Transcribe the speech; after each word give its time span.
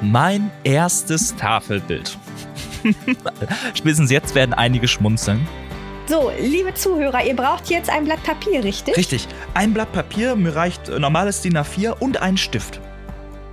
Mein 0.00 0.52
erstes 0.62 1.34
Tafelbild. 1.34 2.16
Spätestens 3.74 4.12
jetzt 4.12 4.34
werden 4.36 4.54
einige 4.54 4.86
schmunzeln. 4.86 5.46
So, 6.06 6.30
liebe 6.40 6.72
Zuhörer, 6.72 7.24
ihr 7.24 7.34
braucht 7.34 7.68
jetzt 7.68 7.90
ein 7.90 8.04
Blatt 8.04 8.22
Papier, 8.22 8.62
richtig? 8.62 8.96
Richtig. 8.96 9.26
Ein 9.54 9.74
Blatt 9.74 9.90
Papier, 9.92 10.36
mir 10.36 10.54
reicht 10.54 10.88
normales 10.88 11.42
DIN 11.42 11.58
A4 11.58 11.98
und 11.98 12.22
ein 12.22 12.36
Stift. 12.36 12.80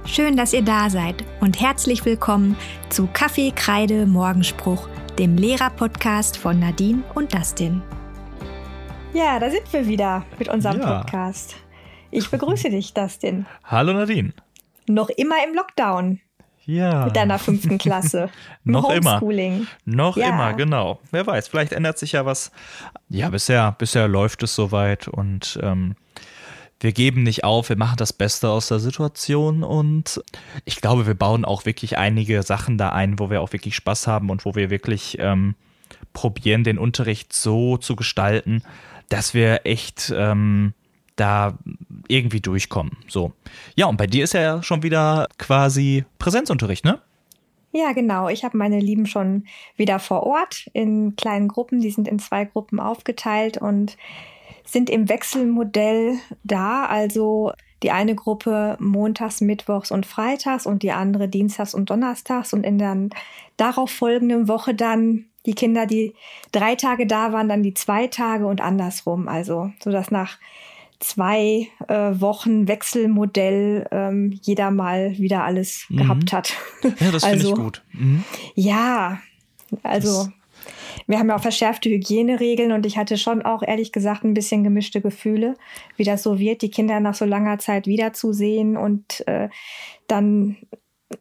Schön, 0.06 0.38
dass 0.38 0.54
ihr 0.54 0.62
da 0.62 0.92
seid 0.92 1.24
und 1.42 1.60
herzlich 1.60 2.06
willkommen 2.06 2.56
zu 2.90 3.10
Kaffee, 3.12 3.52
Kreide, 3.52 4.06
Morgenspruch, 4.06 4.88
dem 5.18 5.38
Lehrer-Podcast 5.38 6.38
von 6.38 6.60
Nadine 6.60 7.02
und 7.16 7.34
Dustin. 7.34 7.82
Ja, 9.14 9.40
da 9.40 9.50
sind 9.50 9.74
wir 9.74 9.88
wieder 9.88 10.24
mit 10.38 10.48
unserem 10.50 10.80
ja. 10.80 11.00
Podcast. 11.00 11.56
Ich 12.12 12.30
begrüße 12.30 12.70
dich, 12.70 12.94
Dustin. 12.94 13.48
Hallo 13.64 13.94
Nadine. 13.94 14.34
Noch 14.88 15.10
immer 15.10 15.38
im 15.44 15.56
Lockdown. 15.56 16.20
Ja. 16.66 17.06
Mit 17.06 17.16
deiner 17.16 17.40
fünften 17.40 17.78
Klasse. 17.78 18.30
Noch 18.64 18.90
immer. 18.90 19.22
Noch 19.86 20.18
ja. 20.18 20.30
immer, 20.30 20.54
genau. 20.54 21.00
Wer 21.12 21.26
weiß, 21.28 21.48
vielleicht 21.48 21.74
ändert 21.74 21.98
sich 22.00 22.14
ja 22.14 22.26
was. 22.26 22.52
Ja, 23.10 23.30
bisher, 23.30 23.74
bisher 23.78 24.08
läuft 24.08 24.44
es 24.44 24.56
soweit 24.56 25.08
und 25.08 25.60
ähm, 25.62 25.96
wir 26.80 26.92
geben 26.92 27.24
nicht 27.24 27.44
auf, 27.44 27.70
wir 27.70 27.78
machen 27.78 27.98
das 27.98 28.14
Beste 28.14 28.50
aus 28.50 28.68
der 28.68 28.80
Situation 28.80 29.64
und 29.64 30.22
ich 30.66 30.82
glaube, 30.82 31.08
wir 31.08 31.14
bauen 31.14 31.46
auch 31.46 31.66
wirklich 31.66 31.98
einige 31.98 32.44
Sachen 32.44 32.78
da 32.78 32.90
ein, 32.90 33.20
wo 33.20 33.30
wir 33.30 33.42
auch 33.42 33.54
wirklich 33.54 33.76
Spaß 33.76 34.08
haben 34.08 34.30
und 34.30 34.46
wo 34.46 34.56
wir 34.56 34.70
wirklich 34.70 35.18
ähm, 35.20 35.56
probieren, 36.14 36.64
den 36.64 36.78
Unterricht 36.78 37.32
so 37.34 37.78
zu 37.78 37.96
gestalten, 37.96 38.62
dass 39.10 39.34
wir 39.34 39.62
echt 39.66 40.14
ähm, 40.16 40.74
da 41.16 41.58
irgendwie 42.08 42.42
durchkommen. 42.42 42.98
So. 43.08 43.34
Ja, 43.76 43.88
und 43.88 43.98
bei 43.98 44.08
dir 44.08 44.24
ist 44.24 44.34
ja 44.34 44.62
schon 44.62 44.84
wieder 44.84 45.28
quasi 45.38 46.06
Präsenzunterricht, 46.20 46.86
ne? 46.86 47.00
Ja, 47.72 47.92
genau. 47.92 48.30
Ich 48.30 48.46
habe 48.46 48.58
meine 48.58 48.80
Lieben 48.80 49.06
schon 49.06 49.46
wieder 49.76 50.00
vor 50.00 50.24
Ort 50.24 50.70
in 50.72 51.18
kleinen 51.18 51.50
Gruppen. 51.50 51.82
Die 51.82 51.92
sind 51.92 52.08
in 52.08 52.20
zwei 52.20 52.46
Gruppen 52.46 52.80
aufgeteilt 52.80 53.58
und 53.58 53.98
sind 54.66 54.90
im 54.90 55.10
Wechselmodell 55.10 56.18
da. 56.44 56.86
Also 56.86 57.52
die 57.84 57.92
eine 57.92 58.16
Gruppe 58.16 58.78
montags, 58.80 59.42
mittwochs 59.42 59.92
und 59.92 60.06
freitags 60.06 60.66
und 60.66 60.84
die 60.84 60.92
andere 60.92 61.28
dienstags 61.28 61.74
und 61.74 61.90
donnerstags 61.90 62.54
und 62.54 62.64
in 62.64 62.78
der 62.78 62.96
darauf 63.58 63.92
folgenden 63.92 64.48
Woche 64.48 64.74
dann 64.74 65.26
die 65.46 65.54
Kinder, 65.54 65.86
die 65.86 66.14
drei 66.52 66.76
Tage 66.76 67.06
da 67.06 67.34
waren, 67.34 67.50
dann 67.50 67.62
die 67.62 67.74
zwei 67.74 68.08
Tage 68.08 68.48
und 68.48 68.62
andersrum. 68.62 69.28
Also, 69.28 69.72
so 69.84 69.92
dass 69.92 70.12
nach 70.12 70.38
zwei 71.00 71.68
äh, 71.88 72.20
Wochen 72.20 72.68
Wechselmodell 72.68 73.88
ähm, 73.92 74.38
jeder 74.42 74.72
mal 74.72 75.18
wieder 75.18 75.44
alles 75.44 75.86
mhm. 75.90 75.98
gehabt 75.98 76.34
hat. 76.34 76.54
Ja, 77.00 77.12
das 77.12 77.24
also, 77.24 77.30
finde 77.30 77.46
ich 77.48 77.54
gut. 77.56 77.84
Mhm. 77.94 78.24
Ja, 78.56 79.20
also 79.84 80.26
das 80.26 80.32
wir 81.08 81.20
haben 81.20 81.30
ja 81.30 81.36
auch 81.36 81.42
verschärfte 81.42 81.90
Hygieneregeln 81.90 82.72
und 82.72 82.86
ich 82.86 82.98
hatte 82.98 83.18
schon 83.18 83.44
auch 83.44 83.62
ehrlich 83.62 83.92
gesagt 83.92 84.24
ein 84.24 84.34
bisschen 84.34 84.64
gemischte 84.64 85.02
Gefühle, 85.02 85.56
wie 85.98 86.04
das 86.04 86.24
so 86.24 86.40
wird, 86.40 86.62
die 86.62 86.72
Kinder 86.72 87.00
nach 87.00 87.14
so 87.14 87.26
langer 87.26 87.60
Zeit 87.60 87.88
wiederzusehen 87.88 88.78
und 88.78 89.26
äh, 89.28 89.50
dann 90.08 90.58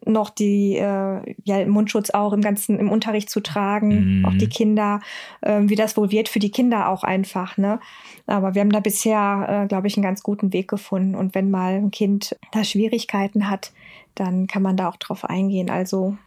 noch 0.05 0.29
die 0.29 0.77
äh, 0.77 1.35
ja, 1.43 1.65
Mundschutz 1.67 2.09
auch 2.09 2.33
im 2.33 2.41
ganzen 2.41 2.79
im 2.79 2.91
Unterricht 2.91 3.29
zu 3.29 3.39
tragen, 3.39 4.19
mhm. 4.19 4.25
auch 4.25 4.33
die 4.33 4.49
Kinder, 4.49 4.99
äh, 5.41 5.61
wie 5.63 5.75
das 5.75 5.95
wohl 5.95 6.11
wird 6.11 6.27
für 6.27 6.39
die 6.39 6.51
Kinder 6.51 6.89
auch 6.89 7.03
einfach, 7.03 7.57
ne? 7.57 7.79
Aber 8.25 8.55
wir 8.55 8.61
haben 8.61 8.71
da 8.71 8.79
bisher, 8.79 9.63
äh, 9.63 9.67
glaube 9.67 9.87
ich, 9.87 9.95
einen 9.95 10.03
ganz 10.03 10.23
guten 10.23 10.53
Weg 10.53 10.67
gefunden. 10.67 11.13
Und 11.15 11.35
wenn 11.35 11.51
mal 11.51 11.73
ein 11.73 11.91
Kind 11.91 12.35
da 12.51 12.63
Schwierigkeiten 12.63 13.49
hat, 13.49 13.71
dann 14.15 14.47
kann 14.47 14.63
man 14.63 14.77
da 14.77 14.89
auch 14.89 14.97
drauf 14.97 15.25
eingehen. 15.25 15.69
Also 15.69 16.17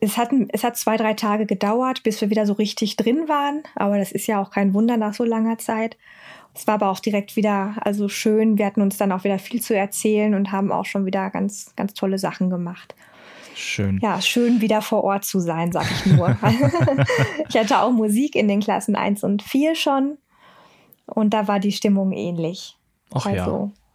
es 0.00 0.16
hat, 0.16 0.30
es 0.50 0.62
hat 0.62 0.76
zwei, 0.76 0.96
drei 0.96 1.14
Tage 1.14 1.46
gedauert, 1.46 2.02
bis 2.02 2.20
wir 2.20 2.30
wieder 2.30 2.46
so 2.46 2.52
richtig 2.52 2.96
drin 2.96 3.28
waren. 3.28 3.62
Aber 3.74 3.98
das 3.98 4.12
ist 4.12 4.26
ja 4.26 4.40
auch 4.40 4.50
kein 4.50 4.74
Wunder 4.74 4.96
nach 4.96 5.14
so 5.14 5.24
langer 5.24 5.58
Zeit. 5.58 5.96
Es 6.56 6.66
war 6.66 6.74
aber 6.74 6.88
auch 6.88 7.00
direkt 7.00 7.36
wieder, 7.36 7.74
also 7.80 8.08
schön. 8.08 8.56
Wir 8.56 8.64
hatten 8.64 8.80
uns 8.80 8.96
dann 8.96 9.12
auch 9.12 9.24
wieder 9.24 9.38
viel 9.38 9.60
zu 9.60 9.76
erzählen 9.76 10.34
und 10.34 10.52
haben 10.52 10.72
auch 10.72 10.86
schon 10.86 11.04
wieder 11.04 11.28
ganz, 11.28 11.74
ganz 11.76 11.92
tolle 11.92 12.18
Sachen 12.18 12.48
gemacht. 12.48 12.94
Schön. 13.54 14.00
Ja, 14.02 14.22
schön 14.22 14.62
wieder 14.62 14.80
vor 14.80 15.04
Ort 15.04 15.24
zu 15.24 15.38
sein, 15.38 15.70
sag 15.70 15.84
ich 15.90 16.06
nur. 16.06 16.34
ich 17.48 17.56
hatte 17.58 17.80
auch 17.80 17.90
Musik 17.90 18.34
in 18.34 18.48
den 18.48 18.60
Klassen 18.60 18.96
1 18.96 19.22
und 19.22 19.42
4 19.42 19.74
schon. 19.74 20.16
Und 21.04 21.34
da 21.34 21.46
war 21.46 21.60
die 21.60 21.72
Stimmung 21.72 22.12
ähnlich. 22.12 22.78
Ach 23.12 23.26
also, 23.26 23.72
ja. 23.74 23.85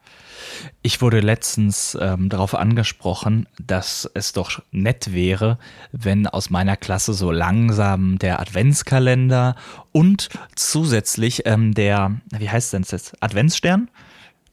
Ich 0.82 1.02
wurde 1.02 1.20
letztens 1.20 1.98
ähm, 2.00 2.30
darauf 2.30 2.56
angesprochen, 2.56 3.48
dass 3.60 4.10
es 4.14 4.34
doch 4.34 4.62
nett 4.72 5.14
wäre, 5.14 5.58
wenn 5.92 6.28
aus 6.28 6.50
meiner 6.50 6.78
Klasse 6.78 7.14
so 7.14 7.32
langsam 7.32 8.18
der 8.20 8.40
Adventskalender 8.40 9.56
und 9.92 10.30
zusätzlich 10.56 11.46
ähm, 11.46 11.74
der, 11.74 12.20
wie 12.38 12.50
heißt 12.50 12.74
denn 12.74 12.82
das 12.84 12.92
jetzt, 12.92 13.24
Adventsstern? 13.24 13.90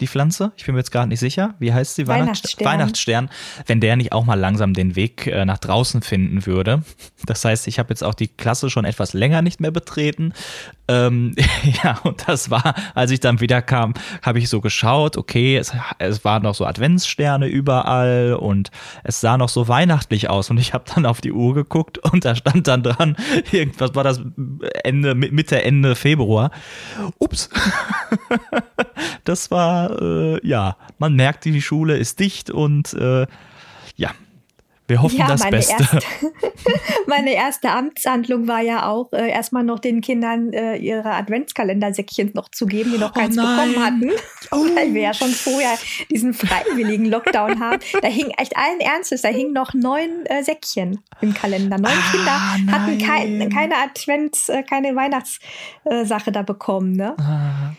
Die 0.01 0.07
Pflanze? 0.07 0.53
Ich 0.57 0.65
bin 0.65 0.75
mir 0.75 0.81
jetzt 0.81 0.91
gerade 0.91 1.09
nicht 1.09 1.21
sicher. 1.21 1.55
Wie 1.59 1.73
heißt 1.73 1.97
sie? 1.97 2.07
Weihnachtsstern. 2.07 2.67
Weihnachtsstern. 2.67 3.31
Wenn 3.67 3.81
der 3.81 3.97
nicht 3.97 4.13
auch 4.13 4.25
mal 4.25 4.39
langsam 4.39 4.75
den 4.75 4.97
Weg 4.97 5.27
äh, 5.27 5.45
nach 5.45 5.59
draußen 5.59 6.03
finden 6.03 6.47
würde. 6.47 6.83
Das 7.27 7.45
heißt, 7.45 7.67
ich 7.69 7.79
habe 7.79 7.91
jetzt 7.91 8.03
auch 8.03 8.15
die 8.15 8.29
Klasse 8.29 8.71
schon 8.71 8.85
etwas 8.85 9.13
länger 9.13 9.43
nicht 9.43 9.61
mehr 9.61 9.71
betreten. 9.71 10.33
Ähm, 10.89 11.35
ja, 11.83 11.99
und 12.05 12.29
das 12.29 12.51
war, 12.51 12.75
als 12.95 13.11
ich 13.11 13.21
dann 13.21 13.41
wieder 13.41 13.63
kam, 13.63 13.95
habe 14.23 14.39
ich 14.39 14.49
so 14.49 14.61
geschaut, 14.61 15.17
okay, 15.17 15.57
es, 15.57 15.73
es 15.99 16.25
waren 16.25 16.43
noch 16.43 16.55
so 16.55 16.65
Adventssterne 16.65 17.47
überall 17.47 18.35
und 18.35 18.71
es 19.05 19.21
sah 19.21 19.37
noch 19.37 19.49
so 19.49 19.69
weihnachtlich 19.69 20.31
aus. 20.31 20.51
Und 20.51 20.59
ich 20.59 20.73
habe 20.73 20.85
dann 20.95 21.07
auf 21.07 21.21
die 21.21 21.33
Uhr 21.33 21.55
geguckt 21.55 21.99
und 21.99 22.25
da 22.25 22.35
stand 22.35 22.67
dann 22.69 22.83
dran, 22.83 23.17
irgendwas 23.53 23.95
war 23.95 24.05
das 24.05 24.21
Ende, 24.85 25.15
Mitte, 25.15 25.63
Ende 25.63 25.95
Februar. 25.95 26.51
Ups. 27.19 27.51
das 29.25 29.51
war 29.51 29.88
äh, 29.89 30.47
ja, 30.47 30.77
man 30.99 31.15
merkt, 31.15 31.45
die 31.45 31.63
Schule 31.63 31.97
ist 31.97 32.21
dicht 32.21 32.51
und 32.51 32.93
äh, 32.95 33.27
ja, 33.97 34.11
wir 34.89 35.03
hoffen 35.03 35.19
ja, 35.19 35.27
das 35.27 35.41
meine 35.41 35.57
Beste. 35.57 35.75
Erste, 35.75 36.01
meine 37.07 37.35
erste 37.35 37.71
Amtshandlung 37.71 38.49
war 38.49 38.63
ja 38.63 38.87
auch, 38.89 39.13
äh, 39.13 39.29
erstmal 39.31 39.63
noch 39.63 39.79
den 39.79 40.01
Kindern 40.01 40.53
äh, 40.55 40.77
ihre 40.77 41.11
Adventskalendersäckchen 41.11 42.33
noch 42.35 42.49
zu 42.49 42.65
geben, 42.65 42.93
die 42.93 42.99
noch 42.99 43.11
oh 43.15 43.21
keins 43.21 43.37
bekommen 43.37 43.85
hatten. 43.85 44.11
Oh. 44.51 44.57
Weil 44.75 44.95
wir 44.95 45.03
ja 45.03 45.15
schon 45.15 45.29
vorher 45.29 45.77
diesen 46.11 46.33
freiwilligen 46.33 47.05
Lockdown 47.05 47.61
haben. 47.61 47.81
Da 48.01 48.09
hing 48.09 48.31
echt 48.39 48.57
allen 48.57 48.81
Ernstes, 48.81 49.23
da 49.23 49.29
hingen 49.29 49.53
noch 49.53 49.75
neun 49.75 50.25
äh, 50.25 50.43
Säckchen 50.43 51.01
im 51.21 51.35
Kalender. 51.35 51.77
Neun 51.77 51.93
ah, 51.93 52.11
Kinder 52.11 52.73
hatten 52.73 52.99
kein, 52.99 53.51
keine 53.51 53.75
Advents-, 53.75 54.49
äh, 54.49 54.63
keine 54.63 54.97
Weihnachtssache 54.97 56.33
da 56.33 56.43
bekommen. 56.43 56.93
Ne? 56.93 57.15
Ah. 57.19 57.75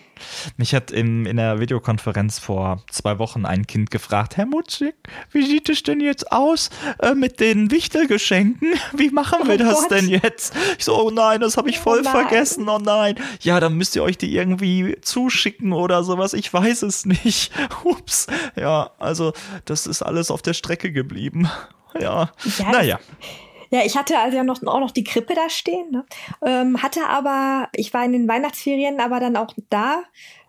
Mich 0.57 0.73
hat 0.73 0.91
in, 0.91 1.25
in 1.25 1.37
der 1.37 1.59
Videokonferenz 1.59 2.39
vor 2.39 2.83
zwei 2.89 3.19
Wochen 3.19 3.45
ein 3.45 3.67
Kind 3.67 3.91
gefragt, 3.91 4.37
Herr 4.37 4.45
Mutzig, 4.45 4.95
wie 5.31 5.45
sieht 5.45 5.69
es 5.69 5.83
denn 5.83 5.99
jetzt 6.01 6.31
aus 6.31 6.69
äh, 6.99 7.13
mit 7.13 7.39
den 7.39 7.71
Wichtelgeschenken? 7.71 8.73
Wie 8.93 9.09
machen 9.09 9.47
wir 9.47 9.55
oh 9.55 9.57
das 9.57 9.81
Gott. 9.81 9.91
denn 9.91 10.09
jetzt? 10.09 10.53
Ich 10.77 10.85
so, 10.85 10.99
oh 10.99 11.11
nein, 11.11 11.41
das 11.41 11.57
habe 11.57 11.69
ich 11.69 11.79
voll 11.79 12.03
oh 12.05 12.09
vergessen, 12.09 12.67
oh 12.69 12.79
nein. 12.79 13.15
Ja, 13.41 13.59
dann 13.59 13.75
müsst 13.75 13.95
ihr 13.95 14.03
euch 14.03 14.17
die 14.17 14.35
irgendwie 14.35 14.97
zuschicken 15.01 15.73
oder 15.73 16.03
sowas, 16.03 16.33
ich 16.33 16.51
weiß 16.51 16.83
es 16.83 17.05
nicht. 17.05 17.51
Ups. 17.83 18.27
Ja, 18.55 18.91
also 18.99 19.33
das 19.65 19.87
ist 19.87 20.01
alles 20.01 20.31
auf 20.31 20.41
der 20.41 20.53
Strecke 20.53 20.91
geblieben. 20.91 21.49
Ja, 21.99 22.31
ja 22.59 22.71
naja. 22.71 22.99
Ja, 23.71 23.81
ich 23.85 23.95
hatte 23.95 24.17
also 24.17 24.35
ja 24.35 24.43
noch, 24.43 24.63
auch 24.65 24.79
noch 24.79 24.91
die 24.91 25.03
Krippe 25.03 25.35
da 25.35 25.49
stehen, 25.49 25.91
ne? 25.91 26.05
ähm, 26.43 26.81
hatte 26.81 27.07
aber, 27.07 27.69
ich 27.73 27.93
war 27.93 28.03
in 28.03 28.13
den 28.13 28.27
Weihnachtsferien 28.27 28.99
aber 28.99 29.19
dann 29.19 29.35
auch 29.35 29.53
da, 29.69 30.03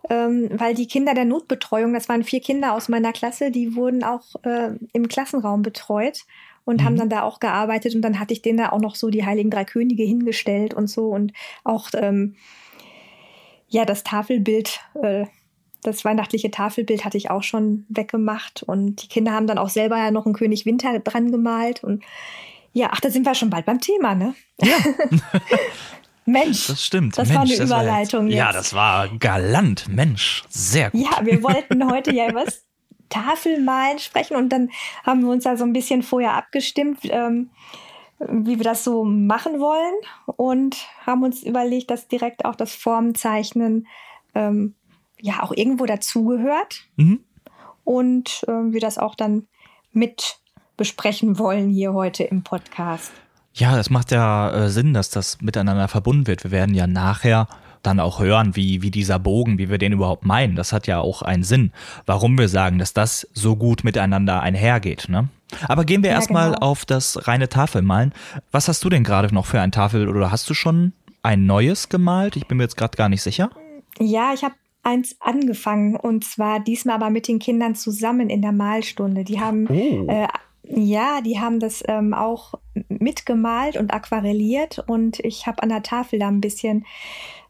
ähm, 0.09 0.49
weil 0.53 0.73
die 0.73 0.87
Kinder 0.87 1.13
der 1.13 1.25
Notbetreuung, 1.25 1.93
das 1.93 2.09
waren 2.09 2.23
vier 2.23 2.41
Kinder 2.41 2.73
aus 2.73 2.89
meiner 2.89 3.13
Klasse, 3.13 3.51
die 3.51 3.75
wurden 3.75 4.03
auch 4.03 4.35
äh, 4.43 4.71
im 4.93 5.07
Klassenraum 5.07 5.61
betreut 5.61 6.25
und 6.65 6.81
mhm. 6.81 6.85
haben 6.85 6.95
dann 6.97 7.09
da 7.09 7.21
auch 7.21 7.39
gearbeitet 7.39 7.93
und 7.93 8.01
dann 8.01 8.19
hatte 8.19 8.33
ich 8.33 8.41
denen 8.41 8.57
da 8.57 8.71
auch 8.71 8.79
noch 8.79 8.95
so 8.95 9.09
die 9.09 9.25
Heiligen 9.25 9.51
Drei 9.51 9.65
Könige 9.65 10.03
hingestellt 10.03 10.73
und 10.73 10.89
so 10.89 11.09
und 11.09 11.33
auch 11.63 11.89
ähm, 11.93 12.35
ja 13.67 13.85
das 13.85 14.03
Tafelbild 14.03 14.79
äh, 15.01 15.25
das 15.83 16.05
weihnachtliche 16.05 16.51
Tafelbild 16.51 17.05
hatte 17.05 17.17
ich 17.17 17.31
auch 17.31 17.43
schon 17.43 17.85
weggemacht 17.89 18.63
und 18.63 19.03
die 19.03 19.07
Kinder 19.07 19.31
haben 19.31 19.47
dann 19.47 19.57
auch 19.57 19.69
selber 19.69 19.97
ja 19.97 20.11
noch 20.11 20.25
einen 20.25 20.35
König 20.35 20.65
Winter 20.65 20.99
dran 20.99 21.31
gemalt 21.31 21.83
und 21.83 22.03
ja, 22.73 22.89
ach, 22.91 22.99
da 22.99 23.09
sind 23.09 23.25
wir 23.25 23.35
schon 23.35 23.49
bald 23.49 23.65
beim 23.65 23.79
Thema, 23.79 24.15
ne? 24.15 24.33
Ja. 24.59 24.77
Mensch. 26.25 26.67
Das 26.67 26.83
stimmt. 26.83 27.17
Das 27.17 27.27
Mensch, 27.27 27.37
war 27.37 27.45
eine 27.45 27.57
das 27.57 27.65
Überleitung. 27.65 28.19
War 28.21 28.29
jetzt. 28.29 28.37
Ja, 28.37 28.51
das 28.51 28.73
war 28.73 29.09
galant. 29.17 29.87
Mensch, 29.89 30.43
sehr 30.49 30.91
gut. 30.91 31.01
Ja, 31.01 31.25
wir 31.25 31.43
wollten 31.43 31.89
heute 31.89 32.13
ja 32.13 32.29
über 32.29 32.45
das 32.45 32.65
Tafelmalen 33.09 33.99
sprechen 33.99 34.37
und 34.37 34.49
dann 34.49 34.69
haben 35.03 35.21
wir 35.21 35.29
uns 35.29 35.43
da 35.43 35.57
so 35.57 35.63
ein 35.63 35.73
bisschen 35.73 36.01
vorher 36.01 36.33
abgestimmt, 36.33 36.99
ähm, 37.03 37.49
wie 38.19 38.57
wir 38.57 38.63
das 38.63 38.83
so 38.83 39.03
machen 39.03 39.59
wollen 39.59 39.93
und 40.25 40.77
haben 41.05 41.23
uns 41.23 41.43
überlegt, 41.43 41.91
dass 41.91 42.07
direkt 42.07 42.45
auch 42.45 42.55
das 42.55 42.73
Formzeichnen 42.73 43.87
ähm, 44.33 44.75
ja 45.19 45.43
auch 45.43 45.51
irgendwo 45.51 45.85
dazugehört 45.85 46.87
mhm. 46.95 47.23
und 47.83 48.45
äh, 48.47 48.71
wir 48.71 48.79
das 48.79 48.97
auch 48.97 49.15
dann 49.15 49.47
mit 49.91 50.40
besprechen 50.81 51.37
wollen 51.37 51.69
hier 51.69 51.93
heute 51.93 52.23
im 52.23 52.41
Podcast. 52.41 53.11
Ja, 53.53 53.77
es 53.77 53.91
macht 53.91 54.11
ja 54.11 54.49
äh, 54.49 54.69
Sinn, 54.71 54.95
dass 54.95 55.11
das 55.11 55.39
miteinander 55.39 55.87
verbunden 55.87 56.25
wird. 56.25 56.43
Wir 56.43 56.49
werden 56.49 56.73
ja 56.73 56.87
nachher 56.87 57.47
dann 57.83 57.99
auch 57.99 58.19
hören, 58.19 58.55
wie, 58.55 58.81
wie 58.81 58.89
dieser 58.89 59.19
Bogen, 59.19 59.59
wie 59.59 59.69
wir 59.69 59.77
den 59.77 59.91
überhaupt 59.91 60.25
meinen. 60.25 60.55
Das 60.55 60.73
hat 60.73 60.87
ja 60.87 60.99
auch 60.99 61.21
einen 61.21 61.43
Sinn, 61.43 61.71
warum 62.07 62.35
wir 62.35 62.49
sagen, 62.49 62.79
dass 62.79 62.93
das 62.93 63.27
so 63.31 63.55
gut 63.55 63.83
miteinander 63.83 64.41
einhergeht. 64.41 65.05
Ne? 65.07 65.29
Aber 65.67 65.85
gehen 65.85 66.01
wir 66.01 66.09
ja, 66.09 66.15
erstmal 66.15 66.53
genau. 66.53 66.65
auf 66.65 66.83
das 66.83 67.27
reine 67.27 67.47
Tafelmalen. 67.47 68.11
Was 68.51 68.67
hast 68.67 68.83
du 68.83 68.89
denn 68.89 69.03
gerade 69.03 69.31
noch 69.35 69.45
für 69.45 69.61
ein 69.61 69.71
Tafel 69.71 70.09
oder 70.09 70.31
hast 70.31 70.49
du 70.49 70.55
schon 70.55 70.93
ein 71.21 71.45
neues 71.45 71.89
gemalt? 71.89 72.37
Ich 72.37 72.47
bin 72.47 72.57
mir 72.57 72.63
jetzt 72.63 72.77
gerade 72.77 72.97
gar 72.97 73.07
nicht 73.07 73.21
sicher. 73.21 73.51
Ja, 73.99 74.33
ich 74.33 74.43
habe 74.43 74.55
eins 74.81 75.15
angefangen 75.19 75.95
und 75.95 76.23
zwar 76.23 76.59
diesmal 76.59 76.95
aber 76.95 77.11
mit 77.11 77.27
den 77.27 77.37
Kindern 77.37 77.75
zusammen 77.75 78.31
in 78.31 78.41
der 78.41 78.51
Malstunde. 78.51 79.23
Die 79.23 79.39
haben 79.39 79.67
oh. 79.69 80.07
äh, 80.09 80.27
ja, 80.63 81.21
die 81.21 81.39
haben 81.39 81.59
das 81.59 81.83
ähm, 81.87 82.13
auch 82.13 82.53
mitgemalt 82.87 83.77
und 83.77 83.93
aquarelliert 83.93 84.79
und 84.87 85.19
ich 85.19 85.47
habe 85.47 85.63
an 85.63 85.69
der 85.69 85.83
Tafel 85.83 86.19
da 86.19 86.27
ein 86.27 86.41
bisschen 86.41 86.85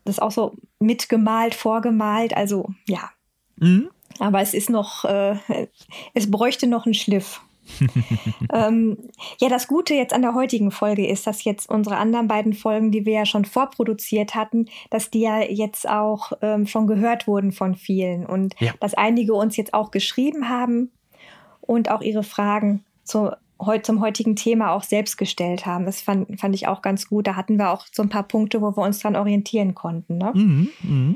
das 0.06 0.19
auch 0.19 0.31
so 0.31 0.56
mitgemalt, 0.80 1.56
vorgemalt. 1.56 2.36
Also 2.36 2.69
ja. 2.88 3.12
Mhm. 3.58 3.90
Aber 4.19 4.42
es 4.42 4.54
ist 4.54 4.69
noch, 4.69 5.06
äh, 5.06 5.36
es 6.13 6.30
bräuchte 6.30 6.68
noch 6.68 6.86
einen 6.86 6.94
Schliff. 6.94 7.42
ähm, 8.54 8.98
ja, 9.40 9.48
das 9.48 9.68
Gute 9.68 9.94
jetzt 9.94 10.14
an 10.14 10.24
der 10.24 10.34
heutigen 10.34 10.72
Folge 10.72 11.07
ist, 11.07 11.28
dass 11.28 11.44
jetzt 11.44 11.69
unsere 11.69 11.98
anderen 11.98 12.28
beiden 12.28 12.54
Folgen, 12.54 12.92
die 12.92 13.06
wir 13.06 13.14
ja 13.14 13.25
schon 13.25 13.46
vorproduziert 13.46 14.36
hatten, 14.36 14.66
dass 14.90 15.10
die 15.10 15.22
ja 15.22 15.42
jetzt 15.42 15.88
auch 15.88 16.34
ähm, 16.42 16.68
schon 16.68 16.88
gehört 16.88 17.28
wurden 17.28 17.52
von 17.52 17.75
vielen 17.75 18.25
und 18.25 18.56
ja. 18.60 18.74
dass 18.80 18.94
einige 18.94 19.34
uns 19.36 19.56
jetzt 19.57 19.74
auch 19.74 19.92
geschrieben 19.92 20.50
haben 20.50 20.92
und 21.62 21.90
auch 21.90 22.02
ihre 22.02 22.24
Fragen 22.24 22.84
zu, 23.03 23.31
zum 23.83 24.01
heutigen 24.01 24.36
Thema 24.36 24.71
auch 24.71 24.83
selbst 24.83 25.18
gestellt 25.18 25.65
haben. 25.65 25.86
Das 25.86 26.01
fand, 26.01 26.39
fand 26.39 26.56
ich 26.56 26.68
auch 26.68 26.81
ganz 26.81 27.07
gut. 27.07 27.27
Da 27.27 27.36
hatten 27.36 27.57
wir 27.57 27.71
auch 27.71 27.86
so 27.92 28.03
ein 28.03 28.09
paar 28.09 28.24
Punkte, 28.24 28.62
wo 28.62 28.75
wir 28.75 28.83
uns 28.83 29.00
dran 29.00 29.15
orientieren 29.15 29.75
konnten. 29.75 30.18
Ne? 30.18 30.31
Mhm, 30.33 30.69
mh. 30.81 31.15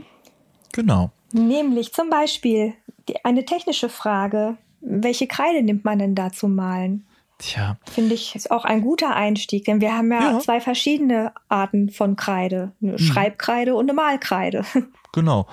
Genau. 0.73 1.11
Nämlich 1.31 1.93
zum 1.93 2.09
Beispiel 2.09 2.73
die, 3.07 3.23
eine 3.23 3.45
technische 3.45 3.89
Frage. 3.89 4.57
Welche 4.81 5.27
Kreide 5.27 5.63
nimmt 5.63 5.85
man 5.85 5.99
denn 5.99 6.15
da 6.15 6.31
zum 6.31 6.55
Malen? 6.55 7.05
Tja. 7.37 7.77
Finde 7.91 8.13
ich, 8.13 8.35
ist 8.35 8.49
auch 8.49 8.63
ein 8.63 8.81
guter 8.81 9.13
Einstieg, 9.15 9.65
denn 9.65 9.81
wir 9.81 9.93
haben 9.93 10.11
ja, 10.11 10.33
ja. 10.33 10.39
zwei 10.39 10.61
verschiedene 10.61 11.33
Arten 11.49 11.89
von 11.89 12.15
Kreide. 12.15 12.71
Eine 12.81 12.93
mhm. 12.93 12.97
Schreibkreide 12.99 13.75
und 13.75 13.89
eine 13.89 13.93
Malkreide. 13.93 14.63
Genau. 15.15 15.47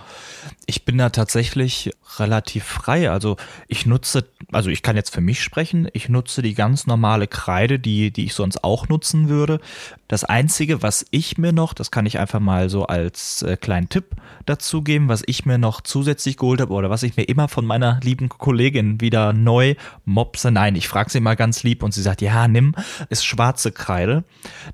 Ich 0.67 0.85
bin 0.85 0.99
da 0.99 1.11
tatsächlich 1.11 1.93
relativ 2.20 2.64
frei. 2.64 3.11
Also 3.11 3.37
ich 3.69 3.87
nutze, 3.87 4.26
also 4.50 4.70
ich 4.70 4.82
kann 4.82 4.97
jetzt 4.97 5.14
für 5.14 5.20
mich 5.20 5.43
sprechen, 5.43 5.88
ich 5.93 6.09
nutze 6.09 6.43
die 6.43 6.55
ganz 6.55 6.87
normale 6.87 7.26
Kreide, 7.26 7.79
die, 7.79 8.11
die 8.11 8.26
ich 8.26 8.35
sonst 8.35 8.64
auch 8.64 8.88
nutzen 8.88 9.29
würde. 9.29 9.61
Das 10.09 10.25
Einzige, 10.25 10.82
was 10.82 11.06
ich 11.11 11.38
mir 11.38 11.53
noch, 11.53 11.73
das 11.73 11.91
kann 11.91 12.06
ich 12.06 12.19
einfach 12.19 12.41
mal 12.41 12.69
so 12.69 12.87
als 12.87 13.43
äh, 13.43 13.56
kleinen 13.56 13.88
Tipp 13.88 14.14
dazu 14.44 14.82
geben, 14.82 15.09
was 15.09 15.23
ich 15.26 15.47
mir 15.47 15.59
noch 15.59 15.81
zusätzlich 15.81 16.37
geholt 16.37 16.61
habe 16.61 16.73
oder 16.73 16.91
was 16.91 17.03
ich 17.03 17.17
mir 17.17 17.25
immer 17.25 17.49
von 17.49 17.64
meiner 17.64 17.99
lieben 18.03 18.29
Kollegin 18.29 19.00
wieder 19.00 19.32
neu 19.32 19.75
mopse. 20.05 20.50
Nein, 20.50 20.76
ich 20.76 20.88
frage 20.88 21.11
sie 21.11 21.20
mal 21.20 21.37
ganz 21.37 21.62
lieb 21.62 21.82
und 21.82 21.94
sie 21.94 22.03
sagt, 22.03 22.20
ja, 22.20 22.47
nimm, 22.49 22.75
ist 23.09 23.25
schwarze 23.25 23.73
Kreide. 23.73 24.25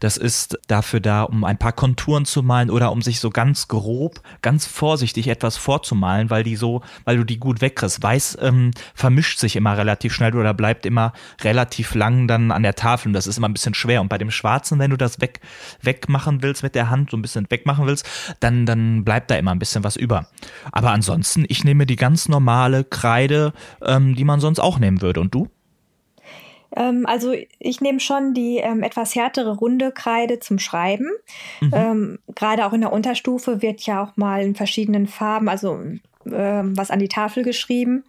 Das 0.00 0.16
ist 0.16 0.58
dafür 0.66 1.00
da, 1.00 1.22
um 1.22 1.44
ein 1.44 1.58
paar 1.58 1.72
Konturen 1.72 2.24
zu 2.24 2.42
malen 2.42 2.70
oder 2.70 2.90
um 2.90 3.02
sich 3.02 3.20
so 3.20 3.30
ganz 3.30 3.68
grob, 3.68 4.20
ganz 4.42 4.66
vorsichtig 4.66 5.28
etwas 5.28 5.56
vorzumalen, 5.56 6.30
weil 6.30 6.42
die 6.42 6.56
so, 6.56 6.82
weil 7.04 7.16
du 7.16 7.24
die 7.28 7.38
gut 7.38 7.60
wegkriegst. 7.60 8.02
Weiß 8.02 8.38
ähm, 8.40 8.72
vermischt 8.94 9.38
sich 9.38 9.56
immer 9.56 9.76
relativ 9.76 10.12
schnell 10.12 10.34
oder 10.34 10.54
bleibt 10.54 10.86
immer 10.86 11.12
relativ 11.42 11.94
lang 11.94 12.26
dann 12.26 12.50
an 12.50 12.62
der 12.62 12.74
Tafel 12.74 13.08
und 13.08 13.12
das 13.12 13.26
ist 13.26 13.38
immer 13.38 13.48
ein 13.48 13.52
bisschen 13.52 13.74
schwer. 13.74 14.00
Und 14.00 14.08
bei 14.08 14.18
dem 14.18 14.30
Schwarzen, 14.30 14.78
wenn 14.78 14.90
du 14.90 14.96
das 14.96 15.20
weg, 15.20 15.40
wegmachen 15.82 16.42
willst 16.42 16.62
mit 16.62 16.74
der 16.74 16.90
Hand, 16.90 17.10
so 17.10 17.16
ein 17.16 17.22
bisschen 17.22 17.46
wegmachen 17.50 17.86
willst, 17.86 18.08
dann, 18.40 18.66
dann 18.66 19.04
bleibt 19.04 19.30
da 19.30 19.36
immer 19.36 19.52
ein 19.52 19.58
bisschen 19.58 19.84
was 19.84 19.96
über. 19.96 20.26
Aber 20.72 20.90
ansonsten, 20.90 21.44
ich 21.48 21.64
nehme 21.64 21.86
die 21.86 21.96
ganz 21.96 22.28
normale 22.28 22.84
Kreide, 22.84 23.52
ähm, 23.82 24.14
die 24.14 24.24
man 24.24 24.40
sonst 24.40 24.58
auch 24.58 24.78
nehmen 24.78 25.00
würde. 25.00 25.20
Und 25.20 25.34
du? 25.34 25.48
Ähm, 26.76 27.06
also 27.06 27.34
ich 27.58 27.80
nehme 27.80 28.00
schon 28.00 28.34
die 28.34 28.58
ähm, 28.58 28.82
etwas 28.82 29.14
härtere 29.14 29.56
runde 29.56 29.92
Kreide 29.92 30.38
zum 30.38 30.58
Schreiben. 30.58 31.10
Mhm. 31.60 31.70
Ähm, 31.72 32.18
Gerade 32.34 32.66
auch 32.66 32.72
in 32.72 32.82
der 32.82 32.92
Unterstufe 32.92 33.62
wird 33.62 33.82
ja 33.82 34.02
auch 34.02 34.16
mal 34.16 34.42
in 34.42 34.54
verschiedenen 34.54 35.06
Farben, 35.06 35.48
also 35.48 35.82
ähm, 36.34 36.76
was 36.76 36.90
an 36.90 36.98
die 36.98 37.08
Tafel 37.08 37.42
geschrieben. 37.42 38.04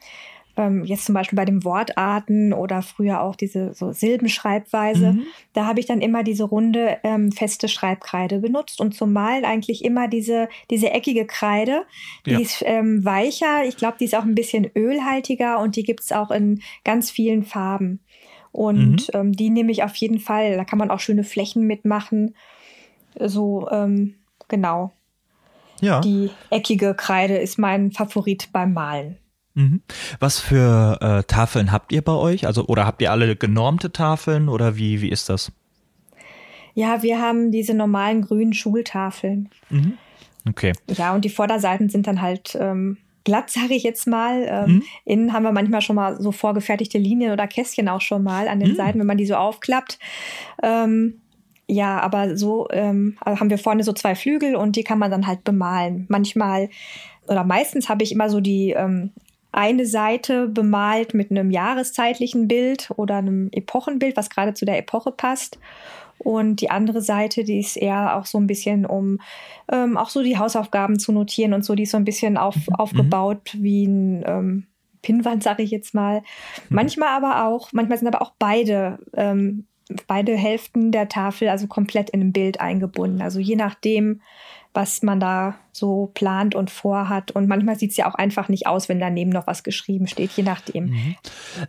Ähm, 0.57 0.83
jetzt 0.83 1.05
zum 1.05 1.15
Beispiel 1.15 1.37
bei 1.37 1.45
den 1.45 1.63
Wortarten 1.63 2.53
oder 2.53 2.81
früher 2.81 3.21
auch 3.21 3.35
diese 3.35 3.73
so 3.73 3.91
Silbenschreibweise. 3.91 5.13
Mhm. 5.13 5.23
Da 5.53 5.65
habe 5.65 5.79
ich 5.79 5.85
dann 5.85 6.01
immer 6.01 6.23
diese 6.23 6.43
runde 6.43 6.97
ähm, 7.03 7.31
feste 7.31 7.67
Schreibkreide 7.67 8.39
benutzt 8.39 8.81
und 8.81 8.93
zum 8.93 9.13
Malen 9.13 9.45
eigentlich 9.45 9.85
immer 9.85 10.07
diese, 10.07 10.49
diese 10.69 10.91
eckige 10.91 11.25
Kreide. 11.25 11.83
Die 12.25 12.31
ja. 12.31 12.39
ist 12.39 12.61
weicher. 12.61 13.65
Ich 13.65 13.77
glaube, 13.77 13.97
die 13.99 14.05
ist 14.05 14.15
auch 14.15 14.23
ein 14.23 14.35
bisschen 14.35 14.69
ölhaltiger 14.75 15.59
und 15.59 15.75
die 15.75 15.83
gibt 15.83 16.01
es 16.01 16.11
auch 16.11 16.31
in 16.31 16.61
ganz 16.83 17.09
vielen 17.09 17.43
Farben. 17.43 17.99
Und 18.51 19.13
mhm. 19.13 19.19
ähm, 19.19 19.31
die 19.33 19.49
nehme 19.49 19.71
ich 19.71 19.83
auf 19.83 19.95
jeden 19.95 20.19
Fall. 20.19 20.55
Da 20.55 20.65
kann 20.65 20.79
man 20.79 20.91
auch 20.91 20.99
schöne 20.99 21.23
Flächen 21.23 21.67
mitmachen. 21.67 22.35
So, 23.19 23.69
ähm, 23.71 24.15
genau. 24.47 24.91
Ja. 25.81 26.01
Die 26.01 26.29
eckige 26.49 26.93
Kreide 26.93 27.37
ist 27.37 27.57
mein 27.57 27.91
Favorit 27.91 28.49
beim 28.51 28.73
Malen. 28.73 29.17
Mhm. 29.55 29.81
Was 30.19 30.39
für 30.39 30.97
äh, 31.01 31.23
Tafeln 31.23 31.71
habt 31.71 31.91
ihr 31.91 32.01
bei 32.01 32.13
euch? 32.13 32.47
Also, 32.47 32.65
oder 32.67 32.85
habt 32.85 33.01
ihr 33.01 33.11
alle 33.11 33.35
genormte 33.35 33.91
Tafeln 33.91 34.47
oder 34.49 34.77
wie, 34.77 35.01
wie 35.01 35.09
ist 35.09 35.29
das? 35.29 35.51
Ja, 36.75 37.03
wir 37.03 37.19
haben 37.19 37.51
diese 37.51 37.73
normalen 37.73 38.21
grünen 38.21 38.53
Schultafeln. 38.53 39.49
Mhm. 39.69 39.97
Okay. 40.47 40.73
Ja, 40.87 41.13
und 41.13 41.25
die 41.25 41.29
Vorderseiten 41.29 41.89
sind 41.89 42.07
dann 42.07 42.21
halt 42.21 42.57
ähm, 42.59 42.97
glatt, 43.23 43.49
sage 43.49 43.73
ich 43.73 43.83
jetzt 43.83 44.07
mal. 44.07 44.45
Ähm, 44.47 44.75
mhm. 44.75 44.83
Innen 45.05 45.33
haben 45.33 45.43
wir 45.43 45.51
manchmal 45.51 45.81
schon 45.81 45.95
mal 45.95 46.21
so 46.21 46.31
vorgefertigte 46.31 46.97
Linien 46.97 47.31
oder 47.31 47.47
Kästchen 47.47 47.89
auch 47.89 48.01
schon 48.01 48.23
mal 48.23 48.47
an 48.47 48.59
den 48.59 48.71
mhm. 48.71 48.75
Seiten, 48.75 48.99
wenn 48.99 49.07
man 49.07 49.17
die 49.17 49.25
so 49.25 49.35
aufklappt. 49.35 49.99
Ähm, 50.63 51.21
ja, 51.69 51.99
aber 51.99 52.35
so 52.35 52.67
ähm, 52.71 53.17
also 53.21 53.39
haben 53.39 53.49
wir 53.49 53.59
vorne 53.59 53.83
so 53.83 53.93
zwei 53.93 54.15
Flügel 54.15 54.55
und 54.55 54.75
die 54.75 54.83
kann 54.83 54.99
man 54.99 55.11
dann 55.11 55.27
halt 55.27 55.43
bemalen. 55.43 56.05
Manchmal 56.09 56.69
oder 57.27 57.43
meistens 57.43 57.89
habe 57.89 58.03
ich 58.03 58.11
immer 58.11 58.29
so 58.29 58.39
die 58.39 58.71
ähm, 58.71 59.11
eine 59.51 59.85
Seite 59.85 60.47
bemalt 60.47 61.13
mit 61.13 61.31
einem 61.31 61.51
jahreszeitlichen 61.51 62.47
Bild 62.47 62.91
oder 62.97 63.17
einem 63.17 63.49
Epochenbild, 63.51 64.17
was 64.17 64.29
gerade 64.29 64.53
zu 64.53 64.65
der 64.65 64.77
Epoche 64.77 65.11
passt. 65.11 65.59
Und 66.17 66.59
die 66.59 66.69
andere 66.69 67.01
Seite, 67.01 67.43
die 67.43 67.59
ist 67.59 67.77
eher 67.77 68.17
auch 68.17 68.25
so 68.25 68.37
ein 68.39 68.47
bisschen, 68.47 68.85
um 68.85 69.19
ähm, 69.71 69.95
auch 69.95 70.09
so 70.09 70.21
die 70.21 70.37
Hausaufgaben 70.37 70.99
zu 70.99 71.11
notieren 71.11 71.53
und 71.53 71.63
so, 71.63 71.75
die 71.75 71.83
ist 71.83 71.91
so 71.91 71.97
ein 71.97 72.03
bisschen 72.03 72.37
auf, 72.37 72.55
mhm. 72.55 72.75
aufgebaut 72.75 73.51
wie 73.53 73.85
ein 73.85 74.23
ähm, 74.25 74.67
Pinnwand, 75.01 75.43
sage 75.43 75.63
ich 75.63 75.71
jetzt 75.71 75.93
mal. 75.93 76.19
Mhm. 76.19 76.23
Manchmal 76.75 77.09
aber 77.09 77.45
auch, 77.45 77.69
manchmal 77.71 77.97
sind 77.97 78.07
aber 78.07 78.21
auch 78.21 78.33
beide, 78.37 78.99
ähm, 79.13 79.65
beide 80.07 80.35
Hälften 80.35 80.91
der 80.91 81.09
Tafel 81.09 81.49
also 81.49 81.67
komplett 81.67 82.09
in 82.09 82.21
ein 82.21 82.33
Bild 82.33 82.59
eingebunden. 82.59 83.21
Also 83.21 83.39
je 83.39 83.55
nachdem, 83.55 84.21
was 84.79 85.03
man 85.03 85.19
da 85.19 85.55
so 85.73 86.11
plant 86.13 86.55
und 86.55 86.71
vorhat. 86.71 87.31
Und 87.31 87.47
manchmal 87.47 87.77
sieht 87.77 87.91
es 87.91 87.97
ja 87.97 88.09
auch 88.09 88.15
einfach 88.15 88.49
nicht 88.49 88.67
aus, 88.67 88.89
wenn 88.89 88.99
daneben 88.99 89.29
noch 89.29 89.45
was 89.45 89.63
geschrieben 89.63 90.07
steht, 90.07 90.31
je 90.31 90.43
nachdem. 90.43 90.85
Mhm. 90.85 91.15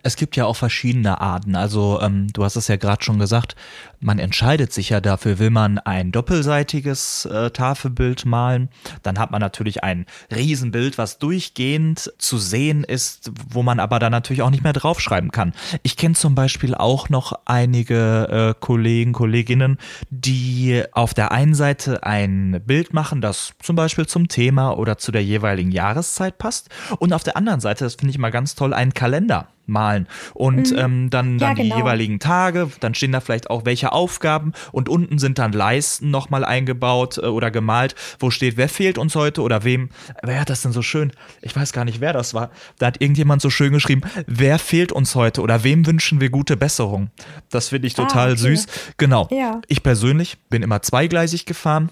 Es 0.02 0.17
gibt 0.17 0.37
ja 0.37 0.47
auch 0.47 0.57
verschiedene 0.57 1.21
Arten. 1.21 1.57
Also 1.57 2.00
ähm, 2.00 2.29
du 2.33 2.45
hast 2.45 2.57
es 2.57 2.69
ja 2.69 2.76
gerade 2.76 3.02
schon 3.02 3.19
gesagt, 3.19 3.57
man 4.00 4.19
entscheidet 4.19 4.73
sich 4.73 4.90
ja 4.90 5.00
dafür, 5.00 5.38
will 5.38 5.50
man 5.50 5.79
ein 5.79 6.12
doppelseitiges 6.12 7.26
äh, 7.26 7.50
Tafelbild 7.50 8.25
malen, 8.25 8.71
dann 9.02 9.19
hat 9.19 9.31
man 9.31 9.40
natürlich 9.40 9.85
ein 9.85 10.07
Riesenbild, 10.35 10.97
was 10.97 11.19
durchgehend 11.19 12.12
zu 12.19 12.38
sehen 12.38 12.85
ist, 12.85 13.31
wo 13.49 13.62
man 13.62 13.79
aber 13.79 13.99
dann 13.99 14.12
natürlich 14.12 14.43
auch 14.43 14.50
nicht 14.50 14.64
mehr 14.64 14.73
draufschreiben 14.73 15.31
kann. 15.31 15.52
Ich 15.83 15.97
kenne 15.97 16.14
zum 16.14 16.35
Beispiel 16.35 16.75
auch 16.75 17.11
noch 17.11 17.38
einige 17.45 18.55
äh, 18.57 18.59
Kollegen, 18.59 19.12
Kolleginnen, 19.12 19.79
die 20.09 20.83
auf 20.93 21.12
der 21.12 21.31
einen 21.31 21.55
Seite 21.55 22.02
ein 22.05 22.62
Bild 22.64 22.95
machen, 22.95 23.00
das 23.21 23.52
zum 23.62 23.76
Beispiel 23.76 23.90
Beispiel 23.90 24.07
zum 24.07 24.28
Thema 24.28 24.78
oder 24.78 24.99
zu 24.99 25.11
der 25.11 25.25
jeweiligen 25.25 25.73
Jahreszeit 25.73 26.38
passt. 26.38 26.69
Und 26.99 27.12
auf 27.12 27.25
der 27.25 27.37
anderen 27.37 27.61
Seite, 27.61 27.85
das 27.85 27.95
finde 27.95 28.12
ich 28.12 28.19
mal 28.19 28.30
ganz 28.30 28.54
toll, 28.54 28.73
einen 28.73 28.95
Kalender 28.95 29.49
malen 29.66 30.09
und 30.35 30.73
mhm. 30.73 30.78
ähm, 30.78 31.11
dann, 31.11 31.38
dann 31.38 31.50
ja, 31.50 31.54
genau. 31.54 31.75
die 31.76 31.80
jeweiligen 31.80 32.19
Tage, 32.19 32.71
dann 32.80 32.95
stehen 32.95 33.12
da 33.12 33.21
vielleicht 33.21 33.50
auch 33.50 33.64
welche 33.64 33.92
Aufgaben 33.92 34.52
und 34.73 34.88
unten 34.88 35.19
sind 35.19 35.38
dann 35.38 35.52
Leisten 35.52 36.11
nochmal 36.11 36.45
eingebaut 36.45 37.19
äh, 37.19 37.26
oder 37.26 37.52
gemalt, 37.52 37.95
wo 38.19 38.30
steht, 38.30 38.57
wer 38.57 38.69
fehlt 38.69 38.99
uns 38.99 39.14
heute 39.14 39.42
oder 39.42 39.62
wem, 39.62 39.90
wer 40.25 40.40
hat 40.40 40.50
das 40.50 40.62
denn 40.62 40.73
so 40.73 40.83
schön, 40.83 41.12
ich 41.40 41.54
weiß 41.54 41.73
gar 41.73 41.85
nicht, 41.85 42.00
wer 42.00 42.12
das 42.12 42.35
war, 42.35 42.50
da 42.78 42.87
hat 42.87 43.00
irgendjemand 43.00 43.42
so 43.42 43.50
schön 43.50 43.73
geschrieben, 43.73 44.02
wer 44.26 44.59
fehlt 44.59 44.90
uns 44.90 45.14
heute 45.14 45.40
oder 45.40 45.62
wem 45.62 45.87
wünschen 45.87 46.21
wir 46.21 46.30
gute 46.30 46.57
Besserung. 46.57 47.11
Das 47.50 47.69
finde 47.69 47.87
ich 47.87 47.97
ah, 47.97 48.02
total 48.02 48.30
ah, 48.30 48.33
okay. 48.33 48.40
süß. 48.40 48.66
Genau. 48.97 49.28
Ja. 49.30 49.61
Ich 49.69 49.85
persönlich 49.85 50.38
bin 50.49 50.64
immer 50.64 50.83
zweigleisig 50.83 51.47
gefahren, 51.47 51.90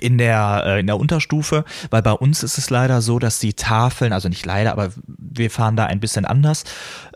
in 0.00 0.18
der, 0.18 0.62
äh, 0.66 0.80
in 0.80 0.86
der 0.86 0.98
Unterstufe, 0.98 1.64
weil 1.90 2.02
bei 2.02 2.12
uns 2.12 2.42
ist 2.42 2.58
es 2.58 2.70
leider 2.70 3.00
so, 3.02 3.18
dass 3.18 3.38
die 3.38 3.54
Tafeln, 3.54 4.12
also 4.12 4.28
nicht 4.28 4.46
leider, 4.46 4.72
aber 4.72 4.90
wir 5.06 5.50
fahren 5.50 5.76
da 5.76 5.86
ein 5.86 6.00
bisschen 6.00 6.24
anders. 6.24 6.64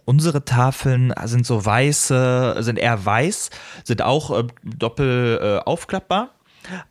Unsere 0.05 0.45
Tafeln 0.45 1.13
sind 1.25 1.47
so 1.47 1.65
weiße, 1.65 2.57
sind 2.61 2.79
eher 2.79 3.05
weiß, 3.05 3.51
sind 3.85 4.03
auch 4.03 4.37
äh, 4.37 4.45
doppel 4.65 5.39
äh, 5.41 5.69
aufklappbar 5.69 6.31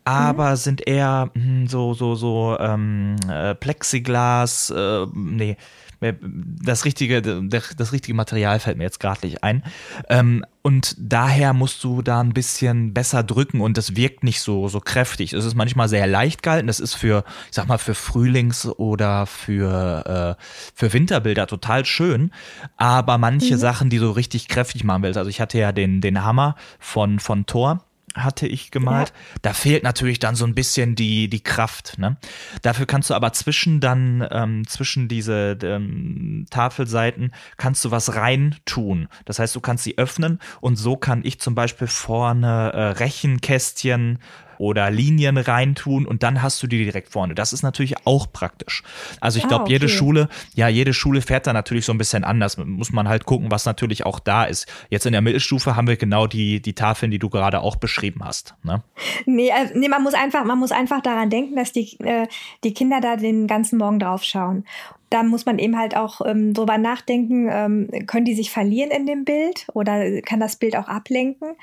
aber 0.04 0.50
mhm. 0.50 0.56
sind 0.56 0.86
eher 0.86 1.30
mh, 1.34 1.42
hm, 1.42 1.66
so 1.68 1.94
so 1.94 2.14
so 2.14 2.56
ähm, 2.58 3.16
äh, 3.28 3.54
Plexiglas, 3.54 4.70
äh, 4.70 5.06
nee, 5.14 5.56
das 6.00 6.84
richtige, 6.84 7.20
das 7.20 7.92
richtige 7.92 8.14
Material 8.14 8.58
fällt 8.58 8.78
mir 8.78 8.84
jetzt 8.84 9.00
gerade 9.00 9.26
nicht 9.26 9.44
ein. 9.44 9.62
Ähm, 10.08 10.44
und 10.62 10.94
daher 10.98 11.52
musst 11.52 11.84
du 11.84 12.02
da 12.02 12.20
ein 12.20 12.32
bisschen 12.32 12.92
besser 12.92 13.22
drücken 13.22 13.60
und 13.60 13.76
das 13.76 13.96
wirkt 13.96 14.24
nicht 14.24 14.40
so, 14.40 14.68
so 14.68 14.80
kräftig. 14.80 15.32
Es 15.32 15.44
ist 15.44 15.54
manchmal 15.54 15.88
sehr 15.88 16.06
leicht 16.06 16.42
gehalten. 16.42 16.66
Das 16.66 16.80
ist 16.80 16.94
für, 16.94 17.24
ich 17.48 17.54
sag 17.54 17.68
mal, 17.68 17.78
für 17.78 17.94
Frühlings- 17.94 18.66
oder 18.66 19.26
für, 19.26 20.36
äh, 20.38 20.42
für 20.74 20.92
Winterbilder 20.92 21.46
total 21.46 21.84
schön. 21.84 22.30
Aber 22.76 23.16
manche 23.18 23.54
mhm. 23.54 23.60
Sachen, 23.60 23.90
die 23.90 23.98
so 23.98 24.10
richtig 24.10 24.48
kräftig 24.48 24.84
machen 24.84 25.02
willst. 25.02 25.18
Also 25.18 25.30
ich 25.30 25.40
hatte 25.40 25.58
ja 25.58 25.72
den, 25.72 26.00
den 26.00 26.24
Hammer 26.24 26.56
von, 26.78 27.20
von 27.20 27.46
Thor 27.46 27.84
hatte 28.14 28.46
ich 28.46 28.70
gemalt. 28.70 29.08
Ja. 29.08 29.14
Da 29.42 29.52
fehlt 29.52 29.82
natürlich 29.82 30.18
dann 30.18 30.34
so 30.34 30.44
ein 30.44 30.54
bisschen 30.54 30.94
die, 30.94 31.28
die 31.28 31.42
Kraft. 31.42 31.98
Ne? 31.98 32.16
Dafür 32.62 32.86
kannst 32.86 33.10
du 33.10 33.14
aber 33.14 33.32
zwischen 33.32 33.80
dann, 33.80 34.26
ähm, 34.30 34.66
zwischen 34.66 35.08
diese 35.08 35.56
ähm, 35.62 36.46
Tafelseiten, 36.50 37.32
kannst 37.56 37.84
du 37.84 37.90
was 37.90 38.14
rein 38.16 38.56
tun. 38.64 39.08
Das 39.24 39.38
heißt, 39.38 39.54
du 39.54 39.60
kannst 39.60 39.84
sie 39.84 39.98
öffnen 39.98 40.40
und 40.60 40.76
so 40.76 40.96
kann 40.96 41.22
ich 41.24 41.40
zum 41.40 41.54
Beispiel 41.54 41.86
vorne 41.86 42.72
äh, 42.72 42.82
Rechenkästchen 42.98 44.18
oder 44.60 44.90
Linien 44.90 45.38
reintun 45.38 46.06
und 46.06 46.22
dann 46.22 46.42
hast 46.42 46.62
du 46.62 46.66
die 46.66 46.84
direkt 46.84 47.08
vorne. 47.08 47.34
Das 47.34 47.54
ist 47.54 47.62
natürlich 47.62 48.06
auch 48.06 48.30
praktisch. 48.30 48.82
Also 49.18 49.38
ich 49.38 49.46
ah, 49.46 49.48
glaube, 49.48 49.64
okay. 49.64 49.72
jede 49.72 49.88
Schule, 49.88 50.28
ja, 50.54 50.68
jede 50.68 50.92
Schule 50.92 51.22
fährt 51.22 51.46
da 51.46 51.54
natürlich 51.54 51.86
so 51.86 51.92
ein 51.92 51.98
bisschen 51.98 52.24
anders. 52.24 52.58
Muss 52.58 52.92
man 52.92 53.08
halt 53.08 53.24
gucken, 53.24 53.50
was 53.50 53.64
natürlich 53.64 54.04
auch 54.04 54.20
da 54.20 54.44
ist. 54.44 54.66
Jetzt 54.90 55.06
in 55.06 55.12
der 55.12 55.22
Mittelstufe 55.22 55.76
haben 55.76 55.88
wir 55.88 55.96
genau 55.96 56.26
die, 56.26 56.60
die 56.60 56.74
Tafeln, 56.74 57.10
die 57.10 57.18
du 57.18 57.30
gerade 57.30 57.60
auch 57.60 57.76
beschrieben 57.76 58.20
hast. 58.22 58.54
Ne? 58.62 58.82
Nee, 59.24 59.48
äh, 59.48 59.70
nee, 59.74 59.88
man 59.88 60.02
muss 60.02 60.12
einfach, 60.12 60.44
man 60.44 60.58
muss 60.58 60.72
einfach 60.72 61.00
daran 61.00 61.30
denken, 61.30 61.56
dass 61.56 61.72
die, 61.72 61.98
äh, 62.00 62.28
die 62.62 62.74
Kinder 62.74 63.00
da 63.00 63.16
den 63.16 63.46
ganzen 63.46 63.78
Morgen 63.78 63.98
drauf 63.98 64.22
schauen 64.22 64.64
da 65.10 65.24
muss 65.24 65.44
man 65.44 65.58
eben 65.58 65.76
halt 65.76 65.96
auch 65.96 66.20
ähm, 66.24 66.54
drüber 66.54 66.78
nachdenken, 66.78 67.48
ähm, 67.50 68.06
können 68.06 68.24
die 68.24 68.34
sich 68.34 68.50
verlieren 68.50 68.90
in 68.90 69.06
dem 69.06 69.24
Bild 69.24 69.66
oder 69.74 70.22
kann 70.22 70.38
das 70.38 70.56
Bild 70.56 70.76
auch 70.76 70.86
ablenken? 70.86 71.56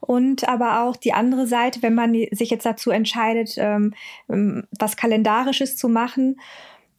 Und 0.00 0.48
aber 0.48 0.82
auch 0.82 0.96
die 0.96 1.12
andere 1.12 1.48
Seite, 1.48 1.82
wenn 1.82 1.94
man 1.94 2.14
sich 2.30 2.50
jetzt 2.50 2.64
dazu 2.64 2.90
entscheidet, 2.90 3.56
ähm, 3.58 3.92
ähm 4.30 4.64
was 4.78 4.96
Kalendarisches 4.96 5.76
zu 5.76 5.88
machen, 5.88 6.36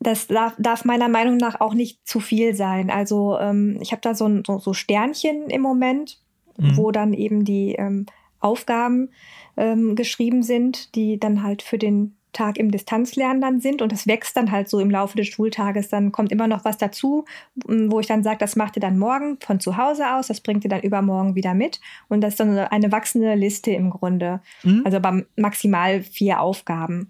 das 0.04 0.28
darf, 0.28 0.56
darf, 0.60 0.84
meiner 0.84 1.08
Meinung 1.08 1.38
nach 1.38 1.62
auch 1.62 1.74
nicht 1.74 2.06
zu 2.06 2.20
viel 2.20 2.54
sein. 2.54 2.90
Also 2.90 3.40
ähm, 3.40 3.80
ich 3.82 3.94
habe 3.94 4.02
da 4.02 4.14
so, 4.14 4.30
so, 4.46 4.60
so, 4.60 4.74
Sternchen 4.74 5.50
im 5.50 5.62
Moment, 5.62 6.20
mhm. 6.58 6.76
wo 6.76 6.92
dann 6.92 7.14
eben 7.14 7.46
die 7.46 7.76
ähm, 7.76 8.06
Aufgaben 8.42 9.10
ähm, 9.56 9.96
geschrieben 9.96 10.44
sind, 10.44 10.96
die 10.96 11.18
dann 11.20 11.44
halt 11.44 11.62
für 11.62 11.78
den 11.78 12.18
Tag 12.34 12.58
im 12.58 12.72
Distanzlernen 12.72 13.42
dann 13.42 13.62
sind 13.62 13.82
und 13.82 13.92
das 13.92 14.08
wächst 14.08 14.36
dann 14.36 14.52
halt 14.52 14.70
so 14.70 14.80
im 14.80 14.92
Laufe 14.92 15.18
des 15.18 15.28
Schultages. 15.28 15.90
Dann 15.90 16.12
kommt 16.12 16.32
immer 16.32 16.48
noch 16.48 16.66
was 16.66 16.78
dazu, 16.78 17.26
wo 17.66 18.00
ich 18.00 18.08
dann 18.08 18.24
sage, 18.24 18.38
das 18.40 18.56
macht 18.56 18.76
ihr 18.78 18.82
dann 18.82 18.98
morgen 19.00 19.38
von 19.40 19.60
zu 19.60 19.78
Hause 19.78 20.16
aus, 20.16 20.28
das 20.28 20.42
bringt 20.42 20.64
ihr 20.64 20.70
dann 20.70 20.82
übermorgen 20.82 21.36
wieder 21.36 21.54
mit. 21.54 21.80
Und 22.10 22.22
das 22.22 22.34
ist 22.34 22.40
dann 22.40 22.58
eine 22.58 22.92
wachsende 22.92 23.36
Liste 23.36 23.72
im 23.72 23.90
Grunde. 23.90 24.42
Mhm. 24.64 24.82
Also 24.86 25.00
bei 25.00 25.26
maximal 25.36 26.02
vier 26.02 26.42
Aufgaben. 26.42 27.10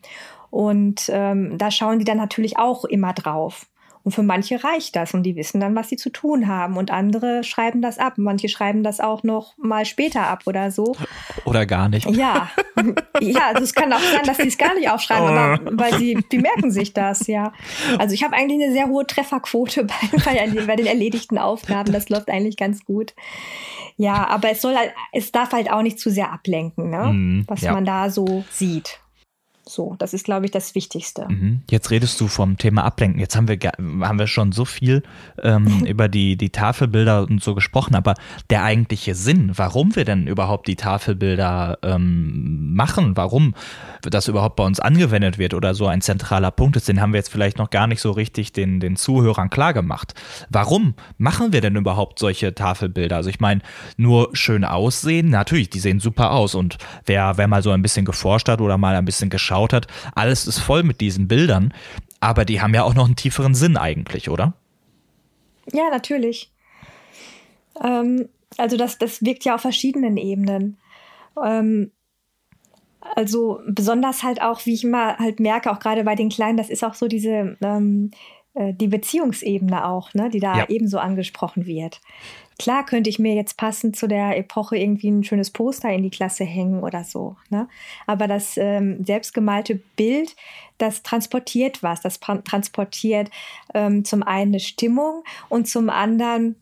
Und 0.50 1.10
ähm, 1.12 1.58
da 1.58 1.72
schauen 1.72 1.98
die 1.98 2.06
dann 2.06 2.18
natürlich 2.18 2.60
auch 2.60 2.86
immer 2.86 3.14
drauf. 3.14 3.66
Und 4.04 4.12
für 4.12 4.24
manche 4.24 4.62
reicht 4.64 4.96
das 4.98 5.14
und 5.14 5.24
die 5.24 5.36
wissen 5.38 5.62
dann, 5.62 5.76
was 5.76 5.90
sie 5.90 5.96
zu 5.96 6.10
tun 6.10 6.48
haben. 6.48 6.76
Und 6.76 6.92
andere 6.92 7.44
schreiben 7.44 7.82
das 7.82 8.00
ab. 8.00 8.14
Manche 8.18 8.50
schreiben 8.50 8.84
das 8.84 9.00
auch 9.00 9.24
noch 9.24 9.54
mal 9.58 9.86
später 9.86 10.28
ab 10.28 10.44
oder 10.46 10.72
so. 10.72 10.96
Oder 11.46 11.66
gar 11.66 11.88
nicht. 11.88 12.10
Ja, 12.10 12.50
ja, 13.22 13.48
also 13.54 13.64
es 13.64 13.74
kann 13.74 13.94
auch 13.94 14.00
sein, 14.00 14.24
dass 14.26 14.38
sie 14.38 14.48
es 14.48 14.58
gar 14.58 14.76
nicht 14.76 14.90
aufschreiben, 14.90 15.28
aber 15.28 15.60
oh. 15.66 15.70
weil 15.74 15.98
sie, 15.98 16.18
die 16.32 16.40
merken 16.40 16.72
sich 16.72 16.94
das, 16.94 17.28
ja. 17.28 17.54
Also 17.98 18.14
ich 18.14 18.24
habe 18.24 18.36
eigentlich 18.36 18.62
eine 18.62 18.74
sehr 18.74 18.88
hohe 18.88 19.08
Trefferquote 19.08 19.86
bei, 19.86 20.18
bei, 20.26 20.66
bei 20.68 20.76
den 20.76 20.86
erledigten 20.86 21.38
Aufgaben. 21.38 21.94
Das 21.94 22.10
läuft 22.10 22.30
eigentlich 22.30 22.58
ganz 22.58 22.84
gut. 22.84 23.14
Ja, 23.96 24.28
aber 24.28 24.52
es 24.52 24.62
soll 24.62 24.76
halt, 24.76 24.92
es 25.12 25.32
darf 25.32 25.52
halt 25.52 25.72
auch 25.72 25.82
nicht 25.82 26.00
zu 26.00 26.10
sehr 26.10 26.32
ablenken, 26.32 26.90
ne? 26.90 27.14
Mm, 27.14 27.44
was 27.48 27.62
ja. 27.62 27.74
man 27.74 27.86
da 27.86 28.10
so 28.10 28.44
sieht. 28.50 29.00
So, 29.66 29.96
das 29.98 30.14
ist, 30.14 30.26
glaube 30.26 30.46
ich, 30.46 30.52
das 30.52 30.76
Wichtigste. 30.76 31.26
Mhm. 31.30 31.62
Jetzt 31.72 31.90
redest 31.90 32.20
du 32.20 32.28
vom 32.28 32.58
Thema 32.58 32.84
Ablenken. 32.84 33.20
Jetzt 33.20 33.38
haben 33.38 33.48
wir, 33.48 33.58
haben 33.58 34.20
wir 34.20 34.28
schon 34.28 34.52
so 34.52 34.66
viel 34.66 35.04
ähm, 35.42 35.86
über 35.88 36.10
die, 36.10 36.36
die 36.36 36.50
Tafelbilder 36.50 37.24
und 37.24 37.42
so 37.42 37.56
gesprochen, 37.56 37.96
aber 37.96 38.16
der 38.50 38.64
eigentliche 38.64 39.16
Sinn, 39.16 39.52
warum 39.56 39.96
wir 39.96 40.04
denn 40.04 40.28
überhaupt 40.28 40.68
die 40.68 40.76
Tafelbilder 40.76 41.78
ähm, 41.82 42.74
machen, 42.74 43.16
warum 43.16 43.56
das 44.02 44.28
überhaupt 44.28 44.58
bei 44.58 44.66
uns 44.66 44.82
angewendet 44.82 45.38
wird 45.38 45.54
oder 45.54 45.74
so 45.74 45.88
ein 45.88 46.02
zentraler 46.02 46.52
Punkt 46.52 46.76
ist, 46.76 46.90
den 46.90 47.00
haben 47.00 47.14
wir 47.14 47.20
jetzt 47.20 47.32
vielleicht 47.32 47.58
noch 47.58 47.70
gar 47.70 47.88
nicht 47.88 48.02
so 48.02 48.12
richtig 48.12 48.52
den, 48.52 48.82
den 48.82 48.98
Zuhörern 48.98 49.50
klar 49.50 49.74
gemacht. 49.74 50.14
Warum 50.50 50.94
machen 51.18 51.54
wir 51.54 51.62
denn 51.62 51.78
überhaupt 51.78 52.20
solche 52.20 52.54
Tafelbilder? 52.54 53.16
Also 53.16 53.30
ich 53.30 53.40
meine, 53.40 53.62
nur 53.96 54.30
schön 54.34 54.66
aussehen, 54.66 55.30
natürlich, 55.30 55.70
die 55.70 55.80
sehen 55.80 56.02
super 56.02 56.32
aus 56.32 56.54
und 56.54 56.78
wer, 57.06 57.38
wer 57.38 57.48
mal 57.48 57.64
so 57.64 57.72
ein 57.72 57.82
bisschen 57.82 58.04
geforscht 58.04 58.50
hat 58.50 58.60
oder 58.60 58.78
mal 58.78 58.96
ein 58.96 59.06
bisschen 59.06 59.30
geschaut 59.30 59.53
geschaut 59.54 59.74
hat, 59.74 59.88
alles 60.16 60.48
ist 60.48 60.60
voll 60.60 60.84
mit 60.84 61.00
diesen 61.00 61.28
Bildern, 61.28 61.74
aber 62.20 62.46
die 62.46 62.62
haben 62.62 62.74
ja 62.74 62.84
auch 62.84 62.96
noch 62.96 63.06
einen 63.06 63.16
tieferen 63.16 63.54
Sinn 63.54 63.78
eigentlich, 63.78 64.30
oder? 64.30 64.54
Ja, 65.72 65.90
natürlich. 65.92 66.52
Ähm, 67.84 68.30
also 68.58 68.78
das, 68.78 68.98
das 68.98 69.24
wirkt 69.24 69.46
ja 69.46 69.56
auf 69.56 69.62
verschiedenen 69.62 70.18
Ebenen. 70.18 70.78
Ähm, 71.44 71.92
also 73.16 73.60
besonders 73.68 74.24
halt 74.24 74.42
auch, 74.42 74.66
wie 74.66 74.74
ich 74.74 74.84
immer 74.84 75.18
halt 75.18 75.40
merke, 75.40 75.72
auch 75.72 75.80
gerade 75.80 76.04
bei 76.04 76.16
den 76.16 76.30
Kleinen, 76.30 76.58
das 76.58 76.70
ist 76.70 76.84
auch 76.84 76.94
so 76.94 77.08
diese 77.08 77.58
ähm, 77.62 78.12
äh, 78.56 78.74
die 78.74 78.88
Beziehungsebene 78.88 79.88
auch, 79.88 80.14
ne, 80.14 80.30
die 80.30 80.40
da 80.40 80.58
ja. 80.58 80.66
ebenso 80.70 81.00
angesprochen 81.00 81.66
wird. 81.66 82.02
Klar 82.60 82.86
könnte 82.86 83.10
ich 83.10 83.20
mir 83.20 83.36
jetzt 83.36 83.58
passend 83.58 83.96
zu 83.96 84.08
der 84.08 84.38
Epoche 84.38 84.78
irgendwie 84.78 85.10
ein 85.10 85.24
schönes 85.24 85.52
Poster 85.52 85.90
in 85.90 86.04
die 86.04 86.10
Klasse 86.10 86.44
hängen 86.44 86.84
oder 86.84 87.04
so. 87.04 87.36
Ne? 87.50 87.68
Aber 88.06 88.28
das 88.28 88.58
ähm, 88.58 89.04
selbstgemalte 89.04 89.80
Bild, 89.96 90.36
das 90.78 91.04
transportiert 91.04 91.84
was. 91.84 92.02
Das 92.02 92.20
transportiert 92.20 93.30
ähm, 93.74 94.06
zum 94.06 94.24
einen 94.24 94.54
eine 94.54 94.60
Stimmung 94.60 95.24
und 95.50 95.68
zum 95.68 95.90
anderen 95.90 96.56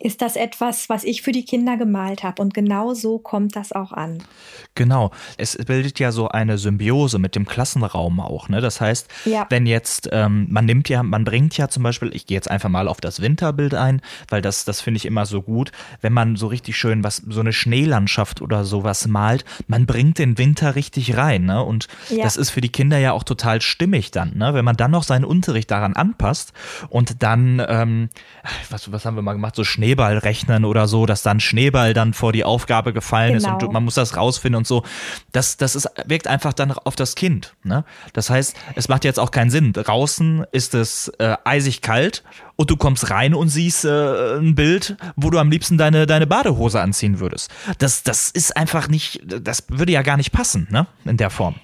ist 0.00 0.22
das 0.22 0.36
etwas, 0.36 0.88
was 0.88 1.04
ich 1.04 1.22
für 1.22 1.32
die 1.32 1.44
Kinder 1.44 1.76
gemalt 1.76 2.22
habe. 2.22 2.40
Und 2.40 2.54
genau 2.54 2.94
so 2.94 3.18
kommt 3.18 3.54
das 3.54 3.72
auch 3.72 3.92
an. 3.92 4.22
Genau. 4.74 5.10
Es 5.36 5.56
bildet 5.56 5.98
ja 5.98 6.10
so 6.10 6.28
eine 6.28 6.56
Symbiose 6.56 7.18
mit 7.18 7.36
dem 7.36 7.46
Klassenraum 7.46 8.18
auch. 8.18 8.48
Ne? 8.48 8.62
Das 8.62 8.80
heißt, 8.80 9.08
ja. 9.26 9.46
wenn 9.50 9.66
jetzt, 9.66 10.08
ähm, 10.10 10.46
man 10.50 10.64
nimmt 10.64 10.88
ja, 10.88 11.02
man 11.02 11.24
bringt 11.24 11.56
ja 11.58 11.68
zum 11.68 11.82
Beispiel, 11.82 12.10
ich 12.14 12.26
gehe 12.26 12.34
jetzt 12.34 12.50
einfach 12.50 12.70
mal 12.70 12.88
auf 12.88 13.00
das 13.00 13.20
Winterbild 13.20 13.74
ein, 13.74 14.00
weil 14.28 14.40
das, 14.40 14.64
das 14.64 14.80
finde 14.80 14.96
ich 14.96 15.04
immer 15.04 15.26
so 15.26 15.42
gut, 15.42 15.70
wenn 16.00 16.14
man 16.14 16.36
so 16.36 16.46
richtig 16.46 16.78
schön 16.78 17.04
was, 17.04 17.16
so 17.28 17.40
eine 17.40 17.52
Schneelandschaft 17.52 18.40
oder 18.40 18.64
sowas 18.64 19.06
malt, 19.06 19.44
man 19.66 19.84
bringt 19.84 20.18
den 20.18 20.38
Winter 20.38 20.76
richtig 20.76 21.18
rein. 21.18 21.44
Ne? 21.44 21.62
Und 21.62 21.88
ja. 22.08 22.24
das 22.24 22.38
ist 22.38 22.50
für 22.50 22.62
die 22.62 22.70
Kinder 22.70 22.96
ja 22.98 23.12
auch 23.12 23.24
total 23.24 23.60
stimmig 23.60 24.12
dann, 24.12 24.38
ne? 24.38 24.54
wenn 24.54 24.64
man 24.64 24.76
dann 24.76 24.92
noch 24.92 25.02
seinen 25.02 25.26
Unterricht 25.26 25.70
daran 25.70 25.94
anpasst 25.94 26.54
und 26.88 27.22
dann, 27.22 27.62
ähm, 27.68 28.08
was, 28.70 28.90
was 28.90 29.04
haben 29.04 29.16
wir 29.16 29.22
mal 29.22 29.34
gemacht, 29.34 29.56
so 29.56 29.64
Schnee 29.64 29.89
Schneeball 29.90 30.18
rechnen 30.18 30.64
oder 30.64 30.86
so, 30.86 31.04
dass 31.04 31.22
dann 31.22 31.40
Schneeball 31.40 31.94
dann 31.94 32.14
vor 32.14 32.32
die 32.32 32.44
Aufgabe 32.44 32.92
gefallen 32.92 33.38
genau. 33.38 33.56
ist 33.56 33.64
und 33.64 33.72
man 33.72 33.82
muss 33.82 33.94
das 33.94 34.16
rausfinden 34.16 34.58
und 34.58 34.66
so. 34.66 34.84
Das, 35.32 35.56
das 35.56 35.74
ist, 35.74 35.88
wirkt 36.06 36.28
einfach 36.28 36.52
dann 36.52 36.70
auf 36.70 36.94
das 36.94 37.16
Kind. 37.16 37.54
Ne? 37.64 37.84
Das 38.12 38.30
heißt, 38.30 38.56
es 38.76 38.88
macht 38.88 39.04
jetzt 39.04 39.18
auch 39.18 39.32
keinen 39.32 39.50
Sinn. 39.50 39.72
Draußen 39.72 40.44
ist 40.52 40.74
es 40.74 41.08
äh, 41.18 41.36
eisig 41.44 41.82
kalt 41.82 42.22
und 42.54 42.70
du 42.70 42.76
kommst 42.76 43.10
rein 43.10 43.34
und 43.34 43.48
siehst 43.48 43.84
äh, 43.84 44.38
ein 44.38 44.54
Bild, 44.54 44.96
wo 45.16 45.30
du 45.30 45.38
am 45.38 45.50
liebsten 45.50 45.76
deine, 45.76 46.06
deine 46.06 46.28
Badehose 46.28 46.80
anziehen 46.80 47.18
würdest. 47.18 47.50
Das, 47.78 48.04
das 48.04 48.30
ist 48.30 48.56
einfach 48.56 48.86
nicht, 48.86 49.22
das 49.24 49.64
würde 49.68 49.90
ja 49.90 50.02
gar 50.02 50.16
nicht 50.16 50.30
passen, 50.30 50.68
ne? 50.70 50.86
In 51.04 51.16
der 51.16 51.30
Form. 51.30 51.56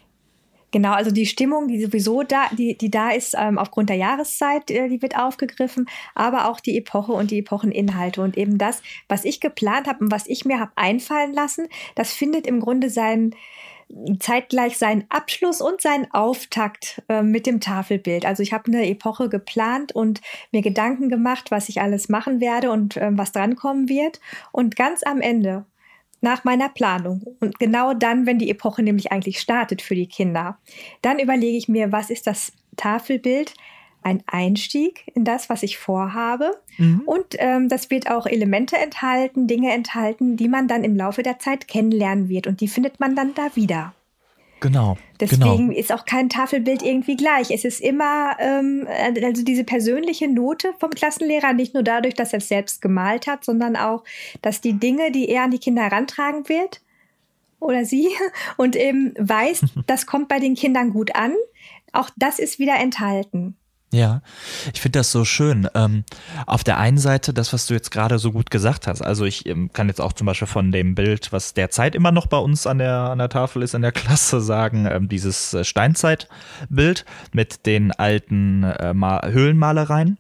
Genau, 0.73 0.93
also 0.93 1.11
die 1.11 1.27
Stimmung, 1.27 1.69
die 1.69 1.83
sowieso 1.83 2.23
da, 2.23 2.49
die, 2.53 2.77
die 2.77 2.91
da 2.91 3.11
ist, 3.11 3.35
ähm, 3.39 3.57
aufgrund 3.57 3.89
der 3.89 3.97
Jahreszeit, 3.97 4.71
äh, 4.71 4.89
die 4.89 5.01
wird 5.01 5.17
aufgegriffen, 5.17 5.89
aber 6.15 6.49
auch 6.49 6.61
die 6.61 6.77
Epoche 6.77 7.13
und 7.13 7.31
die 7.31 7.39
Epocheninhalte. 7.39 8.21
Und 8.21 8.37
eben 8.37 8.59
das, 8.59 8.83
was 9.09 9.25
ich 9.25 9.41
geplant 9.41 9.87
habe 9.87 10.05
und 10.05 10.11
was 10.11 10.27
ich 10.27 10.45
mir 10.45 10.59
habe 10.59 10.73
einfallen 10.75 11.33
lassen, 11.33 11.69
das 11.95 12.13
findet 12.13 12.47
im 12.47 12.61
Grunde 12.61 12.91
seinen 12.91 13.35
zeitgleich 14.19 14.79
seinen 14.79 15.05
Abschluss 15.11 15.61
und 15.61 15.81
seinen 15.81 16.11
Auftakt 16.11 17.03
äh, 17.09 17.23
mit 17.23 17.47
dem 17.47 17.61
Tafelbild. 17.61 18.27
Also 18.27 18.43
ich 18.43 18.53
habe 18.53 18.67
eine 18.67 18.89
Epoche 18.89 19.29
geplant 19.29 19.93
und 19.93 20.21
mir 20.51 20.63
Gedanken 20.63 21.09
gemacht, 21.09 21.51
was 21.51 21.69
ich 21.69 21.81
alles 21.81 22.09
machen 22.09 22.41
werde 22.41 22.73
und 22.73 22.97
äh, 22.97 23.11
was 23.13 23.33
drankommen 23.33 23.89
wird. 23.89 24.21
Und 24.51 24.75
ganz 24.77 25.05
am 25.05 25.21
Ende 25.21 25.65
nach 26.21 26.45
meiner 26.45 26.69
Planung 26.69 27.23
und 27.41 27.59
genau 27.59 27.95
dann, 27.95 28.27
wenn 28.27 28.39
die 28.39 28.51
Epoche 28.51 28.83
nämlich 28.83 29.13
eigentlich 29.13 29.41
startet 29.41 29.83
für 29.83 29.95
die 29.95 30.09
Kinder, 30.09 30.59
dann 31.03 31.19
überlege 31.19 31.57
ich 31.57 31.69
mir, 31.69 31.93
was 31.93 32.11
ist 32.11 32.27
das 32.27 32.53
Tafelbild, 32.77 33.55
ein 34.07 34.23
Einstieg 34.27 35.11
in 35.15 35.25
das, 35.25 35.51
was 35.51 35.65
ich 35.65 35.79
vorhabe. 35.79 36.53
Mhm. 36.79 37.03
Und 37.07 37.35
ähm, 37.39 37.69
das 37.69 37.91
wird 37.91 38.09
auch 38.09 38.27
Elemente 38.27 38.77
enthalten, 38.77 39.49
Dinge 39.49 39.73
enthalten, 39.73 40.37
die 40.37 40.49
man 40.49 40.69
dann 40.69 40.85
im 40.85 40.95
Laufe 40.95 41.25
der 41.25 41.41
Zeit 41.41 41.67
kennenlernen 41.67 42.29
wird. 42.29 42.47
Und 42.47 42.61
die 42.61 42.69
findet 42.69 43.01
man 43.01 43.17
dann 43.17 43.35
da 43.35 43.57
wieder. 43.57 43.95
Genau. 44.61 44.97
Deswegen 45.21 45.69
genau. 45.69 45.79
ist 45.79 45.93
auch 45.93 46.05
kein 46.05 46.29
Tafelbild 46.29 46.83
irgendwie 46.83 47.17
gleich. 47.17 47.51
Es 47.51 47.65
ist 47.65 47.81
immer 47.81 48.37
ähm, 48.39 48.87
also 49.23 49.43
diese 49.43 49.65
persönliche 49.65 50.29
Note 50.29 50.73
vom 50.79 50.91
Klassenlehrer, 50.91 51.53
nicht 51.53 51.75
nur 51.75 51.83
dadurch, 51.83 52.15
dass 52.15 52.33
er 52.33 52.39
es 52.39 52.49
selbst 52.49 52.81
gemalt 52.81 53.27
hat, 53.27 53.45
sondern 53.45 53.77
auch, 53.77 54.05
dass 54.43 54.61
die 54.61 54.75
Dinge, 54.75 55.11
die 55.11 55.29
er 55.29 55.45
an 55.45 55.51
die 55.51 55.59
Kinder 55.59 55.83
herantragen 55.83 56.49
wird, 56.49 56.81
oder 57.61 57.85
sie, 57.85 58.09
und 58.57 58.77
eben 58.77 59.15
weiß, 59.19 59.65
das 59.87 60.07
kommt 60.07 60.29
bei 60.29 60.39
den 60.39 60.55
Kindern 60.55 60.91
gut 60.91 61.15
an, 61.15 61.35
auch 61.93 62.11
das 62.17 62.39
ist 62.39 62.59
wieder 62.59 62.77
enthalten. 62.77 63.57
Ja, 63.93 64.21
ich 64.75 64.81
finde 64.81 64.99
das 64.99 65.13
so 65.13 65.25
schön. 65.25 65.69
Ähm, 65.75 66.05
auf 66.47 66.65
der 66.65 66.79
einen 66.79 66.99
Seite 66.99 67.33
das, 67.33 67.53
was 67.53 67.67
du 67.67 67.75
jetzt 67.75 67.93
gerade 67.93 68.19
so 68.19 68.33
gut 68.33 68.51
gesagt 68.51 68.89
hast. 68.89 69.01
Also 69.01 69.25
ich 69.25 69.47
ähm, 69.47 69.73
kann 69.73 69.89
jetzt 69.89 70.01
auch 70.01 70.13
zum 70.13 70.27
Beispiel 70.27 70.49
von 70.49 70.73
dem 70.73 70.97
Bild, 70.97 71.33
was 71.33 71.55
derzeit 71.55 71.95
immer 71.95 72.11
noch 72.11 72.27
bei 72.27 72.39
uns 72.39 72.67
an 72.67 72.79
der, 72.79 72.95
an 72.95 73.19
der 73.19 73.29
Tafel 73.29 73.63
ist, 73.63 73.75
in 73.75 73.83
der 73.83 73.93
Klasse 73.93 74.41
sagen, 74.41 74.89
ähm, 74.91 75.09
dieses 75.09 75.55
äh, 75.55 75.65
Steinzeitbild 75.65 77.05
mit 77.33 77.65
den 77.65 77.93
alten 77.93 78.65
äh, 78.65 78.93
Höhlenmalereien 78.93 80.19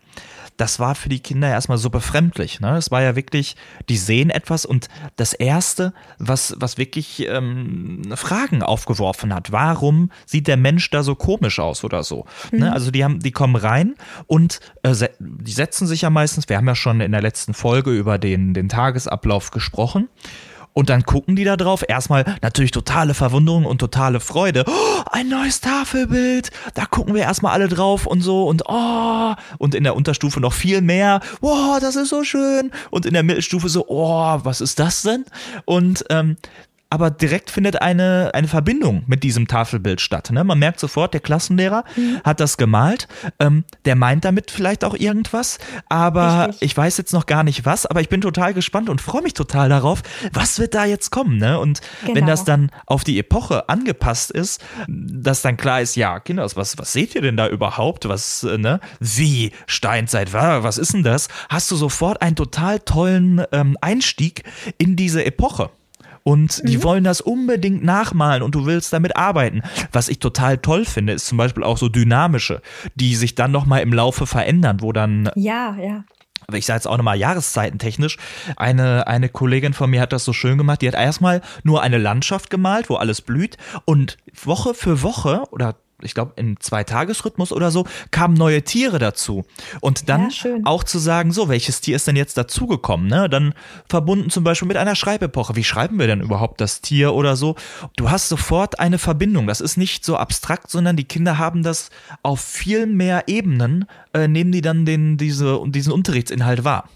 das 0.56 0.78
war 0.78 0.94
für 0.94 1.08
die 1.08 1.20
Kinder 1.20 1.48
erstmal 1.48 1.78
so 1.78 1.90
befremdlich. 1.90 2.60
Ne? 2.60 2.76
Es 2.76 2.90
war 2.90 3.02
ja 3.02 3.16
wirklich, 3.16 3.56
die 3.88 3.96
sehen 3.96 4.30
etwas 4.30 4.64
und 4.64 4.88
das 5.16 5.32
Erste, 5.32 5.92
was, 6.18 6.54
was 6.58 6.78
wirklich 6.78 7.26
ähm, 7.28 8.02
Fragen 8.14 8.62
aufgeworfen 8.62 9.34
hat, 9.34 9.52
warum 9.52 10.10
sieht 10.24 10.48
der 10.48 10.56
Mensch 10.56 10.90
da 10.90 11.02
so 11.02 11.14
komisch 11.14 11.58
aus 11.58 11.84
oder 11.84 12.02
so? 12.02 12.26
Ne? 12.50 12.58
Mhm. 12.58 12.58
Ne? 12.58 12.72
Also 12.72 12.90
die 12.90 13.04
haben, 13.04 13.20
die 13.20 13.32
kommen 13.32 13.56
rein 13.56 13.94
und 14.26 14.60
äh, 14.82 14.94
die 15.18 15.52
setzen 15.52 15.86
sich 15.86 16.02
ja 16.02 16.10
meistens, 16.10 16.48
wir 16.48 16.56
haben 16.56 16.66
ja 16.66 16.74
schon 16.74 17.00
in 17.00 17.12
der 17.12 17.22
letzten 17.22 17.54
Folge 17.54 17.90
über 17.90 18.18
den, 18.18 18.54
den 18.54 18.68
Tagesablauf 18.68 19.50
gesprochen. 19.50 20.08
Und 20.76 20.90
dann 20.90 21.04
gucken 21.04 21.36
die 21.36 21.44
da 21.44 21.56
drauf. 21.56 21.82
Erstmal 21.88 22.36
natürlich 22.42 22.70
totale 22.70 23.14
Verwunderung 23.14 23.64
und 23.64 23.78
totale 23.78 24.20
Freude. 24.20 24.62
Oh, 24.66 25.02
ein 25.10 25.26
neues 25.26 25.62
Tafelbild. 25.62 26.50
Da 26.74 26.84
gucken 26.84 27.14
wir 27.14 27.22
erstmal 27.22 27.54
alle 27.54 27.68
drauf 27.68 28.04
und 28.04 28.20
so. 28.20 28.46
Und 28.46 28.64
oh. 28.66 29.34
Und 29.56 29.74
in 29.74 29.84
der 29.84 29.96
Unterstufe 29.96 30.38
noch 30.38 30.52
viel 30.52 30.82
mehr. 30.82 31.20
Wow, 31.40 31.80
das 31.80 31.96
ist 31.96 32.10
so 32.10 32.24
schön. 32.24 32.72
Und 32.90 33.06
in 33.06 33.14
der 33.14 33.22
Mittelstufe 33.22 33.70
so, 33.70 33.86
oh, 33.88 34.38
was 34.42 34.60
ist 34.60 34.78
das 34.78 35.00
denn? 35.00 35.24
Und 35.64 36.04
ähm, 36.10 36.36
aber 36.88 37.10
direkt 37.10 37.50
findet 37.50 37.82
eine, 37.82 38.30
eine 38.32 38.46
Verbindung 38.46 39.02
mit 39.06 39.24
diesem 39.24 39.48
Tafelbild 39.48 40.00
statt. 40.00 40.30
Ne? 40.30 40.44
Man 40.44 40.58
merkt 40.58 40.78
sofort, 40.78 41.14
der 41.14 41.20
Klassenlehrer 41.20 41.84
mhm. 41.96 42.20
hat 42.24 42.38
das 42.38 42.56
gemalt. 42.56 43.08
Ähm, 43.40 43.64
der 43.84 43.96
meint 43.96 44.24
damit 44.24 44.50
vielleicht 44.52 44.84
auch 44.84 44.94
irgendwas, 44.94 45.58
aber 45.88 46.48
Richtig. 46.48 46.62
ich 46.62 46.76
weiß 46.76 46.96
jetzt 46.98 47.12
noch 47.12 47.26
gar 47.26 47.42
nicht 47.42 47.64
was. 47.64 47.86
Aber 47.86 48.00
ich 48.00 48.08
bin 48.08 48.20
total 48.20 48.54
gespannt 48.54 48.88
und 48.88 49.00
freue 49.00 49.22
mich 49.22 49.34
total 49.34 49.68
darauf, 49.68 50.02
was 50.32 50.60
wird 50.60 50.74
da 50.74 50.84
jetzt 50.84 51.10
kommen. 51.10 51.38
Ne? 51.38 51.58
Und 51.58 51.80
genau. 52.02 52.14
wenn 52.14 52.26
das 52.26 52.44
dann 52.44 52.70
auf 52.86 53.02
die 53.02 53.18
Epoche 53.18 53.68
angepasst 53.68 54.30
ist, 54.30 54.62
dass 54.86 55.42
dann 55.42 55.56
klar 55.56 55.80
ist, 55.80 55.96
ja, 55.96 56.20
Kinder, 56.20 56.48
was, 56.54 56.78
was 56.78 56.92
seht 56.92 57.16
ihr 57.16 57.22
denn 57.22 57.36
da 57.36 57.48
überhaupt? 57.48 58.08
Was, 58.08 58.44
äh, 58.44 58.58
ne? 58.58 58.80
Wie 59.00 59.50
Steinzeit, 59.66 60.32
was 60.32 60.78
ist 60.78 60.92
denn 60.92 61.02
das? 61.02 61.28
Hast 61.48 61.70
du 61.70 61.76
sofort 61.76 62.22
einen 62.22 62.36
total 62.36 62.78
tollen 62.78 63.42
ähm, 63.50 63.76
Einstieg 63.80 64.44
in 64.78 64.94
diese 64.94 65.24
Epoche 65.24 65.70
und 66.26 66.60
mhm. 66.60 66.66
die 66.66 66.82
wollen 66.82 67.04
das 67.04 67.20
unbedingt 67.20 67.84
nachmalen 67.84 68.42
und 68.42 68.56
du 68.56 68.66
willst 68.66 68.92
damit 68.92 69.16
arbeiten. 69.16 69.62
Was 69.92 70.08
ich 70.08 70.18
total 70.18 70.58
toll 70.58 70.84
finde, 70.84 71.12
ist 71.12 71.26
zum 71.26 71.38
Beispiel 71.38 71.62
auch 71.62 71.78
so 71.78 71.88
dynamische, 71.88 72.62
die 72.96 73.14
sich 73.14 73.36
dann 73.36 73.52
nochmal 73.52 73.82
im 73.82 73.92
Laufe 73.92 74.26
verändern, 74.26 74.78
wo 74.80 74.90
dann. 74.90 75.30
Ja, 75.36 75.76
ja 75.80 76.04
ich 76.52 76.66
sage 76.66 76.78
jetzt 76.78 76.86
auch 76.86 76.96
nochmal 76.96 77.16
jahreszeitentechnisch, 77.16 78.18
eine, 78.56 79.06
eine 79.06 79.28
Kollegin 79.28 79.72
von 79.72 79.90
mir 79.90 80.00
hat 80.00 80.12
das 80.12 80.24
so 80.24 80.32
schön 80.32 80.58
gemacht, 80.58 80.82
die 80.82 80.88
hat 80.88 80.94
erstmal 80.94 81.42
nur 81.64 81.82
eine 81.82 81.98
Landschaft 81.98 82.50
gemalt, 82.50 82.88
wo 82.88 82.96
alles 82.96 83.20
blüht 83.20 83.56
und 83.84 84.16
Woche 84.44 84.74
für 84.74 85.02
Woche 85.02 85.42
oder 85.50 85.76
ich 86.02 86.14
glaube, 86.14 86.32
in 86.36 86.56
zwei 86.60 86.84
Tagesrhythmus 86.84 87.52
oder 87.52 87.70
so, 87.70 87.86
kamen 88.10 88.34
neue 88.34 88.62
Tiere 88.62 88.98
dazu. 88.98 89.44
Und 89.80 90.08
dann 90.08 90.30
ja, 90.30 90.56
auch 90.64 90.84
zu 90.84 90.98
sagen, 90.98 91.32
so, 91.32 91.48
welches 91.48 91.80
Tier 91.80 91.96
ist 91.96 92.06
denn 92.06 92.16
jetzt 92.16 92.36
dazugekommen? 92.36 93.06
Ne? 93.06 93.28
Dann 93.28 93.54
verbunden 93.88 94.30
zum 94.30 94.44
Beispiel 94.44 94.68
mit 94.68 94.76
einer 94.76 94.94
Schreibepoche. 94.94 95.56
Wie 95.56 95.64
schreiben 95.64 95.98
wir 95.98 96.06
denn 96.06 96.20
überhaupt 96.20 96.60
das 96.60 96.80
Tier 96.82 97.14
oder 97.14 97.36
so? 97.36 97.56
Du 97.96 98.10
hast 98.10 98.28
sofort 98.28 98.78
eine 98.78 98.98
Verbindung. 98.98 99.46
Das 99.46 99.60
ist 99.60 99.76
nicht 99.76 100.04
so 100.04 100.16
abstrakt, 100.16 100.70
sondern 100.70 100.96
die 100.96 101.04
Kinder 101.04 101.38
haben 101.38 101.62
das 101.62 101.90
auf 102.22 102.40
viel 102.40 102.86
mehr 102.86 103.24
Ebenen, 103.26 103.86
äh, 104.12 104.28
nehmen 104.28 104.52
die 104.52 104.60
dann 104.60 104.84
den, 104.84 105.16
diese, 105.16 105.60
diesen 105.66 105.92
Unterrichtsinhalt 105.92 106.64
wahr. 106.64 106.88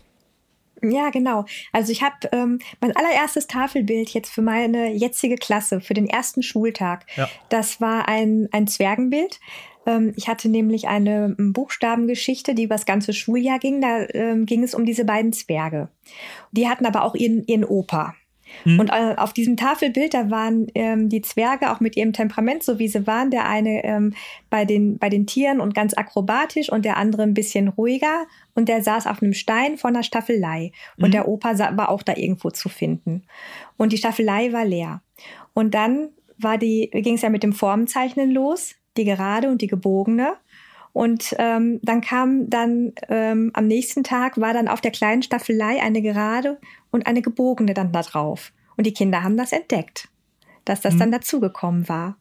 Ja, 0.82 1.10
genau. 1.10 1.44
Also 1.72 1.92
ich 1.92 2.02
habe 2.02 2.16
ähm, 2.32 2.58
mein 2.80 2.96
allererstes 2.96 3.46
Tafelbild 3.46 4.10
jetzt 4.10 4.30
für 4.30 4.42
meine 4.42 4.92
jetzige 4.92 5.36
Klasse, 5.36 5.80
für 5.80 5.94
den 5.94 6.06
ersten 6.06 6.42
Schultag. 6.42 7.06
Ja. 7.16 7.28
Das 7.48 7.80
war 7.80 8.08
ein, 8.08 8.48
ein 8.52 8.66
Zwergenbild. 8.66 9.40
Ähm, 9.86 10.12
ich 10.16 10.28
hatte 10.28 10.48
nämlich 10.48 10.88
eine 10.88 11.34
Buchstabengeschichte, 11.38 12.54
die 12.54 12.64
über 12.64 12.74
das 12.74 12.86
ganze 12.86 13.12
Schuljahr 13.12 13.58
ging. 13.58 13.80
Da 13.80 14.06
ähm, 14.12 14.46
ging 14.46 14.62
es 14.62 14.74
um 14.74 14.84
diese 14.84 15.04
beiden 15.04 15.32
Zwerge. 15.32 15.88
Die 16.52 16.68
hatten 16.68 16.86
aber 16.86 17.04
auch 17.04 17.14
ihren, 17.14 17.44
ihren 17.46 17.64
Opa. 17.64 18.14
Mhm. 18.64 18.80
Und 18.80 18.88
äh, 18.90 19.14
auf 19.16 19.32
diesem 19.32 19.56
Tafelbild, 19.56 20.14
da 20.14 20.30
waren 20.30 20.66
ähm, 20.74 21.08
die 21.08 21.22
Zwerge 21.22 21.70
auch 21.70 21.80
mit 21.80 21.96
ihrem 21.96 22.12
Temperament, 22.12 22.62
so 22.62 22.78
wie 22.78 22.88
sie 22.88 23.06
waren. 23.06 23.30
Der 23.30 23.48
eine 23.48 23.84
ähm, 23.84 24.14
bei, 24.48 24.64
den, 24.64 24.98
bei 24.98 25.08
den 25.08 25.26
Tieren 25.26 25.60
und 25.60 25.74
ganz 25.74 25.94
akrobatisch 25.94 26.70
und 26.70 26.84
der 26.84 26.96
andere 26.96 27.22
ein 27.22 27.34
bisschen 27.34 27.68
ruhiger. 27.68 28.26
Und 28.54 28.68
der 28.68 28.82
saß 28.82 29.06
auf 29.06 29.22
einem 29.22 29.32
Stein 29.32 29.78
vor 29.78 29.88
einer 29.88 30.02
Staffelei. 30.02 30.72
Und 30.96 31.08
mhm. 31.08 31.12
der 31.12 31.28
Opa 31.28 31.58
war 31.76 31.88
auch 31.88 32.02
da 32.02 32.16
irgendwo 32.16 32.50
zu 32.50 32.68
finden. 32.68 33.22
Und 33.76 33.92
die 33.92 33.98
Staffelei 33.98 34.52
war 34.52 34.64
leer. 34.64 35.02
Und 35.54 35.74
dann 35.74 36.08
war 36.38 36.58
die, 36.58 36.90
ging 36.92 37.14
es 37.14 37.22
ja 37.22 37.30
mit 37.30 37.42
dem 37.42 37.52
Formenzeichnen 37.52 38.30
los, 38.30 38.74
die 38.96 39.04
gerade 39.04 39.48
und 39.50 39.62
die 39.62 39.66
gebogene. 39.66 40.34
Und 40.92 41.34
ähm, 41.38 41.78
dann 41.82 42.00
kam 42.00 42.50
dann 42.50 42.92
ähm, 43.08 43.50
am 43.54 43.66
nächsten 43.66 44.02
Tag 44.02 44.40
war 44.40 44.52
dann 44.52 44.68
auf 44.68 44.80
der 44.80 44.90
kleinen 44.90 45.22
Staffelei 45.22 45.80
eine 45.80 46.02
gerade 46.02 46.58
und 46.90 47.06
eine 47.06 47.22
gebogene 47.22 47.74
dann 47.74 47.92
da 47.92 48.02
drauf. 48.02 48.52
Und 48.76 48.86
die 48.86 48.94
Kinder 48.94 49.22
haben 49.22 49.36
das 49.36 49.52
entdeckt, 49.52 50.08
dass 50.64 50.80
das 50.80 50.94
mhm. 50.94 50.98
dann 50.98 51.12
dazugekommen 51.12 51.88
war. 51.88 52.16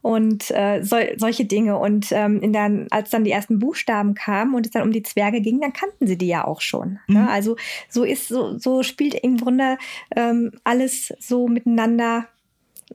Und 0.00 0.50
äh, 0.52 0.82
so, 0.82 0.96
solche 1.16 1.44
Dinge. 1.44 1.76
Und 1.78 2.12
ähm, 2.12 2.40
in 2.40 2.52
der, 2.52 2.86
als 2.90 3.10
dann 3.10 3.24
die 3.24 3.32
ersten 3.32 3.58
Buchstaben 3.58 4.14
kamen 4.14 4.54
und 4.54 4.66
es 4.66 4.72
dann 4.72 4.82
um 4.82 4.92
die 4.92 5.02
Zwerge 5.02 5.40
ging, 5.40 5.60
dann 5.60 5.72
kannten 5.72 6.06
sie 6.06 6.16
die 6.16 6.28
ja 6.28 6.46
auch 6.46 6.60
schon. 6.60 6.92
Ne? 6.92 7.00
Mhm. 7.08 7.14
Ne? 7.14 7.30
Also 7.30 7.56
so 7.88 8.04
ist, 8.04 8.28
so, 8.28 8.58
so 8.58 8.82
spielt 8.82 9.14
im 9.14 9.36
Grunde 9.36 9.76
ähm, 10.14 10.52
alles 10.64 11.12
so 11.18 11.48
miteinander 11.48 12.28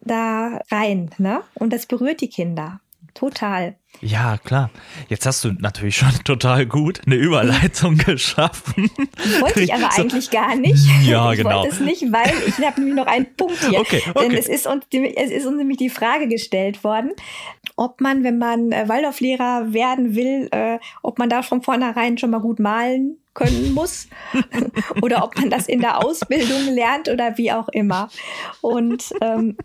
da 0.02 0.62
rein. 0.72 1.12
Ne? 1.18 1.42
Und 1.56 1.74
das 1.74 1.86
berührt 1.86 2.22
die 2.22 2.30
Kinder. 2.30 2.80
Total. 3.14 3.76
Ja, 4.02 4.38
klar. 4.38 4.72
Jetzt 5.08 5.26
hast 5.26 5.44
du 5.44 5.52
natürlich 5.52 5.96
schon 5.98 6.12
total 6.26 6.66
gut 6.66 7.02
eine 7.06 7.16
Überleitung 7.16 7.98
geschaffen. 7.98 8.90
Wollte 9.40 9.62
ich 9.62 9.74
aber 9.74 9.92
so. 9.92 10.02
eigentlich 10.02 10.30
gar 10.32 10.56
nicht. 10.56 10.84
Ja, 11.04 11.32
ich 11.32 11.40
genau. 11.40 11.62
wollte 11.62 11.76
es 11.76 11.80
nicht, 11.80 12.12
weil 12.12 12.32
ich 12.48 12.58
habe 12.66 12.80
nämlich 12.80 12.96
noch 12.96 13.08
einen 13.08 13.36
Punkt 13.36 13.60
hier. 13.60 13.80
Okay, 13.80 14.02
okay. 14.10 14.28
Denn 14.28 14.38
es 14.38 14.48
ist, 14.48 14.66
uns, 14.68 14.86
es 14.92 15.32
ist 15.32 15.46
uns 15.46 15.58
nämlich 15.58 15.78
die 15.78 15.90
Frage 15.90 16.28
gestellt 16.28 16.84
worden, 16.84 17.12
ob 17.76 18.02
man, 18.02 18.24
wenn 18.24 18.38
man 18.38 18.72
äh, 18.72 18.88
Waldorflehrer 18.88 19.74
werden 19.74 20.16
will, 20.16 20.48
äh, 20.52 20.80
ob 21.02 21.20
man 21.20 21.30
da 21.30 21.42
von 21.42 21.62
vornherein 21.62 22.18
schon 22.18 22.32
mal 22.32 22.40
gut 22.40 22.60
malen 22.60 23.18
können 23.34 23.74
muss 23.74 24.08
oder 25.02 25.24
ob 25.24 25.38
man 25.38 25.50
das 25.50 25.68
in 25.68 25.80
der 25.80 26.04
Ausbildung 26.04 26.74
lernt 26.74 27.10
oder 27.10 27.38
wie 27.38 27.52
auch 27.52 27.68
immer. 27.70 28.10
Und 28.62 29.14
ähm, 29.22 29.58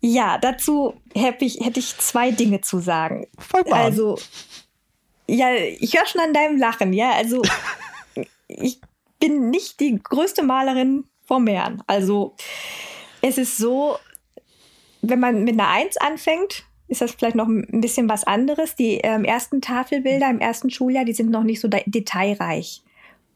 ja, 0.00 0.38
dazu 0.38 0.94
hätte 1.14 1.44
ich, 1.44 1.60
hätte 1.60 1.80
ich 1.80 1.96
zwei 1.98 2.30
Dinge 2.30 2.60
zu 2.60 2.78
sagen. 2.78 3.26
Also, 3.70 4.18
ja, 5.26 5.54
ich 5.54 5.96
höre 5.96 6.06
schon 6.06 6.20
an 6.20 6.32
deinem 6.32 6.58
Lachen, 6.58 6.92
ja. 6.92 7.10
Also, 7.12 7.42
ich 8.48 8.80
bin 9.18 9.50
nicht 9.50 9.80
die 9.80 10.00
größte 10.02 10.42
Malerin 10.42 11.04
vom 11.26 11.46
Herrn. 11.46 11.82
Also, 11.86 12.34
es 13.20 13.36
ist 13.36 13.58
so, 13.58 13.98
wenn 15.02 15.20
man 15.20 15.44
mit 15.44 15.54
einer 15.54 15.68
Eins 15.68 15.96
anfängt, 15.98 16.64
ist 16.90 17.00
das 17.00 17.12
vielleicht 17.12 17.36
noch 17.36 17.46
ein 17.46 17.80
bisschen 17.80 18.08
was 18.08 18.24
anderes. 18.24 18.74
Die 18.74 18.96
ähm, 18.96 19.24
ersten 19.24 19.60
Tafelbilder 19.60 20.28
im 20.28 20.40
ersten 20.40 20.70
Schuljahr, 20.70 21.04
die 21.04 21.12
sind 21.12 21.30
noch 21.30 21.44
nicht 21.44 21.60
so 21.60 21.68
detailreich. 21.68 22.82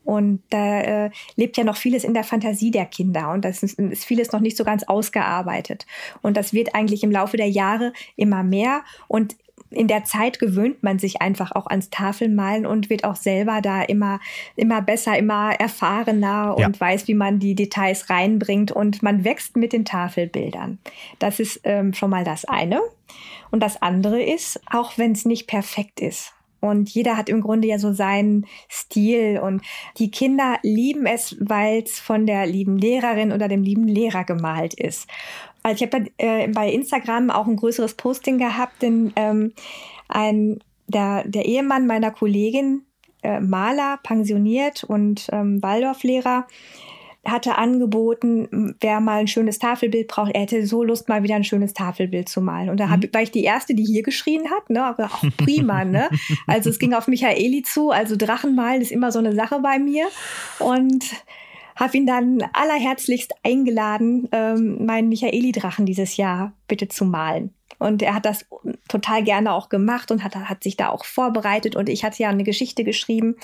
Und 0.05 0.43
da 0.51 0.81
äh, 0.81 1.11
lebt 1.37 1.57
ja 1.57 1.65
noch 1.65 1.77
vieles 1.77 2.05
in 2.05 2.13
der 2.13 2.25
Fantasie 2.25 2.71
der 2.71 2.85
Kinder 2.85 3.31
und 3.33 3.43
das 3.43 3.63
ist, 3.63 3.79
ist, 3.79 4.05
vieles 4.05 4.33
noch 4.33 4.41
nicht 4.41 4.57
so 4.57 4.63
ganz 4.63 4.83
ausgearbeitet. 4.83 5.87
Und 6.21 6.37
das 6.37 6.53
wird 6.53 6.75
eigentlich 6.75 7.03
im 7.05 7.11
Laufe 7.11 7.39
der 7.39 7.49
Jahre 7.49 7.95
immer 8.17 8.43
mehr. 8.43 8.83
Und 9.09 9.37
in 9.71 9.89
der 9.89 10.05
Zeit 10.05 10.39
gewöhnt 10.39 10.83
man 10.83 10.99
sich 10.99 11.23
einfach 11.23 11.53
auch 11.53 11.67
ans 11.67 11.89
Tafelmalen 11.91 12.67
und 12.67 12.91
wird 12.91 13.05
auch 13.05 13.17
selber 13.17 13.61
da 13.63 13.83
immer, 13.83 14.21
immer 14.57 14.83
besser, 14.83 15.17
immer 15.17 15.53
erfahrener 15.53 16.55
ja. 16.59 16.67
und 16.67 16.81
weiß, 16.81 17.09
wie 17.09 17.15
man 17.15 17.39
die 17.39 17.55
Details 17.55 18.11
reinbringt 18.11 18.73
und 18.73 19.03
man 19.03 19.25
wächst 19.25 19.57
mit 19.57 19.73
den 19.73 19.85
Tafelbildern. 19.85 20.79
Das 21.19 21.41
ist 21.41 21.61
ähm, 21.65 21.95
schon 21.95 22.11
mal 22.11 22.25
das 22.25 22.45
eine. 22.45 22.81
Und 23.55 23.61
das 23.61 23.81
andere 23.81 24.21
ist, 24.21 24.61
auch 24.69 24.99
wenn 24.99 25.13
es 25.13 25.27
nicht 25.27 25.47
perfekt 25.47 26.01
ist. 26.01 26.33
Und 26.59 26.91
jeder 26.91 27.17
hat 27.17 27.29
im 27.29 27.41
Grunde 27.41 27.69
ja 27.69 27.79
so 27.79 27.93
seinen 27.93 28.47
Stil. 28.69 29.39
Und 29.39 29.63
die 29.97 30.11
Kinder 30.11 30.59
lieben 30.65 31.07
es, 31.07 31.37
weil 31.39 31.85
es 31.85 32.01
von 32.01 32.27
der 32.27 32.47
lieben 32.47 32.79
Lehrerin 32.79 33.31
oder 33.31 33.47
dem 33.47 33.63
lieben 33.63 33.87
Lehrer 33.87 34.25
gemalt 34.25 34.75
ist. 34.75 35.09
Also 35.63 35.85
ich 35.85 35.93
habe 35.93 36.11
äh, 36.19 36.49
bei 36.49 36.69
Instagram 36.69 37.31
auch 37.31 37.47
ein 37.47 37.55
größeres 37.55 37.95
Posting 37.95 38.39
gehabt, 38.39 38.83
denn 38.83 39.13
ähm, 39.15 39.53
ein, 40.09 40.59
der, 40.89 41.23
der 41.25 41.45
Ehemann 41.45 41.87
meiner 41.87 42.11
Kollegin, 42.11 42.83
äh, 43.23 43.39
Maler, 43.39 44.01
pensioniert 44.03 44.83
und 44.83 45.29
ähm, 45.31 45.63
Waldorflehrer, 45.63 46.49
hatte 47.27 47.57
angeboten, 47.57 48.77
wer 48.81 49.01
mal 49.01 49.21
ein 49.21 49.27
schönes 49.27 49.59
Tafelbild 49.59 50.09
braucht, 50.09 50.33
er 50.35 50.43
hätte 50.43 50.67
so 50.67 50.83
Lust, 50.83 51.09
mal 51.09 51.23
wieder 51.23 51.37
ein 51.37 51.45
schönes 51.45 51.75
Tafelbild 51.75 52.29
zu 52.29 52.41
malen. 52.41 52.69
Und 52.71 52.79
da 52.79 52.91
hab, 52.91 53.03
mhm. 53.03 53.09
war 53.13 53.23
ich 53.23 53.31
die 53.31 53.45
Erste, 53.45 53.75
die 53.75 53.85
hier 53.85 54.03
geschrien 54.03 54.51
hat, 54.51 54.71
ne? 54.71 54.85
Aber 54.85 55.07
auch 55.07 55.25
prima, 55.37 55.85
ne? 55.85 56.09
Also 56.47 56.71
es 56.71 56.79
ging 56.79 56.95
auf 56.95 57.09
Michaeli 57.09 57.63
zu, 57.63 57.91
also 57.91 58.17
Drachenmalen 58.17 58.83
ist 58.83 58.93
immer 58.93 59.13
so 59.13 59.19
eine 59.19 59.35
Sache 59.35 59.61
bei 59.61 59.79
mir. 59.79 60.07
Und 60.59 61.05
habe 61.77 61.97
ihn 61.97 62.07
dann 62.07 62.43
allerherzlichst 62.53 63.33
eingeladen, 63.43 64.29
ähm, 64.33 64.85
meinen 64.87 65.09
Michaeli-Drachen 65.09 65.87
dieses 65.87 66.17
Jahr 66.17 66.53
bitte 66.69 66.89
zu 66.89 67.05
malen. 67.05 67.53
Und 67.79 68.03
er 68.03 68.15
hat 68.15 68.25
das 68.25 68.47
total 68.89 69.23
gerne 69.23 69.53
auch 69.53 69.69
gemacht 69.69 70.11
und 70.11 70.23
hat, 70.23 70.35
hat 70.37 70.63
sich 70.63 70.77
da 70.77 70.89
auch 70.89 71.05
vorbereitet. 71.05 71.77
Und 71.77 71.89
ich 71.89 72.05
hatte 72.05 72.23
ja 72.23 72.29
eine 72.29 72.45
Geschichte 72.45 72.85
geschrieben 72.85 73.37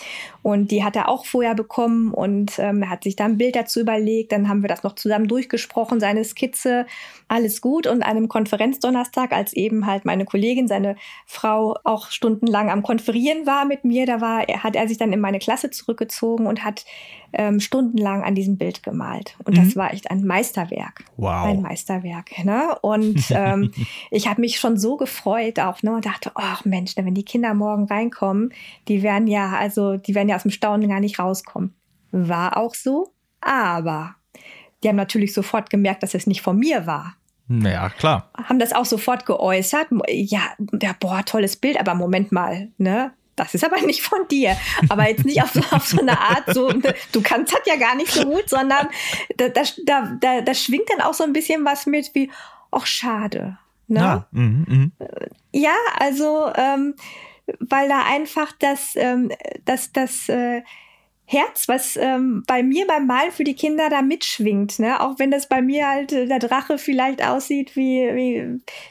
und 0.42 0.70
die 0.70 0.84
hat 0.84 0.96
er 0.96 1.08
auch 1.08 1.26
vorher 1.26 1.54
bekommen 1.54 2.12
und 2.12 2.58
ähm, 2.58 2.82
er 2.82 2.90
hat 2.90 3.04
sich 3.04 3.16
da 3.16 3.24
ein 3.24 3.38
Bild 3.38 3.56
dazu 3.56 3.80
überlegt. 3.80 4.32
Dann 4.32 4.48
haben 4.48 4.62
wir 4.62 4.68
das 4.68 4.82
noch 4.82 4.94
zusammen 4.94 5.28
durchgesprochen, 5.28 6.00
seine 6.00 6.24
Skizze, 6.24 6.86
alles 7.28 7.60
gut. 7.60 7.86
Und 7.86 8.02
an 8.02 8.16
einem 8.16 8.28
Konferenzdonnerstag, 8.28 9.32
als 9.32 9.52
eben 9.52 9.86
halt 9.86 10.04
meine 10.04 10.24
Kollegin, 10.24 10.68
seine 10.68 10.96
Frau 11.26 11.76
auch 11.84 12.10
stundenlang 12.10 12.70
am 12.70 12.82
Konferieren 12.82 13.46
war 13.46 13.64
mit 13.64 13.84
mir, 13.84 14.06
da 14.06 14.20
war, 14.20 14.46
hat 14.46 14.76
er 14.76 14.88
sich 14.88 14.98
dann 14.98 15.12
in 15.12 15.20
meine 15.20 15.38
Klasse 15.38 15.70
zurückgezogen 15.70 16.46
und 16.46 16.64
hat 16.64 16.84
ähm, 17.32 17.60
stundenlang 17.60 18.22
an 18.22 18.34
diesem 18.34 18.56
Bild 18.56 18.82
gemalt. 18.82 19.36
Und 19.44 19.56
mhm. 19.56 19.64
das 19.64 19.76
war 19.76 19.92
echt 19.92 20.10
ein 20.10 20.24
Meisterwerk. 20.24 21.04
Wow. 21.16 21.46
Ein 21.46 21.62
Meisterwerk. 21.62 22.44
Ne? 22.44 22.76
Und 22.82 23.22
ähm, 23.30 23.72
ich 24.10 24.19
habe 24.28 24.40
mich 24.40 24.58
schon 24.58 24.78
so 24.78 24.96
gefreut 24.96 25.58
auch 25.58 25.82
ne? 25.82 25.94
und 25.94 26.06
dachte, 26.06 26.32
ach 26.34 26.64
Mensch, 26.64 26.96
wenn 26.96 27.14
die 27.14 27.24
Kinder 27.24 27.54
morgen 27.54 27.84
reinkommen, 27.84 28.52
die 28.88 29.02
werden 29.02 29.26
ja, 29.26 29.50
also 29.52 29.96
die 29.96 30.14
werden 30.14 30.28
ja 30.28 30.36
aus 30.36 30.42
dem 30.42 30.50
Staunen 30.50 30.88
gar 30.88 31.00
nicht 31.00 31.18
rauskommen. 31.18 31.74
War 32.12 32.56
auch 32.56 32.74
so, 32.74 33.12
aber 33.40 34.16
die 34.82 34.88
haben 34.88 34.96
natürlich 34.96 35.32
sofort 35.34 35.70
gemerkt, 35.70 36.02
dass 36.02 36.14
es 36.14 36.26
nicht 36.26 36.42
von 36.42 36.58
mir 36.58 36.86
war. 36.86 37.16
Ja, 37.48 37.88
klar. 37.90 38.30
Haben 38.36 38.60
das 38.60 38.72
auch 38.72 38.84
sofort 38.84 39.26
geäußert. 39.26 39.88
Ja, 40.08 40.42
ja, 40.80 40.94
boah, 40.98 41.24
tolles 41.24 41.56
Bild, 41.56 41.78
aber 41.78 41.94
Moment 41.94 42.30
mal, 42.30 42.68
ne? 42.78 43.12
das 43.40 43.54
ist 43.54 43.64
aber 43.64 43.80
nicht 43.86 44.02
von 44.02 44.28
dir. 44.28 44.56
Aber 44.88 45.08
jetzt 45.08 45.24
nicht 45.24 45.42
auf 45.42 45.52
so, 45.52 45.60
auf 45.70 45.86
so 45.86 46.00
eine 46.00 46.18
Art, 46.18 46.44
so, 46.54 46.70
du 47.12 47.22
kannst 47.22 47.52
das 47.52 47.60
ja 47.66 47.76
gar 47.76 47.96
nicht 47.96 48.12
so 48.12 48.24
gut, 48.24 48.48
sondern 48.48 48.88
da, 49.36 49.48
da, 49.48 49.62
da, 50.20 50.40
da 50.42 50.54
schwingt 50.54 50.88
dann 50.90 51.00
auch 51.00 51.14
so 51.14 51.24
ein 51.24 51.32
bisschen 51.32 51.64
was 51.64 51.86
mit 51.86 52.14
wie, 52.14 52.30
ach, 52.70 52.86
schade. 52.86 53.58
Ne? 53.90 54.00
Ja, 54.00 54.26
mm, 54.30 54.64
mm. 54.66 54.92
ja 55.52 55.74
also, 55.98 56.50
ähm, 56.54 56.94
weil 57.58 57.88
da 57.88 58.04
einfach 58.04 58.52
das, 58.58 58.92
ähm, 58.96 59.30
das, 59.64 59.92
das, 59.92 60.28
äh, 60.28 60.62
Herz, 61.30 61.68
was 61.68 61.96
ähm, 61.96 62.42
bei 62.48 62.64
mir 62.64 62.88
beim 62.88 63.06
Malen 63.06 63.30
für 63.30 63.44
die 63.44 63.54
Kinder 63.54 63.88
da 63.88 64.02
mitschwingt, 64.02 64.80
ne? 64.80 65.00
Auch 65.00 65.20
wenn 65.20 65.30
das 65.30 65.48
bei 65.48 65.62
mir 65.62 65.88
halt 65.88 66.10
äh, 66.10 66.26
der 66.26 66.40
Drache 66.40 66.76
vielleicht 66.76 67.24
aussieht 67.24 67.76
wie, 67.76 68.02
wie 68.12 68.38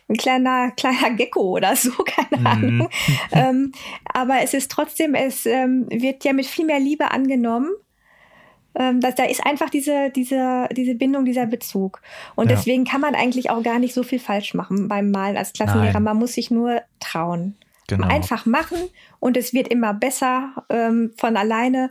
ein 0.07 0.17
kleiner, 0.17 0.71
kleiner 0.77 1.12
Gecko 1.15 1.57
oder 1.57 1.75
so, 1.75 1.91
keine 1.91 2.39
mhm. 2.39 2.47
Ahnung. 2.47 2.89
ähm, 3.33 3.71
aber 4.05 4.41
es 4.41 4.53
ist 4.53 4.71
trotzdem, 4.71 5.15
es 5.15 5.45
ähm, 5.45 5.88
wird 5.89 6.23
ja 6.23 6.31
mit 6.31 6.45
viel 6.45 6.63
mehr 6.63 6.79
Liebe 6.79 7.12
angenommen. 7.12 7.71
Ähm, 8.75 9.01
das, 9.01 9.15
da 9.15 9.25
ist 9.25 9.45
einfach 9.45 9.69
diese, 9.69 10.10
diese, 10.15 10.67
diese 10.71 10.95
Bindung, 10.95 11.25
dieser 11.25 11.45
Bezug. 11.45 12.01
Und 12.36 12.49
ja. 12.49 12.55
deswegen 12.55 12.86
kann 12.86 13.01
man 13.01 13.15
eigentlich 13.15 13.49
auch 13.49 13.63
gar 13.63 13.79
nicht 13.79 13.93
so 13.93 14.03
viel 14.03 14.19
falsch 14.19 14.53
machen 14.53 14.88
beim 14.88 15.12
Malen 15.12 15.38
als 15.38 15.53
Klassenlehrer. 15.53 15.93
Nein. 15.93 16.03
Man 16.03 16.17
muss 16.17 16.34
sich 16.34 16.51
nur 16.51 16.82
trauen. 16.99 17.55
Genau. 17.88 18.08
Einfach 18.08 18.45
machen 18.45 18.77
und 19.19 19.36
es 19.36 19.51
wird 19.51 19.67
immer 19.67 19.93
besser 19.93 20.63
ähm, 20.69 21.12
von 21.17 21.36
alleine. 21.38 21.89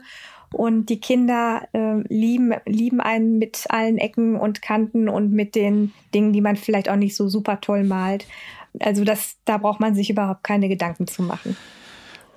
Und 0.51 0.87
die 0.87 0.99
Kinder 0.99 1.67
äh, 1.73 2.01
lieben, 2.07 2.55
lieben 2.65 3.01
einen 3.01 3.37
mit 3.37 3.65
allen 3.69 3.97
Ecken 3.99 4.35
und 4.35 4.63
Kanten 4.63 5.07
und 5.07 5.31
mit 5.31 5.53
den 5.53 5.93
Dingen, 6.13 6.33
die 6.33 6.41
man 6.41 6.55
vielleicht 6.55 6.89
auch 6.89 6.95
nicht 6.95 7.15
so 7.15 7.29
super 7.29 7.61
toll 7.61 7.83
malt. 7.83 8.25
Also 8.79 9.03
das, 9.03 9.35
da 9.45 9.57
braucht 9.57 9.79
man 9.79 9.93
sich 9.93 10.09
überhaupt 10.09 10.43
keine 10.43 10.69
Gedanken 10.69 11.05
zu 11.05 11.21
machen. 11.21 11.55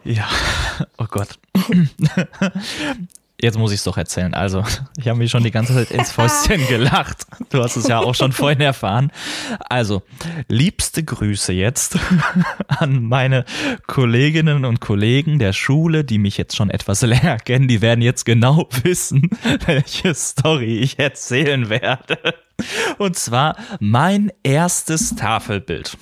Ja, 0.04 0.28
oh 0.98 1.06
Gott. 1.08 1.38
Jetzt 3.42 3.58
muss 3.58 3.72
ich 3.72 3.78
es 3.78 3.84
doch 3.84 3.96
erzählen. 3.96 4.34
Also, 4.34 4.62
ich 4.96 5.08
habe 5.08 5.18
mich 5.18 5.32
schon 5.32 5.42
die 5.42 5.50
ganze 5.50 5.74
Zeit 5.74 5.90
ins 5.90 6.12
Fäustchen 6.12 6.64
gelacht. 6.68 7.26
Du 7.50 7.60
hast 7.60 7.74
es 7.74 7.88
ja 7.88 7.98
auch 7.98 8.14
schon 8.14 8.30
vorhin 8.30 8.60
erfahren. 8.60 9.10
Also, 9.68 10.02
liebste 10.46 11.02
Grüße 11.02 11.52
jetzt 11.52 11.98
an 12.68 13.02
meine 13.02 13.44
Kolleginnen 13.88 14.64
und 14.64 14.80
Kollegen 14.80 15.40
der 15.40 15.52
Schule, 15.52 16.04
die 16.04 16.18
mich 16.18 16.36
jetzt 16.36 16.54
schon 16.54 16.70
etwas 16.70 17.02
länger 17.02 17.36
kennen. 17.38 17.66
Die 17.66 17.82
werden 17.82 18.00
jetzt 18.00 18.24
genau 18.24 18.68
wissen, 18.84 19.28
welche 19.66 20.14
Story 20.14 20.78
ich 20.78 21.00
erzählen 21.00 21.68
werde. 21.68 22.18
Und 22.98 23.16
zwar 23.16 23.56
mein 23.80 24.30
erstes 24.42 25.14
Tafelbild. 25.16 25.96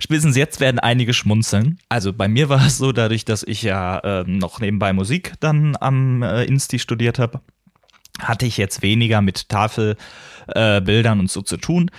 Spätestens 0.00 0.36
jetzt 0.36 0.60
werden 0.60 0.78
einige 0.78 1.14
schmunzeln. 1.14 1.78
Also 1.88 2.12
bei 2.12 2.28
mir 2.28 2.48
war 2.48 2.66
es 2.66 2.78
so, 2.78 2.92
dadurch, 2.92 3.24
dass 3.24 3.42
ich 3.42 3.62
ja 3.62 3.98
äh, 3.98 4.24
noch 4.26 4.60
nebenbei 4.60 4.92
Musik 4.92 5.34
dann 5.40 5.76
am 5.80 6.22
äh, 6.22 6.44
Insti 6.44 6.78
studiert 6.78 7.18
habe, 7.18 7.40
hatte 8.20 8.46
ich 8.46 8.56
jetzt 8.56 8.82
weniger 8.82 9.22
mit 9.22 9.48
Tafelbildern 9.48 11.18
äh, 11.18 11.20
und 11.20 11.30
so 11.30 11.42
zu 11.42 11.56
tun. 11.56 11.90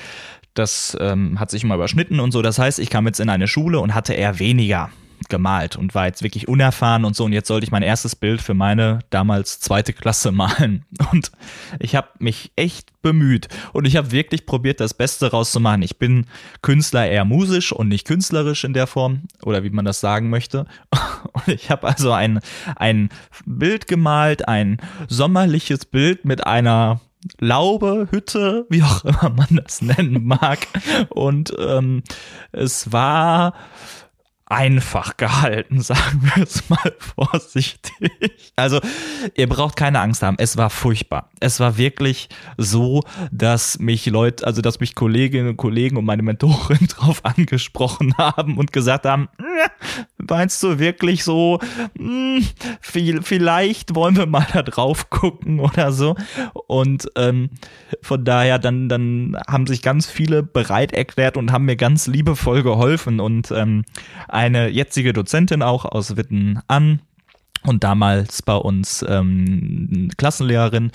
Das 0.54 0.98
ähm, 1.00 1.40
hat 1.40 1.52
sich 1.52 1.64
immer 1.64 1.76
überschnitten 1.76 2.20
und 2.20 2.32
so. 2.32 2.42
Das 2.42 2.60
heißt, 2.60 2.80
ich 2.80 2.90
kam 2.90 3.06
jetzt 3.08 3.20
in 3.20 3.30
eine 3.30 3.48
Schule 3.48 3.80
und 3.80 3.96
hatte 3.96 4.14
eher 4.14 4.40
weniger 4.40 4.90
gemalt 5.28 5.76
und 5.76 5.96
war 5.96 6.06
jetzt 6.06 6.24
wirklich 6.24 6.48
unerfahren 6.48 7.06
und 7.06 7.16
so. 7.16 7.26
Und 7.26 7.34
jetzt 7.34 7.48
sollte 7.48 7.66
ich 7.66 7.72
mein 7.72 7.84
erstes 7.84 8.16
Bild 8.16 8.42
für 8.42 8.54
meine 8.54 9.00
damals 9.10 9.60
zweite 9.60 9.94
Klasse 9.94 10.32
malen. 10.34 10.86
Und 11.12 11.32
ich 11.80 11.96
habe 11.96 12.08
mich 12.20 12.52
echt 12.56 12.90
bemüht 13.02 13.48
und 13.74 13.86
ich 13.86 13.96
habe 13.96 14.12
wirklich 14.12 14.46
probiert, 14.46 14.80
das 14.80 14.94
Beste 14.94 15.32
rauszumachen. 15.32 15.82
Ich 15.82 15.98
bin 15.98 16.26
Künstler 16.62 17.08
eher 17.08 17.26
musisch 17.26 17.72
und 17.72 17.88
nicht 17.88 18.06
künstlerisch 18.06 18.64
in 18.64 18.74
der 18.74 18.88
Form 18.88 19.24
oder 19.44 19.64
wie 19.64 19.70
man 19.70 19.86
das 19.86 20.00
sagen 20.00 20.30
möchte. 20.30 20.66
Und 21.34 21.48
ich 21.48 21.70
habe 21.70 21.88
also 21.88 22.12
ein, 22.12 22.40
ein 22.76 23.10
Bild 23.46 23.88
gemalt, 23.88 24.48
ein 24.48 24.78
sommerliches 25.08 25.86
Bild 25.86 26.26
mit 26.26 26.46
einer 26.48 27.02
Laube, 27.40 28.08
Hütte, 28.12 28.66
wie 28.70 28.84
auch 28.84 29.04
immer 29.04 29.30
man 29.30 29.62
das 29.64 29.82
nennen 29.82 30.26
mag. 30.26 30.68
Und 31.10 31.54
ähm, 31.60 32.04
es 32.52 32.92
war 32.92 33.54
einfach 34.50 35.16
gehalten, 35.16 35.82
sagen 35.82 36.32
wir 36.34 36.44
es 36.44 36.68
mal 36.70 36.96
vorsichtig. 36.98 38.12
Also, 38.56 38.82
ihr 39.36 39.48
braucht 39.48 39.76
keine 39.76 40.02
Angst 40.02 40.24
haben. 40.24 40.38
Es 40.40 40.58
war 40.58 40.70
furchtbar. 40.70 41.30
Es 41.40 41.60
war 41.60 41.78
wirklich 41.78 42.30
so, 42.58 43.04
dass 43.32 43.80
mich 43.80 44.08
Leute, 44.08 44.46
also 44.46 44.62
dass 44.62 44.80
mich 44.80 44.96
Kolleginnen 44.96 45.50
und 45.50 45.58
Kollegen 45.58 45.98
und 45.98 46.06
meine 46.06 46.24
Mentorin 46.24 46.88
drauf 46.88 47.24
angesprochen 47.24 48.16
haben 48.18 48.58
und 48.58 48.74
gesagt 48.74 49.06
haben, 49.06 49.30
meinst 50.18 50.62
du 50.64 50.80
wirklich 50.80 51.24
so, 51.24 51.60
hm, 51.98 52.44
viel, 52.82 53.22
vielleicht 53.22 53.94
wollen 53.96 54.18
wir 54.18 54.26
mal 54.26 54.48
da 54.52 54.64
drauf 54.64 55.10
gucken 55.12 55.60
oder 55.60 55.92
so. 55.92 56.16
Und 56.68 57.08
ähm, 57.16 57.52
von 58.02 58.26
daher, 58.26 58.58
dann, 58.58 58.90
dann 58.90 59.38
haben 59.48 59.68
sich 59.68 59.84
ganz 59.84 60.10
viele 60.10 60.42
bereit 60.42 60.92
erklärt 60.92 61.38
und 61.38 61.52
haben 61.52 61.66
mir 61.66 61.76
ganz 61.76 62.08
liebevoll 62.08 62.64
geholfen 62.64 63.20
und 63.20 63.52
ähm, 63.52 63.84
eine 64.40 64.70
jetzige 64.70 65.12
Dozentin 65.12 65.62
auch 65.62 65.84
aus 65.84 66.16
Witten 66.16 66.62
an 66.70 67.02
und 67.64 67.84
damals 67.84 68.42
bei 68.42 68.56
uns 68.56 69.06
ähm, 69.06 70.10
Klassenlehrerin. 70.16 70.94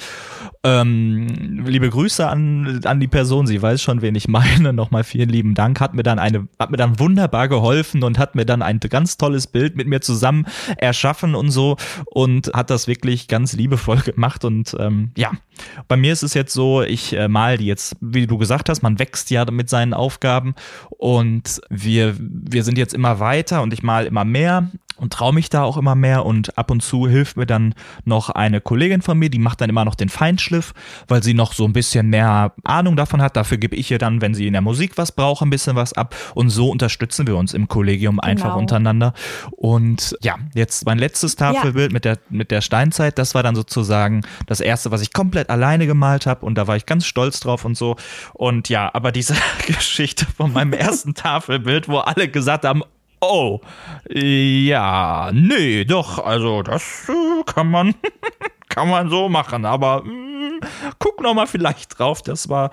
Ähm, 0.66 1.62
liebe 1.66 1.90
Grüße 1.90 2.26
an, 2.26 2.80
an 2.84 2.98
die 2.98 3.06
Person, 3.06 3.46
sie 3.46 3.60
weiß 3.60 3.82
schon, 3.82 4.00
wen 4.00 4.14
ich 4.14 4.28
meine. 4.28 4.72
Nochmal 4.72 5.04
vielen 5.04 5.28
lieben 5.28 5.54
Dank. 5.54 5.78
Hat 5.78 5.92
mir 5.92 6.02
dann 6.02 6.18
eine, 6.18 6.48
hat 6.58 6.70
mir 6.70 6.78
dann 6.78 6.98
wunderbar 6.98 7.48
geholfen 7.48 8.02
und 8.02 8.18
hat 8.18 8.34
mir 8.34 8.46
dann 8.46 8.62
ein 8.62 8.80
ganz 8.80 9.18
tolles 9.18 9.46
Bild 9.46 9.76
mit 9.76 9.86
mir 9.86 10.00
zusammen 10.00 10.46
erschaffen 10.78 11.34
und 11.34 11.50
so 11.50 11.76
und 12.06 12.50
hat 12.54 12.70
das 12.70 12.88
wirklich 12.88 13.28
ganz 13.28 13.52
liebevoll 13.52 13.98
gemacht. 14.04 14.42
Und 14.46 14.74
ähm, 14.78 15.12
ja, 15.18 15.32
bei 15.86 15.98
mir 15.98 16.14
ist 16.14 16.22
es 16.22 16.32
jetzt 16.32 16.54
so, 16.54 16.80
ich 16.80 17.12
äh, 17.12 17.28
mal 17.28 17.58
die 17.58 17.66
jetzt, 17.66 17.96
wie 18.00 18.26
du 18.26 18.38
gesagt 18.38 18.70
hast, 18.70 18.82
man 18.82 18.98
wächst 18.98 19.30
ja 19.30 19.44
mit 19.50 19.68
seinen 19.68 19.92
Aufgaben 19.92 20.54
und 20.88 21.60
wir, 21.68 22.16
wir 22.18 22.64
sind 22.64 22.78
jetzt 22.78 22.94
immer 22.94 23.20
weiter 23.20 23.60
und 23.60 23.74
ich 23.74 23.82
mal 23.82 24.06
immer 24.06 24.24
mehr 24.24 24.70
und 24.96 25.12
traue 25.12 25.34
mich 25.34 25.50
da 25.50 25.62
auch 25.62 25.76
immer 25.76 25.94
mehr 25.94 26.24
und 26.24 26.56
ab 26.56 26.70
und 26.70 26.82
zu 26.82 27.08
hilft 27.08 27.36
mir 27.36 27.46
dann 27.46 27.74
noch 28.04 28.30
eine 28.30 28.60
Kollegin 28.60 29.02
von 29.02 29.18
mir, 29.18 29.28
die 29.28 29.38
macht 29.38 29.60
dann 29.60 29.70
immer 29.70 29.84
noch 29.84 29.94
den 29.94 30.08
Feinschliff, 30.08 30.72
weil 31.08 31.22
sie 31.22 31.34
noch 31.34 31.52
so 31.52 31.64
ein 31.64 31.72
bisschen 31.72 32.08
mehr 32.10 32.52
Ahnung 32.62 32.96
davon 32.96 33.20
hat. 33.20 33.36
Dafür 33.36 33.58
gebe 33.58 33.74
ich 33.76 33.90
ihr 33.90 33.98
dann, 33.98 34.20
wenn 34.20 34.34
sie 34.34 34.46
in 34.46 34.52
der 34.52 34.62
Musik 34.62 34.96
was 34.96 35.12
braucht, 35.12 35.42
ein 35.42 35.50
bisschen 35.50 35.76
was 35.76 35.92
ab 35.92 36.14
und 36.34 36.50
so 36.50 36.70
unterstützen 36.70 37.26
wir 37.26 37.36
uns 37.36 37.54
im 37.54 37.68
Kollegium 37.68 38.16
genau. 38.16 38.28
einfach 38.28 38.56
untereinander. 38.56 39.14
Und 39.50 40.16
ja, 40.22 40.36
jetzt 40.54 40.86
mein 40.86 40.98
letztes 40.98 41.36
Tafelbild 41.36 41.90
ja. 41.90 41.94
mit 41.94 42.04
der 42.04 42.18
mit 42.30 42.50
der 42.50 42.60
Steinzeit, 42.60 43.18
das 43.18 43.34
war 43.34 43.42
dann 43.42 43.56
sozusagen 43.56 44.22
das 44.46 44.60
erste, 44.60 44.90
was 44.90 45.02
ich 45.02 45.12
komplett 45.12 45.50
alleine 45.50 45.86
gemalt 45.86 46.26
habe 46.26 46.46
und 46.46 46.56
da 46.56 46.66
war 46.66 46.76
ich 46.76 46.86
ganz 46.86 47.06
stolz 47.06 47.40
drauf 47.40 47.64
und 47.64 47.76
so. 47.76 47.96
Und 48.32 48.68
ja, 48.68 48.90
aber 48.94 49.12
diese 49.12 49.34
Geschichte 49.66 50.26
von 50.36 50.52
meinem 50.52 50.72
ersten 50.72 51.14
Tafelbild, 51.14 51.88
wo 51.88 51.98
alle 51.98 52.28
gesagt 52.28 52.64
haben, 52.64 52.82
Oh, 53.26 53.60
ja, 54.10 55.30
nee, 55.32 55.84
doch, 55.86 56.18
also 56.18 56.62
das 56.62 57.08
äh, 57.08 57.42
kann 57.44 57.70
man, 57.70 57.94
kann 58.74 58.88
man 58.88 59.08
so 59.08 59.28
machen, 59.28 59.64
aber 59.64 60.02
mh, 60.02 60.10
hm, 60.10 60.60
guck 60.98 61.20
noch 61.20 61.32
mal 61.32 61.46
vielleicht 61.46 61.98
drauf, 61.98 62.22
das 62.22 62.48
war 62.48 62.70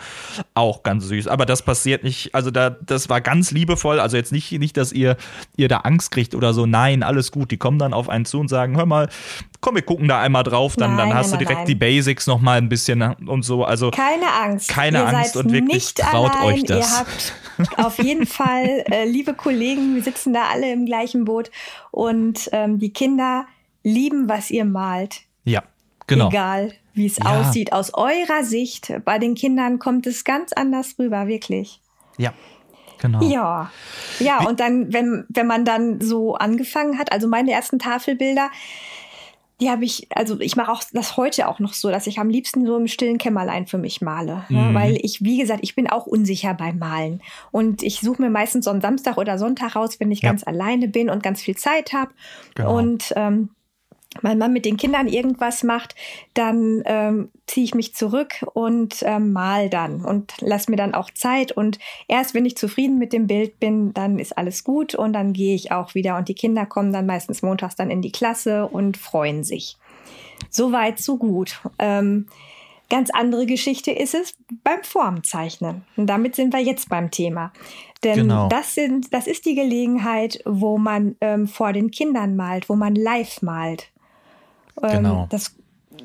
auch 0.55 0.81
ganz 0.81 1.05
süß, 1.05 1.27
aber 1.27 1.45
das 1.45 1.61
passiert 1.61 2.03
nicht, 2.03 2.33
also 2.33 2.49
da, 2.49 2.71
das 2.71 3.07
war 3.07 3.21
ganz 3.21 3.51
liebevoll, 3.51 3.99
also 3.99 4.17
jetzt 4.17 4.31
nicht, 4.31 4.51
nicht, 4.53 4.77
dass 4.77 4.91
ihr, 4.91 5.15
ihr 5.57 5.67
da 5.67 5.77
Angst 5.77 6.09
kriegt 6.11 6.33
oder 6.33 6.53
so, 6.53 6.65
nein, 6.65 7.03
alles 7.03 7.31
gut, 7.31 7.51
die 7.51 7.57
kommen 7.57 7.77
dann 7.77 7.93
auf 7.93 8.09
einen 8.09 8.25
zu 8.25 8.39
und 8.39 8.47
sagen, 8.47 8.77
hör 8.77 8.87
mal, 8.87 9.09
komm, 9.59 9.75
wir 9.75 9.83
gucken 9.83 10.07
da 10.07 10.19
einmal 10.19 10.41
drauf, 10.41 10.75
dann, 10.75 10.95
nein, 10.95 11.09
dann 11.09 11.17
hast 11.17 11.29
nein, 11.29 11.39
du 11.39 11.45
direkt 11.45 11.59
nein. 11.59 11.67
die 11.67 11.75
Basics 11.75 12.25
noch 12.25 12.41
mal 12.41 12.57
ein 12.57 12.67
bisschen 12.67 13.01
und 13.27 13.43
so. 13.43 13.63
Also 13.63 13.91
keine 13.91 14.31
Angst, 14.41 14.69
keine 14.69 14.99
ihr 14.99 15.07
Angst 15.07 15.37
und 15.37 15.51
wirklich 15.51 15.93
traut 15.93 16.35
allein. 16.35 16.55
euch 16.55 16.63
das. 16.63 16.91
Ihr 16.91 16.97
habt 16.97 17.33
auf 17.77 18.01
jeden 18.01 18.25
Fall, 18.25 18.85
äh, 18.91 19.05
liebe 19.05 19.35
Kollegen, 19.35 19.93
wir 19.93 20.01
sitzen 20.01 20.33
da 20.33 20.45
alle 20.51 20.71
im 20.71 20.87
gleichen 20.87 21.25
Boot 21.25 21.51
und 21.91 22.49
ähm, 22.53 22.79
die 22.79 22.91
Kinder 22.91 23.45
lieben, 23.83 24.27
was 24.27 24.49
ihr 24.49 24.65
malt. 24.65 25.21
Ja, 25.43 25.63
genau. 26.07 26.29
Egal, 26.29 26.73
wie 26.93 27.05
es 27.05 27.17
ja. 27.17 27.39
aussieht. 27.39 27.73
Aus 27.73 27.93
eurer 27.93 28.43
Sicht, 28.43 28.93
bei 29.05 29.19
den 29.19 29.35
Kindern 29.35 29.79
kommt 29.79 30.07
es 30.07 30.23
ganz 30.23 30.53
anders 30.53 30.95
rüber, 30.99 31.27
wirklich. 31.27 31.81
Ja, 32.17 32.33
Genau. 33.01 33.19
Ja, 33.23 33.71
ja, 34.19 34.47
und 34.47 34.59
dann, 34.59 34.93
wenn, 34.93 35.25
wenn 35.27 35.47
man 35.47 35.65
dann 35.65 35.99
so 36.01 36.35
angefangen 36.35 36.99
hat, 36.99 37.11
also 37.11 37.27
meine 37.27 37.51
ersten 37.51 37.79
Tafelbilder, 37.79 38.51
die 39.59 39.69
habe 39.69 39.85
ich, 39.85 40.07
also 40.15 40.39
ich 40.39 40.55
mache 40.55 40.71
auch 40.71 40.81
das 40.91 41.17
heute 41.17 41.47
auch 41.47 41.59
noch 41.59 41.73
so, 41.73 41.89
dass 41.91 42.07
ich 42.07 42.19
am 42.19 42.29
liebsten 42.29 42.65
so 42.65 42.77
im 42.77 42.87
stillen 42.87 43.19
Kämmerlein 43.19 43.67
für 43.67 43.77
mich 43.77 44.01
male. 44.01 44.43
Ne? 44.49 44.69
Mhm. 44.69 44.73
weil 44.73 44.97
ich, 45.01 45.23
wie 45.23 45.37
gesagt, 45.37 45.59
ich 45.63 45.75
bin 45.75 45.87
auch 45.87 46.07
unsicher 46.07 46.53
beim 46.55 46.79
Malen. 46.79 47.21
Und 47.51 47.83
ich 47.83 48.01
suche 48.01 48.23
mir 48.23 48.31
meistens 48.31 48.65
so 48.65 48.71
einen 48.71 48.81
Samstag 48.81 49.17
oder 49.17 49.37
Sonntag 49.37 49.75
raus, 49.75 49.99
wenn 49.99 50.11
ich 50.11 50.21
ja. 50.21 50.29
ganz 50.29 50.43
alleine 50.45 50.87
bin 50.87 51.09
und 51.09 51.21
ganz 51.21 51.41
viel 51.41 51.55
Zeit 51.55 51.93
habe. 51.93 52.11
Genau. 52.55 52.77
Und 52.77 53.13
ähm, 53.15 53.49
mein 54.21 54.37
Mann 54.37 54.51
mit 54.51 54.65
den 54.65 54.77
Kindern 54.77 55.07
irgendwas 55.07 55.63
macht, 55.63 55.95
dann 56.33 56.83
ähm, 56.85 57.29
ziehe 57.47 57.63
ich 57.63 57.73
mich 57.73 57.95
zurück 57.95 58.45
und 58.53 58.97
ähm, 59.03 59.31
mal 59.31 59.69
dann 59.69 60.03
und 60.03 60.33
lass 60.41 60.67
mir 60.67 60.75
dann 60.75 60.93
auch 60.93 61.09
Zeit. 61.11 61.53
Und 61.53 61.79
erst 62.07 62.33
wenn 62.33 62.45
ich 62.45 62.57
zufrieden 62.57 62.97
mit 62.97 63.13
dem 63.13 63.27
Bild 63.27 63.59
bin, 63.59 63.93
dann 63.93 64.19
ist 64.19 64.37
alles 64.37 64.63
gut 64.63 64.95
und 64.95 65.13
dann 65.13 65.31
gehe 65.31 65.55
ich 65.55 65.71
auch 65.71 65.95
wieder. 65.95 66.17
Und 66.17 66.27
die 66.27 66.35
Kinder 66.35 66.65
kommen 66.65 66.91
dann 66.91 67.05
meistens 67.05 67.41
montags 67.41 67.75
dann 67.75 67.89
in 67.89 68.01
die 68.01 68.11
Klasse 68.11 68.67
und 68.67 68.97
freuen 68.97 69.43
sich. 69.43 69.77
So 70.49 70.73
weit, 70.73 70.99
so 70.99 71.17
gut. 71.17 71.61
Ähm, 71.79 72.27
ganz 72.89 73.09
andere 73.11 73.45
Geschichte 73.45 73.91
ist 73.91 74.13
es 74.13 74.35
beim 74.63 74.83
Formzeichnen. 74.83 75.83
Und 75.95 76.07
damit 76.07 76.35
sind 76.35 76.53
wir 76.53 76.59
jetzt 76.59 76.89
beim 76.89 77.11
Thema. 77.11 77.53
Denn 78.03 78.17
genau. 78.17 78.49
das, 78.49 78.75
sind, 78.75 79.13
das 79.13 79.27
ist 79.27 79.45
die 79.45 79.55
Gelegenheit, 79.55 80.41
wo 80.45 80.77
man 80.77 81.15
ähm, 81.21 81.47
vor 81.47 81.71
den 81.71 81.91
Kindern 81.91 82.35
malt, 82.35 82.67
wo 82.67 82.75
man 82.75 82.95
live 82.95 83.41
malt. 83.41 83.91
Ähm, 84.81 85.03
genau. 85.03 85.27
Das, 85.29 85.55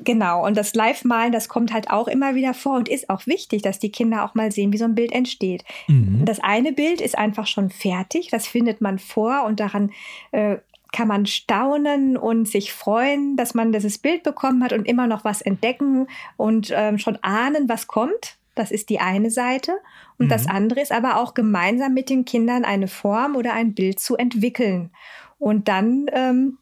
genau. 0.03 0.45
Und 0.45 0.57
das 0.57 0.73
Live-Malen, 0.73 1.31
das 1.31 1.49
kommt 1.49 1.73
halt 1.73 1.89
auch 1.89 2.07
immer 2.07 2.35
wieder 2.35 2.53
vor 2.53 2.75
und 2.75 2.89
ist 2.89 3.09
auch 3.09 3.25
wichtig, 3.27 3.61
dass 3.61 3.79
die 3.79 3.91
Kinder 3.91 4.23
auch 4.23 4.35
mal 4.35 4.51
sehen, 4.51 4.73
wie 4.73 4.77
so 4.77 4.85
ein 4.85 4.95
Bild 4.95 5.11
entsteht. 5.11 5.63
Mhm. 5.87 6.25
Das 6.25 6.39
eine 6.39 6.73
Bild 6.73 7.01
ist 7.01 7.17
einfach 7.17 7.47
schon 7.47 7.69
fertig, 7.69 8.29
das 8.29 8.47
findet 8.47 8.81
man 8.81 8.99
vor 8.99 9.43
und 9.45 9.59
daran 9.59 9.91
äh, 10.31 10.57
kann 10.91 11.07
man 11.07 11.25
staunen 11.25 12.17
und 12.17 12.47
sich 12.47 12.73
freuen, 12.73 13.35
dass 13.35 13.53
man 13.53 13.71
dieses 13.71 13.97
Bild 13.97 14.23
bekommen 14.23 14.63
hat 14.63 14.73
und 14.73 14.87
immer 14.87 15.07
noch 15.07 15.23
was 15.23 15.41
entdecken 15.41 16.07
und 16.37 16.71
ähm, 16.73 16.97
schon 16.97 17.17
ahnen, 17.21 17.67
was 17.69 17.87
kommt. 17.87 18.37
Das 18.55 18.71
ist 18.71 18.89
die 18.89 18.99
eine 18.99 19.29
Seite. 19.29 19.73
Und 20.17 20.25
mhm. 20.25 20.29
das 20.29 20.47
andere 20.47 20.81
ist 20.81 20.91
aber 20.91 21.17
auch 21.17 21.33
gemeinsam 21.33 21.93
mit 21.93 22.09
den 22.09 22.25
Kindern 22.25 22.65
eine 22.65 22.87
Form 22.87 23.35
oder 23.35 23.53
ein 23.53 23.73
Bild 23.73 23.99
zu 23.99 24.15
entwickeln. 24.15 24.89
Und 25.37 25.67
dann 25.67 26.07
ähm, 26.11 26.57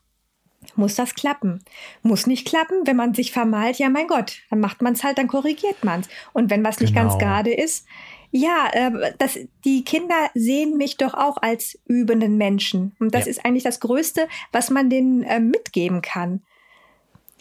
muss 0.77 0.95
das 0.95 1.15
klappen. 1.15 1.63
Muss 2.01 2.27
nicht 2.27 2.47
klappen, 2.47 2.85
wenn 2.85 2.95
man 2.95 3.13
sich 3.13 3.31
vermalt, 3.31 3.77
ja 3.77 3.89
mein 3.89 4.07
Gott, 4.07 4.39
dann 4.49 4.59
macht 4.59 4.81
man 4.81 4.93
es 4.93 5.03
halt, 5.03 5.17
dann 5.17 5.27
korrigiert 5.27 5.83
man 5.83 6.01
es. 6.01 6.09
Und 6.33 6.49
wenn 6.49 6.63
was 6.63 6.79
nicht 6.79 6.93
genau. 6.93 7.09
ganz 7.09 7.19
gerade 7.19 7.53
ist, 7.53 7.85
ja, 8.31 8.69
äh, 8.73 9.13
das, 9.17 9.39
die 9.63 9.85
Kinder 9.85 10.29
sehen 10.33 10.77
mich 10.77 10.97
doch 10.97 11.13
auch 11.13 11.37
als 11.41 11.79
übenden 11.87 12.37
Menschen. 12.37 12.95
Und 12.99 13.15
das 13.15 13.25
ja. 13.25 13.31
ist 13.31 13.45
eigentlich 13.45 13.63
das 13.63 13.79
Größte, 13.79 14.27
was 14.51 14.69
man 14.69 14.89
denen 14.89 15.23
äh, 15.23 15.39
mitgeben 15.39 16.01
kann. 16.01 16.41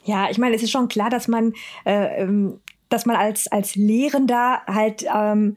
Ja, 0.04 0.30
ich 0.30 0.38
meine, 0.38 0.54
es 0.54 0.62
ist 0.62 0.70
schon 0.70 0.88
klar, 0.88 1.10
dass 1.10 1.26
man, 1.28 1.54
äh, 1.84 2.22
ähm, 2.22 2.60
dass 2.90 3.06
man 3.06 3.16
als, 3.16 3.48
als 3.48 3.74
Lehrender 3.74 4.62
halt 4.66 5.04
ähm, 5.12 5.56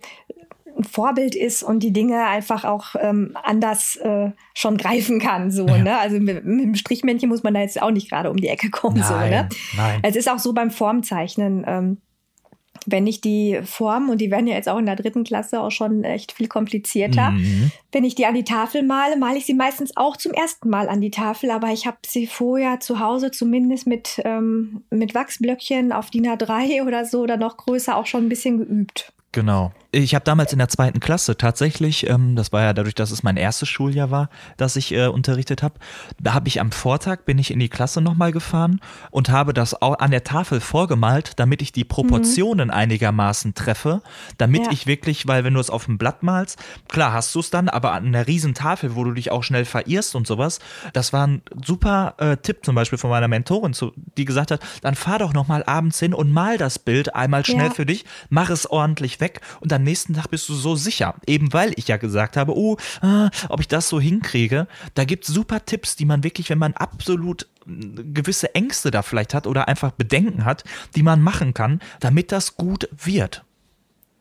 ein 0.77 0.83
Vorbild 0.83 1.35
ist 1.35 1.63
und 1.63 1.81
die 1.81 1.93
Dinge 1.93 2.25
einfach 2.25 2.63
auch 2.63 2.95
ähm, 2.99 3.35
anders 3.43 3.95
äh, 3.97 4.31
schon 4.53 4.77
greifen 4.77 5.19
kann. 5.19 5.51
So, 5.51 5.67
ja. 5.67 5.77
ne? 5.77 5.97
Also 5.97 6.19
mit, 6.19 6.45
mit, 6.45 6.65
dem 6.65 6.75
Strichmännchen 6.75 7.29
muss 7.29 7.43
man 7.43 7.53
da 7.53 7.61
jetzt 7.61 7.81
auch 7.81 7.91
nicht 7.91 8.09
gerade 8.09 8.29
um 8.29 8.37
die 8.37 8.47
Ecke 8.47 8.69
kommen. 8.69 8.99
Nein, 8.99 9.07
so, 9.07 9.15
ne? 9.15 9.49
Nein. 9.75 9.99
Es 10.03 10.15
ist 10.15 10.29
auch 10.29 10.39
so 10.39 10.53
beim 10.53 10.71
Formzeichnen. 10.71 11.65
Ähm, 11.67 11.97
wenn 12.85 13.05
ich 13.07 13.21
die 13.21 13.59
Form, 13.63 14.09
und 14.09 14.21
die 14.21 14.31
werden 14.31 14.47
ja 14.47 14.55
jetzt 14.55 14.69
auch 14.69 14.77
in 14.77 14.85
der 14.85 14.95
dritten 14.95 15.23
Klasse 15.23 15.59
auch 15.59 15.71
schon 15.71 16.03
echt 16.03 16.31
viel 16.31 16.47
komplizierter, 16.47 17.31
mhm. 17.31 17.71
wenn 17.91 18.05
ich 18.05 18.15
die 18.15 18.25
an 18.25 18.35
die 18.35 18.43
Tafel 18.43 18.83
male, 18.83 19.17
male 19.17 19.37
ich 19.37 19.45
sie 19.45 19.53
meistens 19.53 19.95
auch 19.97 20.15
zum 20.15 20.31
ersten 20.33 20.69
Mal 20.69 20.87
an 20.87 21.01
die 21.01 21.11
Tafel, 21.11 21.51
aber 21.51 21.71
ich 21.71 21.85
habe 21.85 21.97
sie 22.05 22.27
vorher 22.27 22.79
zu 22.79 22.99
Hause 22.99 23.31
zumindest 23.31 23.87
mit, 23.87 24.21
ähm, 24.23 24.83
mit 24.89 25.15
Wachsblöckchen 25.15 25.91
auf 25.91 26.09
DIN 26.09 26.27
A3 26.27 26.85
oder 26.85 27.03
so 27.05 27.21
oder 27.21 27.37
noch 27.37 27.57
größer 27.57 27.97
auch 27.97 28.05
schon 28.05 28.25
ein 28.25 28.29
bisschen 28.29 28.57
geübt. 28.59 29.13
Genau. 29.37 29.71
Ich 29.91 30.15
habe 30.15 30.25
damals 30.25 30.51
in 30.51 30.57
der 30.57 30.67
zweiten 30.67 30.99
Klasse 30.99 31.37
tatsächlich, 31.37 32.09
ähm, 32.09 32.35
das 32.35 32.51
war 32.51 32.63
ja 32.63 32.73
dadurch, 32.73 32.95
dass 32.95 33.11
es 33.11 33.21
mein 33.21 33.37
erstes 33.37 33.69
Schuljahr 33.69 34.09
war, 34.09 34.29
dass 34.57 34.75
ich 34.75 34.91
äh, 34.91 35.05
unterrichtet 35.05 35.61
habe, 35.61 35.75
da 36.19 36.33
habe 36.33 36.47
ich 36.47 36.59
am 36.59 36.71
Vortag, 36.71 37.25
bin 37.25 37.37
ich 37.37 37.51
in 37.51 37.59
die 37.59 37.69
Klasse 37.69 38.01
nochmal 38.01 38.31
gefahren 38.31 38.81
und 39.11 39.29
habe 39.29 39.53
das 39.53 39.79
auch 39.79 39.99
an 39.99 40.09
der 40.09 40.23
Tafel 40.23 40.59
vorgemalt, 40.59 41.33
damit 41.37 41.61
ich 41.61 41.71
die 41.71 41.83
Proportionen 41.83 42.69
mhm. 42.69 42.73
einigermaßen 42.73 43.53
treffe, 43.53 44.01
damit 44.39 44.65
ja. 44.65 44.71
ich 44.71 44.87
wirklich, 44.87 45.27
weil 45.27 45.43
wenn 45.43 45.53
du 45.53 45.59
es 45.59 45.69
auf 45.69 45.85
dem 45.85 45.99
Blatt 45.99 46.23
malst, 46.23 46.57
klar 46.87 47.13
hast 47.13 47.33
du 47.35 47.39
es 47.39 47.51
dann, 47.51 47.69
aber 47.69 47.93
an 47.93 48.07
einer 48.07 48.25
riesen 48.25 48.55
Tafel, 48.55 48.95
wo 48.95 49.03
du 49.03 49.11
dich 49.11 49.29
auch 49.29 49.43
schnell 49.43 49.65
verirrst 49.65 50.15
und 50.15 50.25
sowas, 50.25 50.57
das 50.93 51.13
war 51.13 51.27
ein 51.27 51.43
super 51.63 52.15
äh, 52.17 52.37
Tipp 52.37 52.65
zum 52.65 52.73
Beispiel 52.73 52.97
von 52.97 53.11
meiner 53.11 53.27
Mentorin, 53.27 53.73
zu, 53.73 53.93
die 54.17 54.25
gesagt 54.25 54.49
hat, 54.49 54.61
dann 54.81 54.95
fahr 54.95 55.19
doch 55.19 55.33
nochmal 55.33 55.63
abends 55.63 55.99
hin 55.99 56.15
und 56.15 56.31
mal 56.31 56.57
das 56.57 56.79
Bild 56.79 57.13
einmal 57.13 57.45
schnell 57.45 57.67
ja. 57.67 57.73
für 57.73 57.85
dich, 57.85 58.03
mach 58.29 58.49
es 58.49 58.67
ordentlich 58.69 59.19
weg 59.19 59.26
und 59.59 59.71
dann 59.71 59.81
am 59.81 59.85
nächsten 59.85 60.13
Tag 60.13 60.29
bist 60.29 60.49
du 60.49 60.55
so 60.55 60.75
sicher. 60.75 61.15
Eben 61.25 61.53
weil 61.53 61.73
ich 61.75 61.87
ja 61.87 61.97
gesagt 61.97 62.37
habe, 62.37 62.55
oh, 62.55 62.77
äh, 63.01 63.29
ob 63.49 63.59
ich 63.59 63.67
das 63.67 63.89
so 63.89 63.99
hinkriege. 63.99 64.67
Da 64.95 65.05
gibt 65.05 65.27
es 65.27 65.33
super 65.33 65.65
Tipps, 65.65 65.95
die 65.95 66.05
man 66.05 66.23
wirklich, 66.23 66.49
wenn 66.49 66.57
man 66.57 66.73
absolut 66.73 67.47
hm, 67.65 68.13
gewisse 68.13 68.55
Ängste 68.55 68.91
da 68.91 69.01
vielleicht 69.01 69.33
hat 69.33 69.47
oder 69.47 69.67
einfach 69.67 69.91
Bedenken 69.91 70.45
hat, 70.45 70.63
die 70.95 71.03
man 71.03 71.21
machen 71.21 71.53
kann, 71.53 71.79
damit 71.99 72.31
das 72.31 72.55
gut 72.57 72.89
wird. 72.91 73.43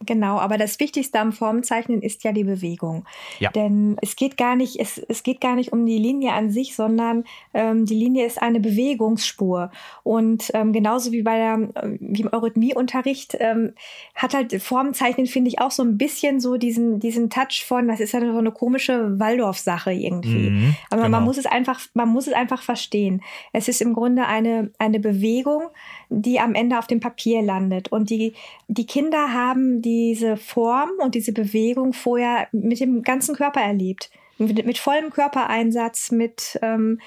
Genau, 0.06 0.38
aber 0.38 0.58
das 0.58 0.80
Wichtigste 0.80 1.18
am 1.20 1.32
Formzeichnen 1.32 2.02
ist 2.02 2.24
ja 2.24 2.32
die 2.32 2.44
Bewegung. 2.44 3.04
Ja. 3.38 3.50
Denn 3.50 3.96
es 4.00 4.16
geht 4.16 4.36
gar 4.36 4.56
nicht, 4.56 4.78
es, 4.80 4.98
es 4.98 5.22
geht 5.22 5.40
gar 5.40 5.56
nicht 5.56 5.72
um 5.72 5.84
die 5.84 5.98
Linie 5.98 6.32
an 6.32 6.50
sich, 6.50 6.74
sondern 6.74 7.24
ähm, 7.52 7.86
die 7.86 7.94
Linie 7.94 8.24
ist 8.26 8.40
eine 8.40 8.60
Bewegungsspur. 8.60 9.70
Und 10.02 10.50
ähm, 10.54 10.72
genauso 10.72 11.12
wie 11.12 11.22
bei 11.22 11.36
der, 11.36 11.68
wie 12.00 12.22
im 12.22 12.32
Eurythmieunterricht 12.32 13.36
ähm, 13.40 13.72
hat 14.14 14.34
halt 14.34 14.62
Formzeichnen, 14.62 15.26
finde 15.26 15.48
ich, 15.48 15.60
auch 15.60 15.70
so 15.70 15.82
ein 15.82 15.98
bisschen 15.98 16.40
so 16.40 16.56
diesen, 16.56 17.00
diesen 17.00 17.30
Touch 17.30 17.64
von, 17.66 17.88
das 17.88 18.00
ist 18.00 18.12
ja 18.12 18.20
so 18.20 18.38
eine 18.38 18.52
komische 18.52 19.18
Waldorf-Sache 19.18 19.92
irgendwie. 19.92 20.50
Mhm, 20.50 20.76
aber 20.90 21.02
genau. 21.02 21.16
man 21.16 21.24
muss 21.24 21.38
es 21.38 21.46
einfach, 21.46 21.80
man 21.94 22.08
muss 22.08 22.26
es 22.26 22.32
einfach 22.32 22.62
verstehen. 22.62 23.22
Es 23.52 23.68
ist 23.68 23.82
im 23.82 23.94
Grunde 23.94 24.26
eine, 24.26 24.70
eine 24.78 25.00
Bewegung, 25.00 25.62
die 26.08 26.40
am 26.40 26.54
Ende 26.54 26.78
auf 26.78 26.86
dem 26.86 27.00
Papier 27.00 27.42
landet. 27.42 27.90
Und 27.92 28.10
die, 28.10 28.34
die 28.68 28.86
Kinder 28.86 29.32
haben 29.32 29.82
diese 29.82 30.36
Form 30.36 30.90
und 30.98 31.14
diese 31.14 31.32
Bewegung 31.32 31.92
vorher 31.92 32.48
mit 32.52 32.80
dem 32.80 33.02
ganzen 33.02 33.34
Körper 33.34 33.60
erlebt. 33.60 34.10
Mit, 34.38 34.66
mit 34.66 34.78
vollem 34.78 35.10
Körpereinsatz, 35.10 36.10
mit 36.10 36.58
ähm, 36.60 37.00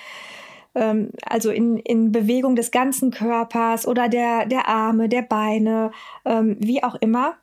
ähm, 0.76 1.12
also 1.26 1.52
in, 1.52 1.78
in 1.78 2.12
Bewegung 2.12 2.56
des 2.56 2.72
ganzen 2.72 3.12
Körpers 3.12 3.88
oder 3.88 4.10
der, 4.10 4.46
der 4.46 4.68
Arme, 4.68 5.10
der 5.10 5.22
Beine, 5.22 5.92
ähm, 6.26 6.58
wie 6.60 6.84
auch 6.84 6.96
immer. 6.96 7.36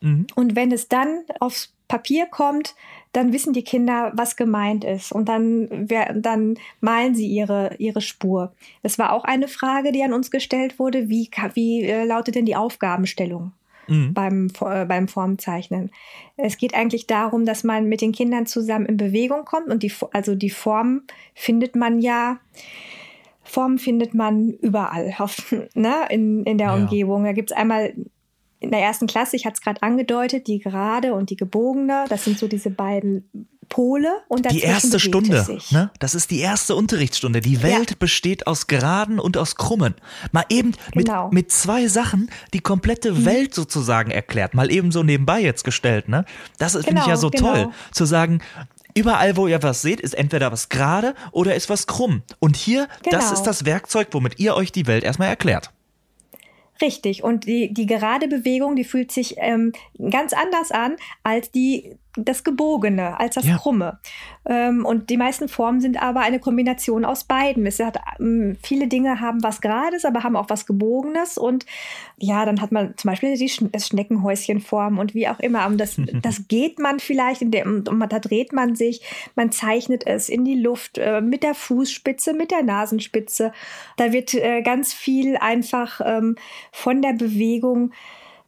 Mhm. 0.00 0.26
Und 0.34 0.56
wenn 0.56 0.72
es 0.72 0.88
dann 0.88 1.22
aufs 1.40 1.74
Papier 1.88 2.26
kommt, 2.26 2.74
dann 3.12 3.32
wissen 3.32 3.52
die 3.52 3.64
Kinder, 3.64 4.12
was 4.14 4.36
gemeint 4.36 4.84
ist. 4.84 5.12
Und 5.12 5.28
dann, 5.28 5.88
dann 6.14 6.58
malen 6.80 7.14
sie 7.14 7.26
ihre, 7.26 7.74
ihre 7.78 8.00
Spur. 8.00 8.52
Das 8.82 8.98
war 8.98 9.12
auch 9.12 9.24
eine 9.24 9.48
Frage, 9.48 9.92
die 9.92 10.02
an 10.02 10.12
uns 10.12 10.30
gestellt 10.30 10.78
wurde. 10.78 11.08
Wie, 11.08 11.30
wie 11.54 11.84
äh, 11.84 12.04
lautet 12.04 12.34
denn 12.34 12.46
die 12.46 12.56
Aufgabenstellung? 12.56 13.52
Mhm. 13.86 14.12
Beim, 14.12 14.48
äh, 14.60 14.84
beim 14.84 15.08
Formzeichnen. 15.08 15.90
Es 16.36 16.58
geht 16.58 16.74
eigentlich 16.74 17.06
darum, 17.06 17.46
dass 17.46 17.64
man 17.64 17.88
mit 17.88 18.02
den 18.02 18.12
Kindern 18.12 18.44
zusammen 18.44 18.84
in 18.84 18.98
Bewegung 18.98 19.46
kommt 19.46 19.68
und 19.68 19.82
die, 19.82 19.92
also 20.12 20.34
die 20.34 20.50
Form 20.50 21.02
findet 21.34 21.74
man 21.74 22.00
ja, 22.00 22.38
Form 23.42 23.78
findet 23.78 24.12
man 24.12 24.50
überall 24.50 25.14
ne, 25.74 25.94
in, 26.10 26.44
in 26.44 26.58
der 26.58 26.66
ja. 26.66 26.74
Umgebung. 26.74 27.24
Da 27.24 27.32
gibt 27.32 27.50
es 27.50 27.56
einmal 27.56 27.94
in 28.60 28.70
der 28.70 28.80
ersten 28.80 29.06
Klasse, 29.06 29.36
ich 29.36 29.46
hatte 29.46 29.54
es 29.54 29.60
gerade 29.60 29.82
angedeutet, 29.82 30.46
die 30.46 30.58
gerade 30.58 31.14
und 31.14 31.30
die 31.30 31.36
gebogene, 31.36 32.06
das 32.08 32.24
sind 32.24 32.38
so 32.38 32.48
diese 32.48 32.70
beiden 32.70 33.28
Pole 33.68 34.08
und 34.28 34.50
die 34.50 34.60
erste 34.60 34.98
Stunde, 34.98 35.46
ne? 35.70 35.90
Das 35.98 36.14
ist 36.14 36.30
die 36.30 36.40
erste 36.40 36.74
Unterrichtsstunde. 36.74 37.40
Die 37.40 37.62
Welt 37.62 37.90
ja. 37.90 37.96
besteht 37.98 38.46
aus 38.46 38.66
Geraden 38.66 39.18
und 39.18 39.36
aus 39.36 39.56
Krummen. 39.56 39.94
Mal 40.32 40.44
eben 40.48 40.72
genau. 40.92 41.26
mit, 41.26 41.34
mit 41.34 41.52
zwei 41.52 41.86
Sachen 41.88 42.30
die 42.54 42.60
komplette 42.60 43.12
mhm. 43.12 43.24
Welt 43.26 43.54
sozusagen 43.54 44.10
erklärt. 44.10 44.54
Mal 44.54 44.72
eben 44.72 44.90
so 44.90 45.02
nebenbei 45.02 45.40
jetzt 45.40 45.64
gestellt, 45.64 46.08
ne? 46.08 46.24
Das 46.58 46.72
genau, 46.72 46.84
finde 46.84 47.00
ich 47.02 47.06
ja 47.08 47.16
so 47.16 47.30
genau. 47.30 47.52
toll, 47.52 47.72
zu 47.92 48.04
sagen, 48.04 48.40
Überall, 48.94 49.36
wo 49.36 49.46
ihr 49.46 49.62
was 49.62 49.80
seht, 49.80 50.00
ist 50.00 50.14
entweder 50.14 50.50
was 50.50 50.70
gerade 50.70 51.14
oder 51.30 51.54
ist 51.54 51.70
was 51.70 51.86
krumm. 51.86 52.22
Und 52.40 52.56
hier, 52.56 52.88
das 53.04 53.26
genau. 53.26 53.32
ist 53.34 53.42
das 53.42 53.64
Werkzeug, 53.64 54.08
womit 54.10 54.40
ihr 54.40 54.56
euch 54.56 54.72
die 54.72 54.88
Welt 54.88 55.04
erstmal 55.04 55.28
erklärt. 55.28 55.70
Richtig. 56.80 57.24
Und 57.24 57.46
die, 57.46 57.72
die 57.72 57.86
gerade 57.86 58.28
Bewegung, 58.28 58.76
die 58.76 58.84
fühlt 58.84 59.10
sich 59.10 59.34
ähm, 59.38 59.72
ganz 60.10 60.32
anders 60.32 60.70
an 60.70 60.96
als 61.22 61.50
die 61.50 61.96
das 62.16 62.44
Gebogene, 62.44 63.18
als 63.20 63.34
das 63.36 63.46
ja. 63.46 63.56
Krumme. 63.56 63.98
Ähm, 64.46 64.84
und 64.84 65.10
die 65.10 65.16
meisten 65.16 65.48
Formen 65.48 65.80
sind 65.80 66.02
aber 66.02 66.20
eine 66.20 66.40
Kombination 66.40 67.04
aus 67.04 67.24
beiden. 67.24 67.66
Es 67.66 67.78
hat, 67.80 67.98
ähm, 68.18 68.56
viele 68.62 68.88
Dinge 68.88 69.20
haben 69.20 69.42
was 69.42 69.60
Gerades, 69.60 70.04
aber 70.04 70.24
haben 70.24 70.36
auch 70.36 70.48
was 70.48 70.66
Gebogenes. 70.66 71.38
Und 71.38 71.66
ja, 72.16 72.44
dann 72.44 72.60
hat 72.60 72.72
man 72.72 72.96
zum 72.96 73.10
Beispiel 73.10 73.36
die 73.36 73.48
Sch 73.48 73.62
das 73.72 73.88
Schneckenhäuschenform 73.88 74.98
und 74.98 75.14
wie 75.14 75.28
auch 75.28 75.38
immer. 75.40 75.66
Und 75.66 75.78
das, 75.78 75.96
das 76.22 76.48
geht 76.48 76.78
man 76.78 76.98
vielleicht, 76.98 77.42
in 77.42 77.50
der, 77.50 77.66
und 77.66 77.84
da 77.84 78.18
dreht 78.18 78.52
man 78.52 78.74
sich, 78.74 79.02
man 79.36 79.52
zeichnet 79.52 80.06
es 80.06 80.28
in 80.28 80.44
die 80.44 80.58
Luft 80.58 80.98
äh, 80.98 81.20
mit 81.20 81.42
der 81.42 81.54
Fußspitze, 81.54 82.32
mit 82.32 82.50
der 82.50 82.62
Nasenspitze. 82.62 83.52
Da 83.96 84.12
wird 84.12 84.34
äh, 84.34 84.62
ganz 84.62 84.92
viel 84.92 85.36
einfach 85.36 86.00
ähm, 86.04 86.36
von 86.72 87.02
der 87.02 87.12
Bewegung 87.12 87.92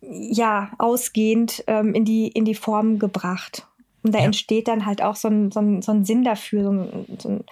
ja, 0.03 0.71
ausgehend 0.79 1.65
ähm, 1.67 1.95
in, 1.95 2.05
die, 2.05 2.29
in 2.29 2.45
die 2.45 2.55
Form 2.55 2.99
gebracht. 2.99 3.67
Und 4.03 4.15
da 4.15 4.19
ja. 4.19 4.25
entsteht 4.25 4.69
dann 4.69 4.87
halt 4.87 5.03
auch 5.03 5.17
so 5.17 5.29
ein, 5.29 5.51
so 5.51 5.61
ein, 5.61 5.83
so 5.83 5.93
ein 5.93 6.05
Sinn 6.05 6.25
dafür, 6.25 6.65
so 6.65 6.71
ein, 6.71 7.19
so 7.19 7.29
ein, 7.29 7.45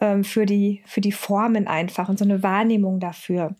ähm, 0.00 0.24
für, 0.24 0.46
die, 0.46 0.82
für 0.86 1.00
die 1.00 1.12
Formen 1.12 1.66
einfach 1.66 2.08
und 2.08 2.18
so 2.18 2.24
eine 2.24 2.42
Wahrnehmung 2.42 3.00
dafür. 3.00 3.54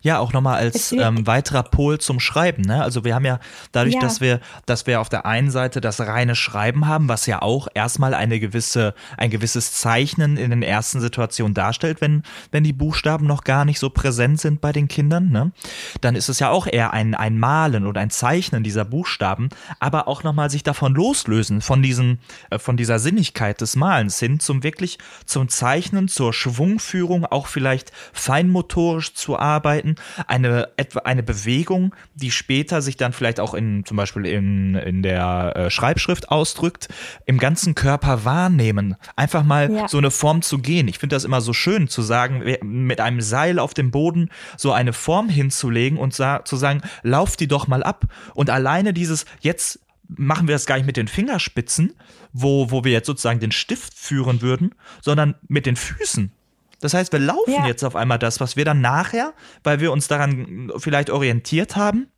Ja, 0.00 0.18
auch 0.18 0.32
nochmal 0.32 0.58
als 0.58 0.92
ähm, 0.92 1.26
weiterer 1.26 1.62
Pol 1.62 1.98
zum 1.98 2.20
Schreiben. 2.20 2.62
Ne? 2.62 2.82
Also 2.82 3.04
wir 3.04 3.14
haben 3.14 3.24
ja 3.24 3.38
dadurch, 3.72 3.94
ja. 3.94 4.00
dass 4.00 4.20
wir, 4.20 4.40
dass 4.66 4.86
wir 4.86 5.00
auf 5.00 5.08
der 5.08 5.26
einen 5.26 5.50
Seite 5.50 5.80
das 5.80 6.00
reine 6.00 6.34
Schreiben 6.34 6.86
haben, 6.86 7.08
was 7.08 7.26
ja 7.26 7.42
auch 7.42 7.68
erstmal 7.74 8.14
eine 8.14 8.40
gewisse, 8.40 8.94
ein 9.16 9.30
gewisses 9.30 9.72
Zeichnen 9.72 10.36
in 10.36 10.50
den 10.50 10.62
ersten 10.62 11.00
Situationen 11.00 11.54
darstellt, 11.54 12.00
wenn, 12.00 12.22
wenn 12.50 12.64
die 12.64 12.72
Buchstaben 12.72 13.26
noch 13.26 13.44
gar 13.44 13.64
nicht 13.64 13.78
so 13.78 13.90
präsent 13.90 14.40
sind 14.40 14.60
bei 14.60 14.72
den 14.72 14.88
Kindern, 14.88 15.30
ne? 15.30 15.52
dann 16.00 16.14
ist 16.14 16.28
es 16.28 16.38
ja 16.38 16.50
auch 16.50 16.66
eher 16.66 16.92
ein, 16.92 17.14
ein 17.14 17.38
Malen 17.38 17.86
oder 17.86 18.00
ein 18.00 18.10
Zeichnen 18.10 18.62
dieser 18.62 18.84
Buchstaben, 18.84 19.50
aber 19.80 20.08
auch 20.08 20.22
nochmal 20.22 20.50
sich 20.50 20.62
davon 20.62 20.94
loslösen, 20.94 21.60
von 21.60 21.82
diesen, 21.82 22.20
äh, 22.50 22.58
von 22.58 22.76
dieser 22.76 22.98
Sinnigkeit 22.98 23.60
des 23.60 23.76
Malens 23.76 24.18
hin 24.18 24.40
zum 24.40 24.62
wirklich 24.62 24.98
zum 25.26 25.48
Zeichnen, 25.48 26.08
zur 26.08 26.32
Schwungführung, 26.32 27.26
auch 27.26 27.48
vielleicht 27.48 27.92
feinmotorisch 28.12 29.14
zu 29.14 29.38
arbeiten 29.38 29.57
arbeiten, 29.58 29.96
eine, 30.26 30.68
etwa 30.76 31.00
eine 31.00 31.22
Bewegung, 31.22 31.94
die 32.14 32.30
später 32.30 32.80
sich 32.80 32.96
dann 32.96 33.12
vielleicht 33.12 33.40
auch 33.40 33.54
in, 33.54 33.84
zum 33.84 33.96
Beispiel 33.96 34.24
in, 34.26 34.76
in 34.76 35.02
der 35.02 35.52
äh, 35.56 35.70
Schreibschrift 35.70 36.30
ausdrückt, 36.30 36.88
im 37.26 37.38
ganzen 37.38 37.74
Körper 37.74 38.24
wahrnehmen. 38.24 38.94
Einfach 39.16 39.42
mal 39.42 39.72
ja. 39.72 39.88
so 39.88 39.98
eine 39.98 40.10
Form 40.10 40.42
zu 40.42 40.58
gehen. 40.58 40.86
Ich 40.86 40.98
finde 40.98 41.16
das 41.16 41.24
immer 41.24 41.40
so 41.40 41.52
schön 41.52 41.88
zu 41.88 42.02
sagen, 42.02 42.44
mit 42.62 43.00
einem 43.00 43.20
Seil 43.20 43.58
auf 43.58 43.74
dem 43.74 43.90
Boden 43.90 44.30
so 44.56 44.72
eine 44.72 44.92
Form 44.92 45.28
hinzulegen 45.28 45.98
und 45.98 46.14
sa 46.14 46.44
zu 46.44 46.56
sagen, 46.56 46.82
lauf 47.02 47.36
die 47.36 47.48
doch 47.48 47.66
mal 47.66 47.82
ab. 47.82 48.04
Und 48.34 48.50
alleine 48.50 48.92
dieses, 48.92 49.26
jetzt 49.40 49.80
machen 50.08 50.48
wir 50.48 50.54
das 50.54 50.66
gar 50.66 50.76
nicht 50.76 50.86
mit 50.86 50.96
den 50.96 51.08
Fingerspitzen, 51.08 51.94
wo, 52.32 52.70
wo 52.70 52.84
wir 52.84 52.92
jetzt 52.92 53.06
sozusagen 53.06 53.40
den 53.40 53.52
Stift 53.52 53.94
führen 53.94 54.40
würden, 54.40 54.74
sondern 55.02 55.34
mit 55.48 55.66
den 55.66 55.76
Füßen. 55.76 56.32
Das 56.80 56.94
heißt, 56.94 57.12
wir 57.12 57.20
laufen 57.20 57.52
ja. 57.52 57.66
jetzt 57.66 57.84
auf 57.84 57.96
einmal 57.96 58.18
das, 58.18 58.40
was 58.40 58.56
wir 58.56 58.64
dann 58.64 58.80
nachher, 58.80 59.34
weil 59.64 59.80
wir 59.80 59.92
uns 59.92 60.08
daran 60.08 60.70
vielleicht 60.76 61.10
orientiert 61.10 61.76
haben, 61.76 62.08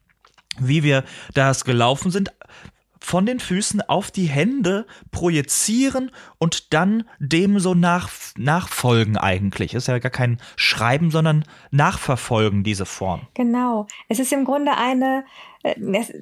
wie 0.58 0.82
wir 0.82 1.04
das 1.34 1.64
gelaufen 1.64 2.10
sind, 2.10 2.32
von 3.00 3.24
den 3.24 3.40
Füßen 3.40 3.80
auf 3.80 4.10
die 4.10 4.26
Hände 4.26 4.86
projizieren 5.10 6.10
und 6.38 6.72
dann 6.74 7.04
dem 7.18 7.58
so 7.58 7.74
nach, 7.74 8.10
nachfolgen 8.36 9.16
eigentlich. 9.16 9.74
Ist 9.74 9.88
ja 9.88 9.98
gar 9.98 10.10
kein 10.10 10.38
Schreiben, 10.56 11.10
sondern 11.10 11.44
nachverfolgen 11.70 12.62
diese 12.62 12.84
Form. 12.84 13.22
Genau. 13.34 13.86
Es 14.08 14.18
ist 14.18 14.32
im 14.32 14.44
Grunde 14.44 14.76
eine, 14.76 15.24
äh, 15.62 15.74
es, 15.94 16.12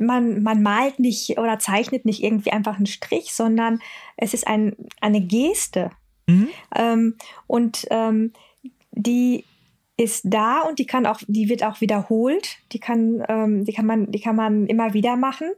man, 0.00 0.42
man 0.42 0.62
malt 0.62 1.00
nicht 1.00 1.38
oder 1.38 1.58
zeichnet 1.58 2.04
nicht 2.04 2.22
irgendwie 2.22 2.52
einfach 2.52 2.76
einen 2.76 2.86
Strich, 2.86 3.34
sondern 3.34 3.80
es 4.16 4.32
ist 4.32 4.46
ein, 4.46 4.76
eine 5.00 5.20
Geste. 5.20 5.90
Mhm. 6.28 6.48
Ähm, 6.76 7.14
und 7.46 7.86
ähm, 7.90 8.32
die 8.92 9.44
ist 10.00 10.22
da 10.24 10.60
und 10.60 10.78
die 10.78 10.86
kann 10.86 11.06
auch, 11.06 11.20
die 11.26 11.48
wird 11.48 11.64
auch 11.64 11.80
wiederholt. 11.80 12.58
Die 12.70 12.78
kann, 12.78 13.24
ähm, 13.28 13.64
die 13.64 13.72
kann 13.72 13.84
man, 13.84 14.12
die 14.12 14.20
kann 14.20 14.36
man 14.36 14.68
immer 14.68 14.94
wieder 14.94 15.16
machen 15.16 15.48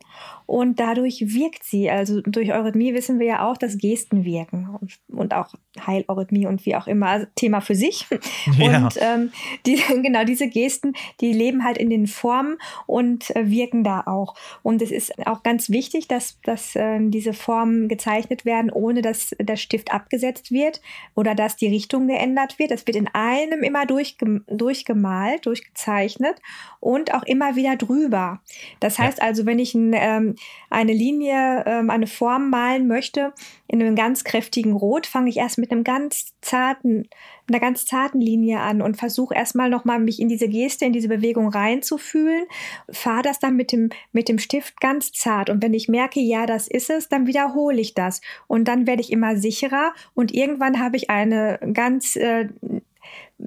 und 0.47 0.81
dadurch 0.81 1.23
wirkt 1.27 1.63
sie. 1.63 1.91
Also 1.91 2.23
durch 2.23 2.51
Eurythmie 2.51 2.95
wissen 2.95 3.19
wir 3.19 3.27
ja 3.27 3.47
auch, 3.47 3.59
dass 3.59 3.77
Gesten 3.77 4.25
wirken 4.25 4.71
und, 4.81 4.99
und 5.09 5.35
auch 5.35 5.55
Heileurythmie 5.87 6.47
und 6.47 6.65
wie 6.65 6.75
auch 6.75 6.87
immer 6.87 7.09
also 7.09 7.27
Thema 7.37 7.61
für 7.61 7.75
sich. 7.75 8.07
Ja. 8.59 8.85
Und 8.85 8.99
ähm, 9.01 9.33
die, 9.67 9.77
genau 10.03 10.25
diese 10.25 10.49
Gesten, 10.49 10.95
die 11.21 11.33
leben 11.33 11.65
halt 11.65 11.79
in 11.79 11.91
den 11.91 12.07
Formen 12.07 12.57
und 12.87 13.35
äh, 13.37 13.51
wirken 13.51 13.85
da 13.85 14.03
auch. 14.07 14.35
Und 14.63 14.83
es 14.83 14.91
ist 14.91 15.27
auch 15.27 15.43
ganz 15.43 15.71
wichtig, 15.71 16.09
dass, 16.09 16.41
dass 16.43 16.75
äh, 16.75 16.99
diese 17.01 17.33
Formen 17.33 17.89
gezeichnet 17.89 18.45
werden, 18.45 18.71
ohne 18.71 19.03
dass 19.03 19.35
der 19.39 19.57
Stift 19.57 19.93
abgesetzt 19.93 20.51
wird 20.51 20.81
oder 21.15 21.35
dass 21.35 21.57
die 21.57 21.69
Richtung 21.69 22.07
geändert 22.07 22.59
wird. 22.59 22.71
Das 22.71 22.87
wird 22.87 22.97
in 22.97 23.09
einem 23.09 23.63
immer 23.63 23.87
durchgemacht 23.87 24.30
durchgemalt, 24.49 25.47
durchgezeichnet 25.47 26.37
und 26.81 27.15
auch 27.15 27.23
immer 27.25 27.57
wieder 27.57 27.77
drüber. 27.77 28.41
Das 28.81 28.99
heißt 28.99 29.19
ja. 29.19 29.25
also, 29.25 29.47
wenn 29.47 29.59
ich 29.59 29.75
ein, 29.75 29.93
ähm, 29.95 30.35
eine 30.71 30.93
Linie, 30.93 31.65
ähm, 31.67 31.91
eine 31.91 32.07
Form 32.07 32.51
malen 32.51 32.87
möchte 32.87 33.33
in 33.69 33.81
einem 33.81 33.95
ganz 33.95 34.25
kräftigen 34.25 34.73
Rot, 34.73 35.07
fange 35.07 35.31
ich 35.31 35.37
erst 35.37 35.59
mit 35.59 35.71
einem 35.71 35.85
ganz 35.85 36.35
zarten, 36.41 37.09
einer 37.49 37.61
ganz 37.61 37.85
zarten 37.85 38.21
Linie 38.21 38.61
an 38.61 38.81
und 38.81 38.97
versuche 38.97 39.35
erstmal 39.35 39.71
nochmal 39.71 39.99
mich 40.01 40.21
in 40.21 40.29
diese 40.29 40.49
Geste, 40.49 40.85
in 40.85 40.93
diese 40.93 41.09
Bewegung 41.09 41.49
reinzufühlen, 41.49 42.45
fahre 42.91 43.23
das 43.23 43.39
dann 43.39 43.57
mit 43.57 43.73
dem, 43.73 43.91
mit 44.13 44.29
dem 44.29 44.39
Stift 44.39 44.81
ganz 44.81 45.13
zart. 45.13 45.51
Und 45.51 45.63
wenn 45.63 45.75
ich 45.75 45.89
merke, 45.89 46.21
ja, 46.21 46.47
das 46.47 46.69
ist 46.69 46.91
es, 46.91 47.09
dann 47.09 47.27
wiederhole 47.27 47.81
ich 47.81 47.95
das. 47.95 48.21
Und 48.47 48.67
dann 48.67 48.87
werde 48.87 49.03
ich 49.03 49.13
immer 49.13 49.37
sicherer 49.37 49.93
und 50.15 50.33
irgendwann 50.33 50.81
habe 50.81 50.97
ich 50.97 51.11
eine 51.11 51.59
ganz 51.73 52.17
äh, 52.17 52.49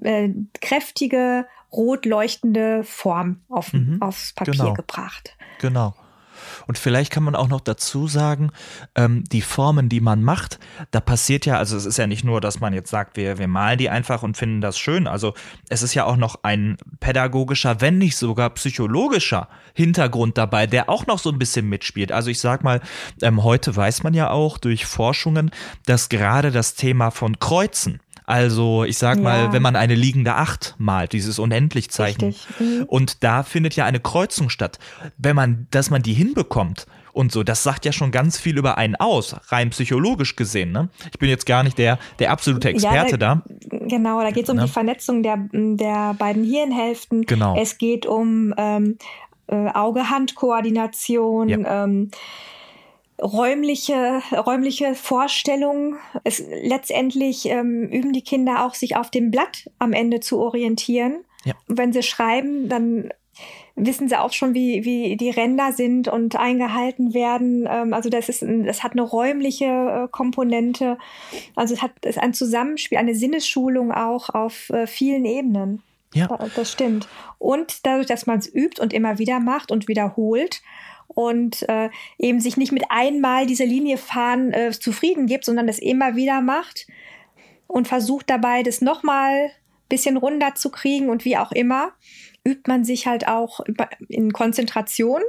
äh, 0.01 0.29
kräftige, 0.61 1.45
rot 1.71 2.05
leuchtende 2.05 2.83
Form 2.83 3.41
auf, 3.49 3.73
mhm, 3.73 4.01
aufs 4.01 4.33
Papier 4.33 4.53
genau. 4.53 4.73
gebracht. 4.73 5.35
Genau. 5.59 5.93
Und 6.67 6.77
vielleicht 6.77 7.11
kann 7.11 7.23
man 7.23 7.35
auch 7.35 7.47
noch 7.47 7.61
dazu 7.61 8.07
sagen, 8.07 8.51
ähm, 8.95 9.23
die 9.31 9.41
Formen, 9.41 9.89
die 9.89 10.01
man 10.01 10.23
macht, 10.23 10.59
da 10.91 10.99
passiert 10.99 11.45
ja, 11.45 11.57
also 11.57 11.77
es 11.77 11.85
ist 11.85 11.97
ja 11.97 12.07
nicht 12.07 12.23
nur, 12.23 12.41
dass 12.41 12.59
man 12.59 12.73
jetzt 12.73 12.89
sagt, 12.89 13.17
wir, 13.17 13.37
wir 13.37 13.47
malen 13.47 13.77
die 13.77 13.89
einfach 13.89 14.23
und 14.23 14.37
finden 14.37 14.61
das 14.61 14.77
schön. 14.77 15.07
Also 15.07 15.33
es 15.69 15.83
ist 15.83 15.93
ja 15.93 16.05
auch 16.05 16.17
noch 16.17 16.39
ein 16.43 16.77
pädagogischer, 16.99 17.81
wenn 17.81 17.97
nicht 17.97 18.17
sogar 18.17 18.49
psychologischer 18.51 19.47
Hintergrund 19.73 20.37
dabei, 20.37 20.67
der 20.67 20.89
auch 20.89 21.07
noch 21.07 21.19
so 21.19 21.31
ein 21.31 21.39
bisschen 21.39 21.67
mitspielt. 21.67 22.11
Also 22.11 22.29
ich 22.29 22.39
sag 22.39 22.63
mal, 22.63 22.81
ähm, 23.21 23.43
heute 23.43 23.75
weiß 23.75 24.03
man 24.03 24.13
ja 24.13 24.29
auch 24.29 24.57
durch 24.57 24.85
Forschungen, 24.85 25.51
dass 25.85 26.09
gerade 26.09 26.51
das 26.51 26.75
Thema 26.75 27.11
von 27.11 27.39
Kreuzen, 27.39 27.99
also 28.25 28.83
ich 28.83 28.97
sag 28.97 29.19
mal, 29.19 29.51
wenn 29.53 29.61
man 29.61 29.75
eine 29.75 29.95
liegende 29.95 30.35
Acht 30.35 30.75
malt, 30.77 31.13
dieses 31.13 31.39
Unendlichzeichen, 31.39 32.35
mhm. 32.59 32.83
und 32.87 33.23
da 33.23 33.43
findet 33.43 33.75
ja 33.75 33.85
eine 33.85 33.99
Kreuzung 33.99 34.49
statt. 34.49 34.79
Wenn 35.17 35.35
man, 35.35 35.67
dass 35.71 35.89
man 35.89 36.01
die 36.01 36.13
hinbekommt 36.13 36.85
und 37.13 37.31
so, 37.31 37.43
das 37.43 37.63
sagt 37.63 37.85
ja 37.85 37.91
schon 37.91 38.11
ganz 38.11 38.39
viel 38.39 38.57
über 38.57 38.77
einen 38.77 38.95
aus, 38.95 39.35
rein 39.49 39.69
psychologisch 39.69 40.35
gesehen. 40.35 40.71
Ne? 40.71 40.89
Ich 41.11 41.19
bin 41.19 41.29
jetzt 41.29 41.45
gar 41.45 41.63
nicht 41.63 41.77
der, 41.77 41.99
der 42.19 42.31
absolute 42.31 42.69
Experte 42.69 43.11
ja, 43.11 43.17
da, 43.17 43.35
da. 43.35 43.87
Genau, 43.87 44.21
da 44.21 44.31
geht 44.31 44.45
es 44.45 44.49
um 44.49 44.57
ne? 44.57 44.63
die 44.63 44.71
Vernetzung 44.71 45.21
der, 45.21 45.37
der 45.51 46.15
beiden 46.17 46.43
Hirnhälften. 46.43 47.23
Genau. 47.23 47.55
Es 47.55 47.77
geht 47.77 48.05
um 48.05 48.53
ähm, 48.57 48.97
äh, 49.47 49.69
Auge-Hand-Koordination. 49.69 51.49
Ja. 51.49 51.83
Ähm, 51.83 52.09
räumliche, 53.23 54.21
räumliche 54.31 54.95
Vorstellungen. 54.95 55.97
Es, 56.23 56.43
letztendlich 56.61 57.45
ähm, 57.45 57.87
üben 57.89 58.13
die 58.13 58.23
Kinder 58.23 58.65
auch, 58.65 58.73
sich 58.73 58.95
auf 58.95 59.09
dem 59.09 59.31
Blatt 59.31 59.69
am 59.79 59.93
Ende 59.93 60.19
zu 60.19 60.39
orientieren. 60.39 61.25
Ja. 61.45 61.55
wenn 61.67 61.91
sie 61.91 62.03
schreiben, 62.03 62.69
dann 62.69 63.09
wissen 63.75 64.07
sie 64.07 64.19
auch 64.19 64.31
schon, 64.31 64.53
wie, 64.53 64.85
wie 64.85 65.17
die 65.17 65.29
Ränder 65.29 65.71
sind 65.71 66.07
und 66.07 66.35
eingehalten 66.35 67.13
werden. 67.13 67.67
Ähm, 67.69 67.93
also 67.93 68.09
das 68.09 68.29
ist, 68.29 68.43
das 68.43 68.83
hat 68.83 68.93
eine 68.93 69.01
räumliche 69.01 69.65
äh, 69.65 70.07
Komponente. 70.09 70.97
Also 71.55 71.73
es 71.73 71.81
hat 71.81 71.91
es 72.01 72.11
ist 72.11 72.21
ein 72.21 72.33
Zusammenspiel, 72.33 72.97
eine 72.97 73.15
Sinnesschulung 73.15 73.91
auch 73.91 74.29
auf 74.29 74.69
äh, 74.69 74.87
vielen 74.87 75.25
Ebenen. 75.25 75.81
Ja. 76.13 76.27
Das 76.55 76.71
stimmt. 76.71 77.07
Und 77.39 77.87
dadurch, 77.87 78.05
dass 78.05 78.27
man 78.27 78.37
es 78.37 78.47
übt 78.47 78.79
und 78.79 78.93
immer 78.93 79.17
wieder 79.17 79.39
macht 79.39 79.71
und 79.71 79.87
wiederholt, 79.87 80.61
und 81.15 81.67
äh, 81.69 81.89
eben 82.17 82.39
sich 82.39 82.57
nicht 82.57 82.71
mit 82.71 82.85
einmal 82.89 83.45
diese 83.45 83.65
Linie 83.65 83.97
fahren 83.97 84.51
äh, 84.51 84.71
zufrieden 84.71 85.27
gibt, 85.27 85.45
sondern 85.45 85.67
das 85.67 85.79
immer 85.79 86.15
wieder 86.15 86.41
macht 86.41 86.87
und 87.67 87.87
versucht 87.87 88.29
dabei, 88.29 88.63
das 88.63 88.81
nochmal 88.81 89.51
bisschen 89.89 90.17
runder 90.17 90.55
zu 90.55 90.71
kriegen 90.71 91.09
und 91.09 91.25
wie 91.25 91.37
auch 91.37 91.51
immer, 91.51 91.91
übt 92.43 92.63
man 92.67 92.83
sich 92.83 93.05
halt 93.05 93.27
auch 93.27 93.59
in 94.09 94.33
Konzentration 94.33 95.21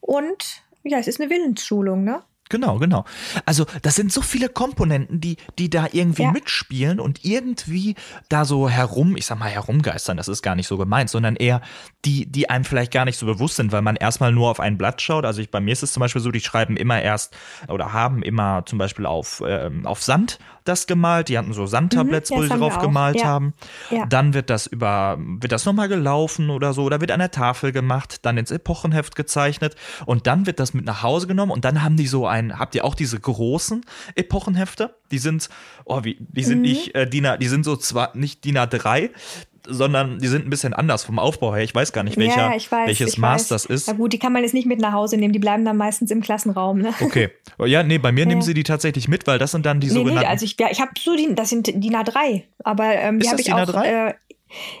und 0.00 0.62
ja, 0.82 0.98
es 0.98 1.08
ist 1.08 1.20
eine 1.20 1.30
Willensschulung, 1.30 2.04
ne? 2.04 2.22
Genau, 2.50 2.78
genau. 2.78 3.04
Also 3.46 3.64
das 3.82 3.94
sind 3.94 4.12
so 4.12 4.22
viele 4.22 4.48
Komponenten, 4.48 5.20
die, 5.20 5.36
die 5.58 5.70
da 5.70 5.86
irgendwie 5.90 6.24
ja. 6.24 6.32
mitspielen 6.32 6.98
und 6.98 7.24
irgendwie 7.24 7.94
da 8.28 8.44
so 8.44 8.68
herum, 8.68 9.16
ich 9.16 9.24
sag 9.26 9.38
mal 9.38 9.48
herumgeistern, 9.48 10.16
das 10.16 10.26
ist 10.26 10.42
gar 10.42 10.56
nicht 10.56 10.66
so 10.66 10.76
gemeint, 10.76 11.10
sondern 11.10 11.36
eher 11.36 11.62
die, 12.04 12.26
die 12.26 12.50
einem 12.50 12.64
vielleicht 12.64 12.92
gar 12.92 13.04
nicht 13.04 13.18
so 13.18 13.24
bewusst 13.24 13.56
sind, 13.56 13.70
weil 13.70 13.82
man 13.82 13.94
erstmal 13.94 14.32
nur 14.32 14.50
auf 14.50 14.58
ein 14.58 14.76
Blatt 14.76 15.00
schaut. 15.00 15.24
Also 15.24 15.40
ich, 15.40 15.50
bei 15.52 15.60
mir 15.60 15.72
ist 15.72 15.84
es 15.84 15.92
zum 15.92 16.00
Beispiel 16.00 16.20
so, 16.20 16.32
die 16.32 16.40
schreiben 16.40 16.76
immer 16.76 17.00
erst 17.00 17.36
oder 17.68 17.92
haben 17.92 18.22
immer 18.22 18.64
zum 18.66 18.78
Beispiel 18.78 19.06
auf, 19.06 19.42
ähm, 19.46 19.86
auf 19.86 20.02
Sand 20.02 20.40
das 20.64 20.86
gemalt. 20.86 21.28
Die 21.28 21.38
hatten 21.38 21.52
so 21.52 21.66
Sandtabletts, 21.66 22.30
mhm, 22.30 22.34
wo 22.36 22.42
sie 22.42 22.48
drauf 22.48 22.78
gemalt 22.78 23.16
ja. 23.16 23.24
haben. 23.24 23.54
Ja. 23.90 24.06
Dann 24.06 24.34
wird 24.34 24.50
das 24.50 24.66
über, 24.66 25.18
wird 25.18 25.52
das 25.52 25.64
nochmal 25.64 25.88
gelaufen 25.88 26.50
oder 26.50 26.72
so, 26.72 26.84
oder 26.84 27.00
wird 27.00 27.10
an 27.10 27.20
der 27.20 27.30
Tafel 27.30 27.72
gemacht, 27.72 28.18
dann 28.22 28.38
ins 28.38 28.50
Epochenheft 28.50 29.16
gezeichnet 29.16 29.76
und 30.06 30.26
dann 30.26 30.46
wird 30.46 30.60
das 30.60 30.74
mit 30.74 30.84
nach 30.84 31.02
Hause 31.02 31.26
genommen 31.26 31.52
und 31.52 31.64
dann 31.64 31.82
haben 31.82 31.96
die 31.96 32.06
so 32.06 32.26
ein, 32.26 32.58
habt 32.58 32.74
ihr 32.74 32.84
auch 32.84 32.94
diese 32.94 33.18
großen 33.18 33.84
Epochenhefte? 34.14 34.94
Die 35.10 35.18
sind, 35.18 35.48
oh, 35.84 36.04
wie, 36.04 36.16
die 36.20 36.44
sind 36.44 36.58
mhm. 36.58 36.62
nicht 36.62 36.94
äh, 36.94 37.08
DIN, 37.08 37.26
die 37.40 37.48
sind 37.48 37.64
so 37.64 37.76
zwar 37.76 38.16
nicht 38.16 38.44
DIN 38.44 38.58
A3, 38.58 39.10
sondern 39.66 40.18
die 40.18 40.28
sind 40.28 40.46
ein 40.46 40.50
bisschen 40.50 40.74
anders 40.74 41.04
vom 41.04 41.18
Aufbau 41.18 41.54
her. 41.54 41.62
Ich 41.62 41.74
weiß 41.74 41.92
gar 41.92 42.02
nicht, 42.02 42.16
welcher, 42.16 42.52
ja, 42.52 42.52
weiß, 42.52 42.70
welches 42.86 43.18
Maß 43.18 43.42
weiß. 43.42 43.48
das 43.48 43.64
ist. 43.66 43.86
Na 43.88 43.94
gut, 43.94 44.12
die 44.12 44.18
kann 44.18 44.32
man 44.32 44.42
jetzt 44.42 44.54
nicht 44.54 44.66
mit 44.66 44.80
nach 44.80 44.92
Hause 44.92 45.16
nehmen, 45.16 45.32
die 45.32 45.38
bleiben 45.38 45.64
dann 45.64 45.76
meistens 45.76 46.10
im 46.10 46.20
Klassenraum. 46.20 46.78
Ne? 46.80 46.94
Okay. 47.00 47.30
Ja, 47.64 47.82
nee, 47.82 47.98
bei 47.98 48.12
mir 48.12 48.20
ja. 48.20 48.26
nehmen 48.26 48.42
sie 48.42 48.54
die 48.54 48.62
tatsächlich 48.62 49.08
mit, 49.08 49.26
weil 49.26 49.38
das 49.38 49.50
sind 49.50 49.66
dann 49.66 49.80
die 49.80 49.88
nee, 49.88 49.92
sogenannten. 49.92 50.22
Nee, 50.22 50.26
also 50.26 50.44
ich, 50.44 50.56
ja, 50.58 50.68
ich 50.70 50.80
habe 50.80 50.92
so 50.98 51.14
die, 51.16 51.34
das 51.34 51.50
sind 51.50 51.66
DIN 51.66 51.94
A3, 51.94 52.42
aber 52.64 52.94
ähm, 52.94 53.20
die 53.20 53.28
habe 53.28 53.40
ich 53.40 53.52
auch. 53.52 53.82
Äh, 53.82 54.14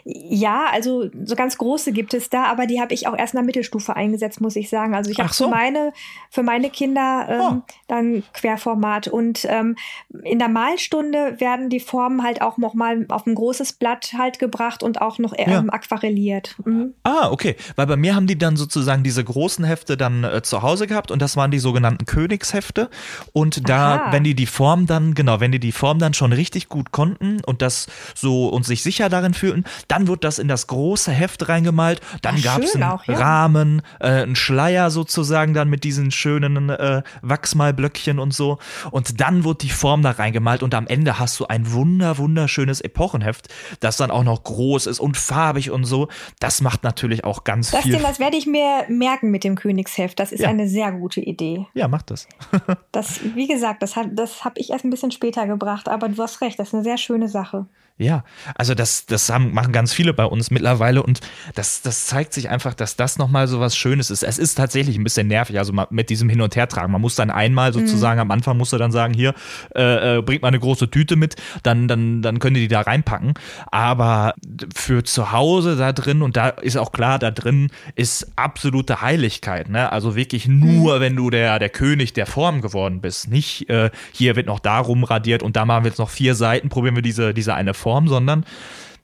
ja, 0.04 0.66
also 0.72 1.08
so 1.24 1.36
ganz 1.36 1.58
große 1.58 1.92
gibt 1.92 2.14
es 2.14 2.30
da, 2.30 2.44
aber 2.44 2.66
die 2.66 2.80
habe 2.80 2.94
ich 2.94 3.06
auch 3.06 3.16
erst 3.16 3.34
in 3.34 3.38
der 3.38 3.44
Mittelstufe 3.44 3.94
eingesetzt, 3.94 4.40
muss 4.40 4.56
ich 4.56 4.68
sagen. 4.68 4.94
Also 4.94 5.10
ich 5.10 5.18
habe 5.18 5.32
so. 5.32 5.44
für 5.44 5.50
meine 5.50 5.92
für 6.30 6.42
meine 6.42 6.70
Kinder 6.70 7.26
ähm, 7.28 7.40
oh. 7.40 7.72
dann 7.88 8.22
Querformat 8.32 9.08
und 9.08 9.46
ähm, 9.48 9.76
in 10.24 10.38
der 10.38 10.48
Malstunde 10.48 11.36
werden 11.38 11.70
die 11.70 11.80
Formen 11.80 12.22
halt 12.22 12.42
auch 12.42 12.58
noch 12.58 12.74
mal 12.74 13.06
auf 13.08 13.26
ein 13.26 13.34
großes 13.34 13.74
Blatt 13.74 14.12
halt 14.16 14.38
gebracht 14.38 14.82
und 14.82 15.00
auch 15.00 15.18
noch 15.18 15.34
ähm, 15.36 15.50
ja. 15.50 15.64
aquarelliert. 15.68 16.56
Mhm. 16.64 16.94
Ah, 17.04 17.30
okay, 17.30 17.56
weil 17.76 17.86
bei 17.86 17.96
mir 17.96 18.14
haben 18.14 18.26
die 18.26 18.38
dann 18.38 18.56
sozusagen 18.56 19.02
diese 19.02 19.22
großen 19.22 19.64
Hefte 19.64 19.96
dann 19.96 20.24
äh, 20.24 20.42
zu 20.42 20.62
Hause 20.62 20.86
gehabt 20.86 21.10
und 21.10 21.22
das 21.22 21.36
waren 21.36 21.50
die 21.50 21.58
sogenannten 21.58 22.06
Königshefte 22.06 22.90
und 23.32 23.68
da, 23.68 23.96
Aha. 23.96 24.12
wenn 24.12 24.24
die 24.24 24.34
die 24.34 24.46
Form 24.46 24.86
dann 24.86 25.14
genau, 25.14 25.40
wenn 25.40 25.52
die 25.52 25.60
die 25.60 25.72
Form 25.72 25.98
dann 25.98 26.14
schon 26.14 26.32
richtig 26.32 26.68
gut 26.68 26.92
konnten 26.92 27.40
und 27.44 27.62
das 27.62 27.86
so 28.14 28.48
und 28.48 28.64
sich 28.64 28.82
sicher 28.82 29.08
darin 29.08 29.34
fühlten 29.34 29.59
Dann 29.88 30.06
wird 30.08 30.24
das 30.24 30.38
in 30.38 30.48
das 30.48 30.66
große 30.66 31.10
Heft 31.10 31.48
reingemalt. 31.48 32.00
Dann 32.22 32.40
gab 32.42 32.62
es 32.62 32.74
einen 32.74 32.84
auch, 32.84 33.04
ja. 33.04 33.18
Rahmen, 33.18 33.82
äh, 34.00 34.08
einen 34.08 34.36
Schleier 34.36 34.90
sozusagen 34.90 35.54
dann 35.54 35.68
mit 35.68 35.84
diesen 35.84 36.10
schönen 36.10 36.70
äh, 36.70 37.02
Wachsmalblöckchen 37.22 38.18
und 38.18 38.34
so. 38.34 38.58
Und 38.90 39.20
dann 39.20 39.44
wird 39.44 39.62
die 39.62 39.70
Form 39.70 40.02
da 40.02 40.12
reingemalt 40.12 40.62
und 40.62 40.74
am 40.74 40.86
Ende 40.86 41.18
hast 41.18 41.38
du 41.40 41.46
ein 41.46 41.72
wunder, 41.72 42.18
wunderschönes 42.18 42.80
Epochenheft, 42.80 43.48
das 43.80 43.96
dann 43.96 44.10
auch 44.10 44.24
noch 44.24 44.42
groß 44.44 44.86
ist 44.86 45.00
und 45.00 45.16
farbig 45.16 45.70
und 45.70 45.84
so. 45.84 46.08
Das 46.38 46.60
macht 46.60 46.84
natürlich 46.84 47.24
auch 47.24 47.44
ganz 47.44 47.70
das 47.70 47.82
viel. 47.82 47.92
Denn, 47.92 48.02
das 48.02 48.18
werde 48.18 48.36
ich 48.36 48.46
mir 48.46 48.84
merken 48.88 49.30
mit 49.30 49.44
dem 49.44 49.56
Königsheft. 49.56 50.18
Das 50.18 50.32
ist 50.32 50.40
ja. 50.40 50.48
eine 50.48 50.68
sehr 50.68 50.92
gute 50.92 51.20
Idee. 51.20 51.66
Ja, 51.74 51.88
mach 51.88 52.02
das. 52.02 52.28
das, 52.92 53.20
wie 53.34 53.46
gesagt, 53.46 53.82
das, 53.82 53.94
das 54.12 54.44
habe 54.44 54.60
ich 54.60 54.70
erst 54.70 54.84
ein 54.84 54.90
bisschen 54.90 55.10
später 55.10 55.46
gebracht, 55.46 55.88
aber 55.88 56.08
du 56.08 56.22
hast 56.22 56.40
recht, 56.40 56.58
das 56.58 56.68
ist 56.68 56.74
eine 56.74 56.82
sehr 56.82 56.98
schöne 56.98 57.28
Sache. 57.28 57.66
Ja, 58.00 58.24
also 58.54 58.74
das, 58.74 59.04
das 59.04 59.28
haben, 59.28 59.49
machen 59.52 59.72
ganz 59.72 59.92
viele 59.92 60.12
bei 60.12 60.24
uns 60.24 60.50
mittlerweile 60.50 61.02
und 61.02 61.20
das, 61.54 61.82
das 61.82 62.06
zeigt 62.06 62.32
sich 62.32 62.48
einfach, 62.48 62.74
dass 62.74 62.96
das 62.96 63.18
nochmal 63.18 63.48
so 63.48 63.60
was 63.60 63.76
Schönes 63.76 64.10
ist. 64.10 64.22
Es 64.22 64.38
ist 64.38 64.54
tatsächlich 64.54 64.96
ein 64.96 65.04
bisschen 65.04 65.28
nervig, 65.28 65.58
also 65.58 65.72
mit 65.90 66.10
diesem 66.10 66.28
Hin- 66.28 66.40
und 66.40 66.56
Hertragen. 66.56 66.92
Man 66.92 67.00
muss 67.00 67.14
dann 67.14 67.30
einmal 67.30 67.72
sozusagen, 67.72 68.16
mhm. 68.18 68.22
am 68.22 68.30
Anfang 68.30 68.56
musst 68.56 68.72
du 68.72 68.78
dann 68.78 68.92
sagen, 68.92 69.14
hier, 69.14 69.34
äh, 69.74 70.18
äh, 70.18 70.22
bringt 70.22 70.42
mal 70.42 70.48
eine 70.48 70.60
große 70.60 70.90
Tüte 70.90 71.16
mit, 71.16 71.36
dann, 71.62 71.88
dann, 71.88 72.22
dann 72.22 72.38
können 72.38 72.54
die 72.54 72.60
die 72.60 72.68
da 72.68 72.80
reinpacken. 72.80 73.34
Aber 73.70 74.34
für 74.74 75.04
zu 75.04 75.32
Hause 75.32 75.76
da 75.76 75.92
drin, 75.92 76.22
und 76.22 76.36
da 76.36 76.48
ist 76.48 76.76
auch 76.76 76.92
klar, 76.92 77.18
da 77.18 77.30
drin 77.30 77.70
ist 77.94 78.32
absolute 78.36 79.00
Heiligkeit. 79.00 79.68
Ne? 79.68 79.90
Also 79.90 80.16
wirklich 80.16 80.46
nur, 80.46 80.96
mhm. 80.96 81.00
wenn 81.00 81.16
du 81.16 81.30
der, 81.30 81.58
der 81.58 81.70
König 81.70 82.12
der 82.12 82.26
Form 82.26 82.60
geworden 82.60 83.00
bist. 83.00 83.28
Nicht, 83.28 83.68
äh, 83.68 83.90
hier 84.12 84.36
wird 84.36 84.46
noch 84.46 84.60
darum 84.60 85.04
radiert 85.04 85.42
und 85.42 85.56
da 85.56 85.64
machen 85.64 85.84
wir 85.84 85.90
jetzt 85.90 85.98
noch 85.98 86.10
vier 86.10 86.34
Seiten, 86.34 86.68
probieren 86.68 86.94
wir 86.94 87.02
diese, 87.02 87.34
diese 87.34 87.54
eine 87.54 87.74
Form, 87.74 88.08
sondern 88.08 88.44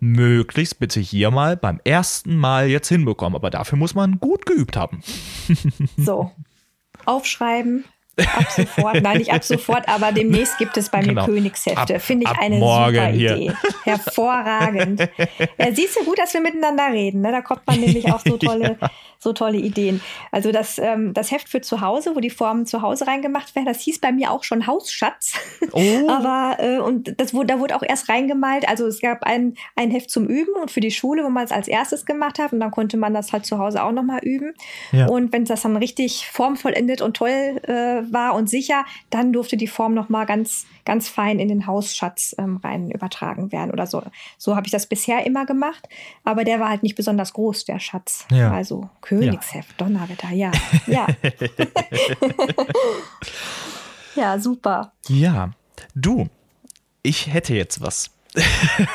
möglichst 0.01 0.79
bitte 0.79 1.01
hier 1.01 1.31
mal 1.31 1.57
beim 1.57 1.81
ersten 1.85 2.37
Mal 2.37 2.69
jetzt 2.69 2.89
hinbekommen. 2.89 3.37
Aber 3.37 3.51
dafür 3.51 3.79
muss 3.79 3.95
man 3.95 4.19
gut 4.19 4.47
geübt 4.47 4.77
haben. 4.77 5.03
So, 5.97 6.33
aufschreiben, 7.05 7.85
Ab 8.19 8.51
sofort, 8.51 9.03
nein, 9.03 9.19
nicht 9.19 9.33
ab 9.33 9.45
sofort, 9.45 9.89
aber 9.89 10.11
demnächst 10.11 10.57
gibt 10.57 10.77
es 10.79 10.89
bei 10.89 11.01
mir 11.01 11.09
genau. 11.09 11.27
Königshefte. 11.27 12.01
Finde 12.01 12.27
ich 12.27 12.39
eine 12.39 12.59
super 12.59 13.09
hier. 13.09 13.37
Idee. 13.37 13.53
Hervorragend. 13.85 15.01
ja, 15.59 15.75
siehst 15.75 15.97
du 15.97 16.05
gut, 16.05 16.19
dass 16.19 16.33
wir 16.33 16.41
miteinander 16.41 16.89
reden. 16.93 17.21
Ne? 17.21 17.31
Da 17.31 17.43
kommt 17.43 17.67
man 17.67 17.79
nämlich 17.79 18.11
auch 18.11 18.21
so 18.27 18.37
tolle, 18.39 18.79
ja. 18.81 18.91
so 19.19 19.35
tolle 19.35 19.59
Ideen. 19.59 20.01
Also 20.33 20.51
das, 20.51 20.79
ähm, 20.79 21.13
das 21.13 21.31
Heft 21.31 21.51
für 21.51 21.61
zu 21.61 21.83
Hause, 21.83 22.17
wo 22.17 22.21
die 22.21 22.31
Formen 22.31 22.65
zu 22.65 22.81
Hause 22.81 23.07
reingemacht 23.07 23.55
werden, 23.55 23.67
das 23.67 23.81
hieß 23.83 24.01
bei 24.01 24.13
mir 24.13 24.31
auch 24.31 24.45
schon 24.45 24.67
Hausschatz. 24.67 25.35
Oh. 25.73 25.81
aber 26.09 26.57
äh, 26.59 26.79
und 26.79 27.21
das 27.21 27.35
wurde, 27.35 27.49
da 27.49 27.61
wurde 27.61 27.77
auch 27.77 27.83
erst 27.83 28.09
reingemalt. 28.09 28.67
Also 28.67 28.87
es 28.87 29.01
gab 29.01 29.25
ein, 29.25 29.57
ein 29.75 29.91
Heft 29.91 30.11
zum 30.11 30.27
Üben 30.27 30.55
und 30.61 30.71
für 30.71 30.81
die 30.81 30.91
Schule, 30.91 31.23
wo 31.23 31.29
man 31.29 31.45
es 31.45 31.53
als 31.53 31.69
erstes 31.69 32.07
gemacht 32.07 32.39
hat. 32.39 32.55
Und 32.55 32.61
dann 32.61 32.71
konnte 32.71 32.97
man 32.97 33.13
das 33.13 33.35
halt 33.35 33.45
zu 33.45 33.59
Hause 33.59 33.85
auch 33.85 33.93
nochmal 33.93 34.21
üben. 34.23 34.55
Ja. 34.93 35.07
Und 35.07 35.35
wenn 35.35 35.45
das 35.45 35.63
dann 35.63 35.77
richtig 35.77 36.27
formvollendet 36.27 37.03
und 37.03 37.15
toll 37.15 37.61
äh, 37.67 38.06
war 38.13 38.35
und 38.35 38.49
sicher, 38.49 38.85
dann 39.11 39.33
durfte 39.33 39.57
die 39.57 39.67
Form 39.67 39.95
noch 39.95 40.09
mal 40.09 40.25
ganz, 40.25 40.67
ganz 40.85 41.09
fein 41.09 41.39
in 41.39 41.49
den 41.49 41.67
Hausschatz 41.67 42.35
ähm, 42.39 42.59
rein 42.59 42.91
übertragen 42.91 43.53
werden 43.53 43.71
oder 43.71 43.87
so. 43.87 44.03
So 44.39 44.57
habe 44.57 44.67
ich 44.67 44.73
das 44.73 44.87
bisher 44.87 45.27
immer 45.27 45.47
gemacht, 45.47 45.89
aber 46.25 46.45
der 46.45 46.61
war 46.61 46.69
halt 46.69 46.83
nicht 46.83 46.97
besonders 46.97 47.33
groß, 47.33 47.65
der 47.65 47.79
Schatz. 47.79 48.27
Ja. 48.31 48.53
Also 48.53 48.89
Königsheft, 49.01 49.81
ja. 49.81 49.87
Donnerwetter, 49.87 50.31
ja, 50.31 50.53
ja. 50.87 51.07
ja, 54.15 54.39
super. 54.39 54.93
Ja, 55.09 55.51
du, 55.95 56.29
ich 57.03 57.33
hätte 57.33 57.55
jetzt 57.55 57.81
was 57.81 58.16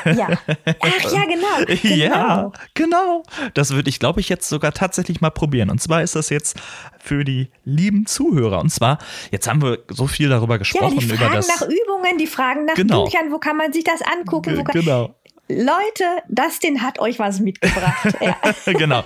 ja. 0.04 0.28
Ach 0.80 1.12
ja, 1.12 1.24
genau. 1.24 1.66
genau. 1.66 1.94
Ja, 1.94 2.52
genau. 2.74 3.22
Das 3.54 3.72
würde 3.72 3.88
ich, 3.88 3.98
glaube 3.98 4.20
ich, 4.20 4.28
jetzt 4.28 4.48
sogar 4.48 4.72
tatsächlich 4.72 5.20
mal 5.20 5.30
probieren. 5.30 5.70
Und 5.70 5.80
zwar 5.80 6.02
ist 6.02 6.14
das 6.16 6.30
jetzt 6.30 6.56
für 6.98 7.24
die 7.24 7.50
lieben 7.64 8.06
Zuhörer. 8.06 8.60
Und 8.60 8.70
zwar, 8.70 8.98
jetzt 9.30 9.48
haben 9.48 9.62
wir 9.62 9.78
so 9.88 10.06
viel 10.06 10.28
darüber 10.28 10.58
gesprochen. 10.58 10.94
Ja, 10.94 11.00
die 11.00 11.08
fragen 11.08 11.26
über 11.26 11.36
das, 11.36 11.48
nach 11.48 11.68
Übungen, 11.68 12.18
die 12.18 12.26
fragen 12.26 12.64
nach 12.64 12.74
genau. 12.74 13.04
Büchern, 13.04 13.32
wo 13.32 13.38
kann 13.38 13.56
man 13.56 13.72
sich 13.72 13.84
das 13.84 14.00
angucken? 14.02 14.64
Kann, 14.64 14.80
genau. 14.80 15.14
Leute, 15.52 16.22
Dustin 16.28 16.82
hat 16.82 16.98
euch 16.98 17.18
was 17.18 17.40
mitgebracht. 17.40 18.16
Ja. 18.20 18.36
genau. 18.72 19.04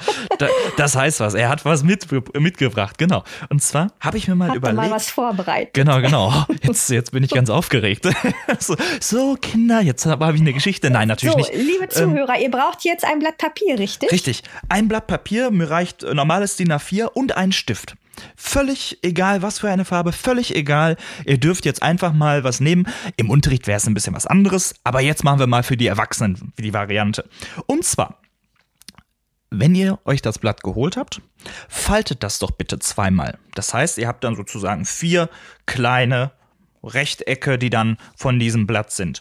Das 0.76 0.94
heißt 0.94 1.20
was. 1.20 1.34
Er 1.34 1.49
hat 1.49 1.64
was 1.64 1.82
mit, 1.82 2.07
mitgebracht. 2.38 2.99
Genau. 2.99 3.24
Und 3.49 3.62
zwar 3.62 3.92
habe 4.01 4.16
ich 4.16 4.28
mir 4.28 4.36
mal 4.36 4.51
hat 4.51 4.57
überlegt. 4.57 4.76
mal 4.76 4.90
was 4.90 5.11
vorbereitet. 5.11 5.74
Genau, 5.74 6.01
genau. 6.01 6.32
Jetzt, 6.62 6.88
jetzt 6.90 7.12
bin 7.12 7.24
ich 7.24 7.30
ganz 7.30 7.51
aufgeregt. 7.51 8.07
so, 8.59 8.76
so, 9.01 9.36
Kinder, 9.40 9.80
jetzt 9.80 10.07
habe 10.07 10.32
ich 10.34 10.40
eine 10.40 10.53
Geschichte. 10.53 10.90
Nein, 10.90 11.09
natürlich 11.09 11.32
so, 11.32 11.38
nicht. 11.38 11.55
Liebe 11.55 11.88
Zuhörer, 11.88 12.36
ähm, 12.36 12.42
ihr 12.42 12.51
braucht 12.51 12.84
jetzt 12.84 13.05
ein 13.05 13.18
Blatt 13.18 13.38
Papier, 13.38 13.78
richtig? 13.78 14.12
Richtig. 14.12 14.42
Ein 14.68 14.88
Blatt 14.88 15.07
Papier, 15.07 15.51
mir 15.51 15.70
reicht 15.70 16.03
normales 16.03 16.57
DIN 16.57 16.72
A4 16.72 17.07
und 17.07 17.36
ein 17.36 17.53
Stift. 17.53 17.97
Völlig 18.37 18.99
egal, 19.03 19.43
was 19.43 19.59
für 19.59 19.69
eine 19.69 19.85
Farbe, 19.85 20.12
völlig 20.12 20.55
egal. 20.55 20.97
Ihr 21.25 21.39
dürft 21.39 21.64
jetzt 21.64 21.83
einfach 21.83 22.12
mal 22.12 22.45
was 22.45 22.61
nehmen. 22.61 22.87
Im 23.17 23.31
Unterricht 23.31 23.67
wäre 23.67 23.77
es 23.77 23.87
ein 23.87 23.95
bisschen 23.95 24.14
was 24.14 24.27
anderes, 24.27 24.75
aber 24.85 25.01
jetzt 25.01 25.25
machen 25.25 25.39
wir 25.39 25.47
mal 25.47 25.62
für 25.62 25.77
die 25.77 25.87
Erwachsenen 25.87 26.53
die 26.59 26.75
Variante. 26.75 27.29
Und 27.67 27.85
zwar, 27.85 28.21
wenn 29.51 29.75
ihr 29.75 29.99
euch 30.05 30.23
das 30.23 30.39
Blatt 30.39 30.62
geholt 30.62 30.97
habt, 30.97 31.21
faltet 31.69 32.23
das 32.23 32.39
doch 32.39 32.51
bitte 32.51 32.79
zweimal. 32.79 33.39
Das 33.55 33.73
heißt, 33.73 33.99
ihr 33.99 34.09
habt 34.09 34.25
dann 34.25 34.37
sozusagen 34.37 34.85
vier 34.85 35.29
kleine 35.67 36.33
Rechtecke, 36.83 37.59
die 37.59 37.71
dann 37.71 37.97
von 38.17 38.39
diesem 38.39 38.67
Blatt 38.67 38.93
sind. 38.93 39.21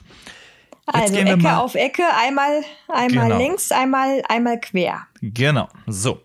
Jetzt 0.93 1.15
also 1.15 1.15
Ecke 1.15 1.57
auf 1.57 1.75
Ecke, 1.75 2.03
einmal, 2.15 2.61
einmal 2.87 3.27
genau. 3.27 3.37
links, 3.39 3.71
einmal, 3.71 4.21
einmal 4.29 4.59
quer. 4.59 5.07
Genau, 5.21 5.67
so. 5.87 6.21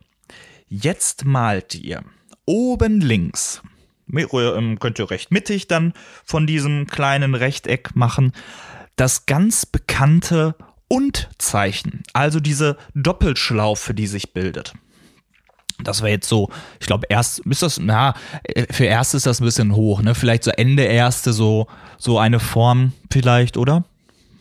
Jetzt 0.68 1.24
malt 1.24 1.74
ihr 1.74 2.04
oben 2.50 3.00
links, 3.00 3.62
ähm, 4.12 4.78
könnt 4.80 4.98
ihr 4.98 5.10
recht 5.10 5.30
mittig 5.30 5.68
dann 5.68 5.92
von 6.24 6.46
diesem 6.48 6.88
kleinen 6.88 7.36
Rechteck 7.36 7.94
machen, 7.94 8.32
das 8.96 9.26
ganz 9.26 9.66
bekannte 9.66 10.56
Und-Zeichen, 10.88 12.02
also 12.12 12.40
diese 12.40 12.76
Doppelschlaufe, 12.94 13.94
die 13.94 14.08
sich 14.08 14.32
bildet. 14.32 14.74
Das 15.82 16.02
wäre 16.02 16.10
jetzt 16.10 16.28
so, 16.28 16.50
ich 16.80 16.86
glaube, 16.88 17.06
erst 17.08 17.38
ist 17.38 17.62
das, 17.62 17.78
na, 17.78 18.14
äh, 18.42 18.66
für 18.70 18.84
erst 18.84 19.14
ist 19.14 19.26
das 19.26 19.40
ein 19.40 19.44
bisschen 19.44 19.74
hoch, 19.76 20.02
ne? 20.02 20.14
Vielleicht 20.14 20.42
so 20.44 20.50
Ende 20.50 20.82
erste, 20.82 21.32
so, 21.32 21.68
so 21.96 22.18
eine 22.18 22.40
Form 22.40 22.92
vielleicht, 23.10 23.56
oder? 23.56 23.84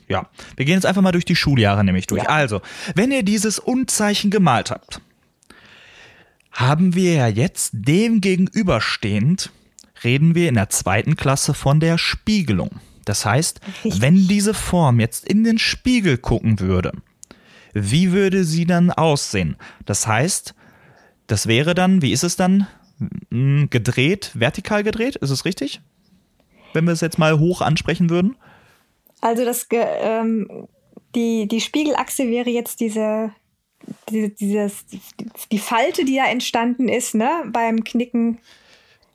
Ja. 0.09 0.27
Wir 0.57 0.65
gehen 0.65 0.73
jetzt 0.73 0.87
einfach 0.87 1.03
mal 1.03 1.11
durch 1.11 1.25
die 1.25 1.35
Schuljahre 1.35 1.83
nämlich 1.83 2.07
durch. 2.07 2.23
Ja. 2.23 2.29
Also, 2.29 2.61
wenn 2.95 3.11
ihr 3.11 3.23
dieses 3.23 3.59
Und-Zeichen 3.59 4.31
gemalt 4.31 4.71
habt, 4.71 4.99
haben 6.51 6.95
wir 6.95 7.13
ja 7.13 7.27
jetzt 7.27 7.71
dem 7.73 8.21
gegenüberstehend, 8.21 9.51
reden 10.03 10.35
wir 10.35 10.49
in 10.49 10.55
der 10.55 10.69
zweiten 10.69 11.15
Klasse 11.15 11.53
von 11.53 11.79
der 11.79 11.97
Spiegelung. 11.97 12.71
Das 13.05 13.25
heißt, 13.25 13.61
Richtig. 13.85 14.01
wenn 14.01 14.27
diese 14.27 14.53
Form 14.53 14.99
jetzt 14.99 15.25
in 15.25 15.43
den 15.43 15.57
Spiegel 15.57 16.17
gucken 16.17 16.59
würde, 16.59 16.91
wie 17.73 18.11
würde 18.11 18.43
sie 18.43 18.65
dann 18.65 18.91
aussehen? 18.91 19.55
Das 19.85 20.07
heißt, 20.07 20.53
das 21.27 21.47
wäre 21.47 21.75
dann, 21.75 22.01
wie 22.01 22.11
ist 22.11 22.23
es 22.23 22.35
dann? 22.35 22.67
Hm, 23.31 23.69
gedreht, 23.69 24.31
vertikal 24.33 24.83
gedreht, 24.83 25.15
ist 25.15 25.29
es 25.29 25.45
richtig? 25.45 25.81
Wenn 26.73 26.85
wir 26.85 26.93
es 26.93 27.01
jetzt 27.01 27.17
mal 27.17 27.39
hoch 27.39 27.61
ansprechen 27.61 28.09
würden? 28.09 28.35
Also 29.21 29.45
das, 29.45 29.67
ähm, 29.71 30.67
die, 31.15 31.47
die 31.47 31.61
Spiegelachse 31.61 32.29
wäre 32.29 32.49
jetzt 32.49 32.79
diese, 32.79 33.31
die, 34.09 34.33
dieses, 34.33 34.85
die 35.51 35.59
Falte, 35.59 36.05
die 36.05 36.15
da 36.15 36.25
entstanden 36.25 36.89
ist, 36.89 37.15
ne, 37.15 37.43
beim 37.47 37.83
Knicken. 37.83 38.39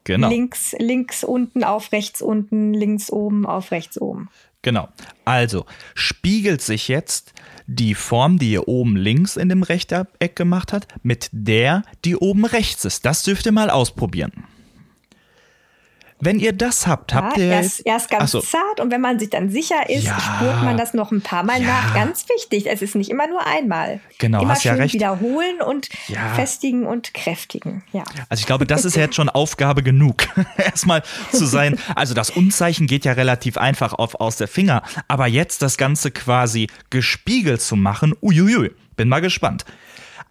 Genau. 0.04 0.28
Links, 0.28 0.74
links 0.78 1.24
unten 1.24 1.64
auf 1.64 1.92
rechts 1.92 2.20
unten, 2.20 2.74
links 2.74 3.10
oben 3.10 3.46
auf 3.46 3.70
rechts 3.70 3.98
oben. 3.98 4.28
Genau. 4.60 4.88
Also 5.24 5.66
spiegelt 5.94 6.60
sich 6.62 6.88
jetzt 6.88 7.32
die 7.66 7.94
Form, 7.94 8.38
die 8.38 8.52
ihr 8.52 8.68
oben 8.68 8.96
links 8.96 9.36
in 9.36 9.48
dem 9.48 9.62
Rechteck 9.62 10.36
gemacht 10.36 10.72
habt, 10.72 10.88
mit 11.02 11.28
der, 11.32 11.82
die 12.04 12.16
oben 12.16 12.44
rechts 12.44 12.84
ist. 12.84 13.06
Das 13.06 13.22
dürft 13.22 13.46
ihr 13.46 13.52
mal 13.52 13.70
ausprobieren. 13.70 14.32
Wenn 16.24 16.38
ihr 16.38 16.52
das 16.52 16.86
habt, 16.86 17.12
ja, 17.12 17.18
habt 17.18 17.36
ihr. 17.36 17.50
Erst, 17.50 17.86
erst 17.86 18.10
ganz 18.10 18.30
so. 18.30 18.40
zart 18.40 18.80
und 18.80 18.90
wenn 18.90 19.00
man 19.00 19.18
sich 19.18 19.30
dann 19.30 19.50
sicher 19.50 19.90
ist, 19.90 20.04
ja, 20.04 20.18
spürt 20.18 20.62
man 20.62 20.76
das 20.76 20.94
noch 20.94 21.12
ein 21.12 21.20
paar 21.20 21.42
Mal 21.42 21.60
ja. 21.60 21.68
nach. 21.68 21.94
Ganz 21.94 22.26
wichtig, 22.28 22.66
es 22.66 22.80
ist 22.82 22.94
nicht 22.94 23.10
immer 23.10 23.26
nur 23.26 23.46
einmal. 23.46 24.00
Genau, 24.18 24.42
immer 24.42 24.52
hast 24.52 24.62
schön 24.62 24.76
ja 24.76 24.82
recht. 24.82 24.94
wiederholen 24.94 25.60
und 25.60 25.88
festigen 26.34 26.86
und 26.86 27.12
kräftigen. 27.12 27.82
Ja. 27.92 28.04
Also 28.28 28.40
ich 28.40 28.46
glaube, 28.46 28.66
das 28.66 28.84
ist 28.84 28.96
jetzt 28.96 29.14
schon 29.16 29.28
Aufgabe 29.28 29.82
genug, 29.82 30.26
erstmal 30.56 31.02
zu 31.30 31.44
sein. 31.44 31.78
Also 31.94 32.14
das 32.14 32.30
Unzeichen 32.30 32.86
geht 32.86 33.04
ja 33.04 33.12
relativ 33.12 33.58
einfach 33.58 33.92
auf, 33.92 34.14
aus 34.16 34.36
der 34.36 34.48
Finger, 34.48 34.82
aber 35.08 35.26
jetzt 35.26 35.62
das 35.62 35.76
Ganze 35.76 36.10
quasi 36.10 36.68
gespiegelt 36.90 37.60
zu 37.60 37.76
machen, 37.76 38.14
uiuiui, 38.22 38.70
bin 38.96 39.08
mal 39.08 39.20
gespannt. 39.20 39.64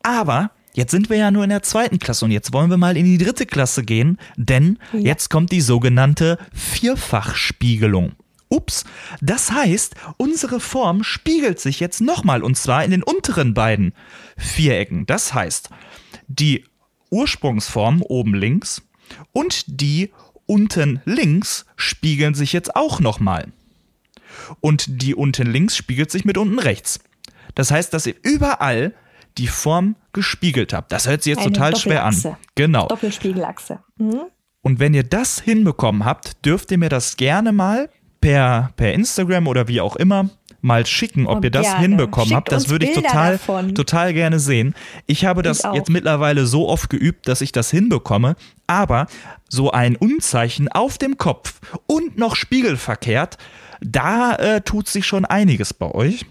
Aber 0.02 0.52
Jetzt 0.74 0.92
sind 0.92 1.10
wir 1.10 1.18
ja 1.18 1.30
nur 1.30 1.44
in 1.44 1.52
der 1.52 1.62
zweiten 1.62 2.00
Klasse 2.00 2.26
und 2.26 2.32
jetzt 2.32 2.52
wollen 2.52 2.70
wir 2.70 2.78
mal 2.78 2.98
in 2.98 3.06
die 3.06 3.20
dritte 3.20 3.46
Klasse 3.46 3.84
gehen, 3.84 4.18
denn 4.38 4.80
ja. 4.92 5.00
jetzt 5.00 5.30
kommt 5.30 5.52
die 5.52 5.62
sogenannte 5.62 6.40
Vierfachspiegelung. 6.54 8.14
Ups, 8.50 8.84
das 9.22 9.52
heißt, 9.52 9.96
unsere 10.18 10.60
Form 10.60 11.04
spiegelt 11.04 11.60
sich 11.60 11.80
jetzt 11.80 12.02
nochmal 12.02 12.44
und 12.44 12.56
zwar 12.58 12.84
in 12.84 12.92
den 12.92 13.04
unteren 13.04 13.54
beiden 13.54 13.94
Vierecken. 14.38 15.06
Das 15.06 15.34
heißt, 15.34 15.70
die 16.28 16.66
Ursprungsform 17.10 18.02
oben 18.02 18.34
links 18.34 18.82
und 19.32 19.66
die 19.68 20.12
unten 20.46 21.02
links 21.06 21.66
spiegeln 21.76 22.34
sich 22.34 22.54
jetzt 22.54 22.76
auch 22.76 23.00
nochmal. 23.00 23.52
Und 24.60 25.02
die 25.02 25.16
unten 25.16 25.48
links 25.48 25.78
spiegelt 25.78 26.12
sich 26.12 26.26
mit 26.26 26.38
unten 26.38 26.60
rechts. 26.60 27.00
Das 27.56 27.72
heißt, 27.72 27.94
dass 27.94 28.08
ihr 28.08 28.16
überall 28.24 28.94
die 29.38 29.48
Form 29.48 29.96
gespiegelt 30.12 30.74
habt. 30.74 30.92
Das 30.92 31.08
hört 31.08 31.24
sich 31.24 31.32
jetzt 31.32 31.44
Eine 31.44 31.54
total 31.54 31.76
schwer 31.76 32.06
an. 32.06 32.38
Genau. 32.56 32.88
Doppelspiegelachse. 32.88 33.80
Mhm. 33.98 34.22
Und 34.62 34.80
wenn 34.80 34.94
ihr 34.94 35.04
das 35.04 35.42
hinbekommen 35.42 36.06
habt, 36.06 36.46
dürft 36.46 36.72
ihr 36.72 36.78
mir 36.78 36.90
das 36.90 37.18
gerne 37.18 37.52
mal 37.52 37.90
per, 38.22 38.72
per 38.78 38.94
Instagram 38.94 39.48
oder 39.48 39.68
wie 39.68 39.82
auch 39.82 39.98
immer 39.98 40.30
mal 40.62 40.86
schicken, 40.86 41.28
ob 41.28 41.40
oh, 41.40 41.44
ihr 41.44 41.52
das 41.52 41.64
gerne. 41.64 41.82
hinbekommen 41.82 42.30
Schickt 42.30 42.38
habt. 42.38 42.52
Das 42.54 42.70
würde 42.70 42.86
ich 42.86 42.94
total, 42.94 43.38
total 43.74 44.14
gerne 44.14 44.40
sehen. 44.40 44.74
Ich 45.06 45.26
habe 45.26 45.42
das 45.42 45.64
jetzt 45.74 45.90
mittlerweile 45.90 46.46
so 46.46 46.70
oft 46.70 46.90
geübt, 46.90 47.28
dass 47.28 47.42
ich 47.42 47.52
das 47.52 47.70
hinbekomme. 47.70 48.36
Aber 48.66 49.08
so 49.50 49.72
ein 49.72 49.98
Unzeichen 49.98 50.70
auf 50.70 50.98
dem 50.98 51.18
Kopf 51.18 51.60
und 51.86 52.18
noch 52.18 52.38
spiegelverkehrt, 52.38 53.38
da 53.82 54.36
äh, 54.36 54.62
tut 54.62 54.88
sich 54.88 55.06
schon 55.06 55.26
einiges 55.26 55.74
bei 55.74 55.92
euch. 55.92 56.26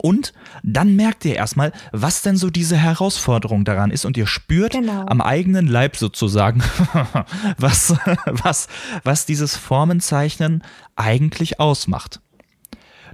Und 0.00 0.32
dann 0.62 0.94
merkt 0.94 1.24
ihr 1.24 1.34
erstmal, 1.34 1.72
was 1.92 2.22
denn 2.22 2.36
so 2.36 2.50
diese 2.50 2.76
Herausforderung 2.76 3.64
daran 3.64 3.90
ist 3.90 4.04
und 4.04 4.16
ihr 4.16 4.28
spürt 4.28 4.72
genau. 4.72 5.04
am 5.06 5.20
eigenen 5.20 5.66
Leib 5.66 5.96
sozusagen, 5.96 6.62
was, 7.58 7.96
was, 8.26 8.68
was 9.02 9.26
dieses 9.26 9.56
Formenzeichnen 9.56 10.62
eigentlich 10.94 11.58
ausmacht. 11.58 12.20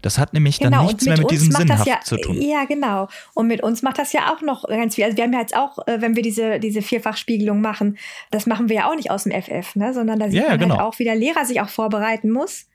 Das 0.04 0.18
hat 0.18 0.34
nämlich 0.34 0.58
genau, 0.58 0.78
dann 0.78 0.86
nichts 0.86 1.06
mehr 1.06 1.16
mit 1.16 1.30
diesem 1.30 1.50
Sinnhaft 1.50 1.86
ja, 1.86 2.00
zu 2.02 2.18
tun. 2.18 2.38
Ja, 2.38 2.66
genau. 2.66 3.08
Und 3.32 3.46
mit 3.46 3.62
uns 3.62 3.80
macht 3.80 3.98
das 3.98 4.12
ja 4.12 4.34
auch 4.34 4.42
noch 4.42 4.68
ganz 4.68 4.96
viel. 4.96 5.04
Also 5.04 5.16
wir 5.16 5.24
haben 5.24 5.32
ja 5.32 5.40
jetzt 5.40 5.56
auch, 5.56 5.78
äh, 5.86 6.02
wenn 6.02 6.14
wir 6.14 6.22
diese, 6.22 6.60
diese 6.60 6.82
Vierfachspiegelung 6.82 7.62
machen, 7.62 7.96
das 8.30 8.44
machen 8.44 8.68
wir 8.68 8.76
ja 8.76 8.90
auch 8.90 8.96
nicht 8.96 9.10
aus 9.10 9.24
dem 9.24 9.32
FF, 9.32 9.76
ne? 9.76 9.94
sondern 9.94 10.18
da 10.18 10.28
sieht 10.28 10.42
ja, 10.42 10.50
man 10.50 10.58
genau. 10.58 10.76
halt 10.76 10.86
auch, 10.86 10.98
wie 10.98 11.04
der 11.04 11.16
Lehrer 11.16 11.46
sich 11.46 11.62
auch 11.62 11.70
vorbereiten 11.70 12.30
muss. 12.30 12.66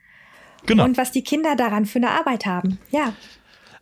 Genau. 0.65 0.85
Und 0.85 0.97
was 0.97 1.11
die 1.11 1.23
Kinder 1.23 1.55
daran 1.55 1.85
für 1.85 1.99
eine 1.99 2.09
Arbeit 2.09 2.47
haben. 2.47 2.79
Ja. 2.89 3.13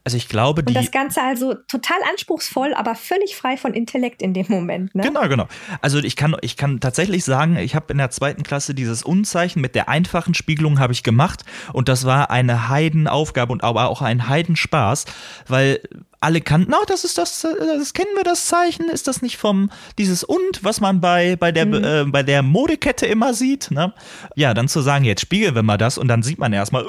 Also 0.07 0.15
ich 0.15 0.29
glaube, 0.29 0.63
die. 0.63 0.73
Und 0.73 0.81
das 0.81 0.91
Ganze 0.91 1.21
also 1.21 1.53
total 1.53 1.97
anspruchsvoll, 2.09 2.73
aber 2.73 2.95
völlig 2.95 3.35
frei 3.35 3.57
von 3.57 3.73
Intellekt 3.73 4.21
in 4.21 4.33
dem 4.33 4.45
Moment. 4.47 4.95
Ne? 4.95 5.03
Genau, 5.03 5.27
genau. 5.27 5.49
Also 5.81 5.97
ich 5.97 6.15
kann, 6.15 6.33
ich 6.39 6.55
kann 6.55 6.79
tatsächlich 6.79 7.25
sagen, 7.25 7.57
ich 7.57 7.75
habe 7.75 7.91
in 7.91 7.97
der 7.97 8.09
zweiten 8.09 8.43
Klasse 8.43 8.73
dieses 8.73 9.03
Unzeichen 9.03 9.59
mit 9.59 9.75
der 9.75 9.89
einfachen 9.89 10.33
Spiegelung 10.33 10.79
habe 10.79 10.93
ich 10.93 11.03
gemacht 11.03 11.43
und 11.73 11.89
das 11.89 12.05
war 12.05 12.31
eine 12.31 12.69
Heidenaufgabe 12.69 13.51
und 13.51 13.65
aber 13.65 13.89
auch 13.89 14.01
ein 14.01 14.29
Heidenspaß, 14.29 15.07
weil 15.49 15.81
alle 16.19 16.41
kannten, 16.41 16.73
oh, 16.73 16.83
das 16.87 17.03
ist 17.03 17.17
das, 17.17 17.41
das 17.41 17.93
kennen 17.93 18.15
wir 18.15 18.23
das 18.23 18.47
Zeichen, 18.47 18.89
ist 18.89 19.07
das 19.07 19.21
nicht 19.21 19.37
vom 19.37 19.69
dieses 19.97 20.23
und, 20.23 20.63
was 20.63 20.81
man 20.81 20.99
bei 20.99 21.35
bei 21.35 21.51
der 21.51 21.65
mhm. 21.65 21.83
äh, 21.83 22.03
bei 22.05 22.23
der 22.23 22.41
Modekette 22.41 23.05
immer 23.05 23.33
sieht, 23.33 23.69
ne? 23.71 23.93
Ja, 24.35 24.53
dann 24.53 24.67
zu 24.67 24.81
sagen, 24.81 25.05
jetzt 25.05 25.21
spiegeln 25.21 25.53
wir 25.53 25.63
mal 25.63 25.77
das 25.77 25.97
und 25.97 26.07
dann 26.07 26.23
sieht 26.23 26.39
man 26.39 26.53
erstmal, 26.53 26.85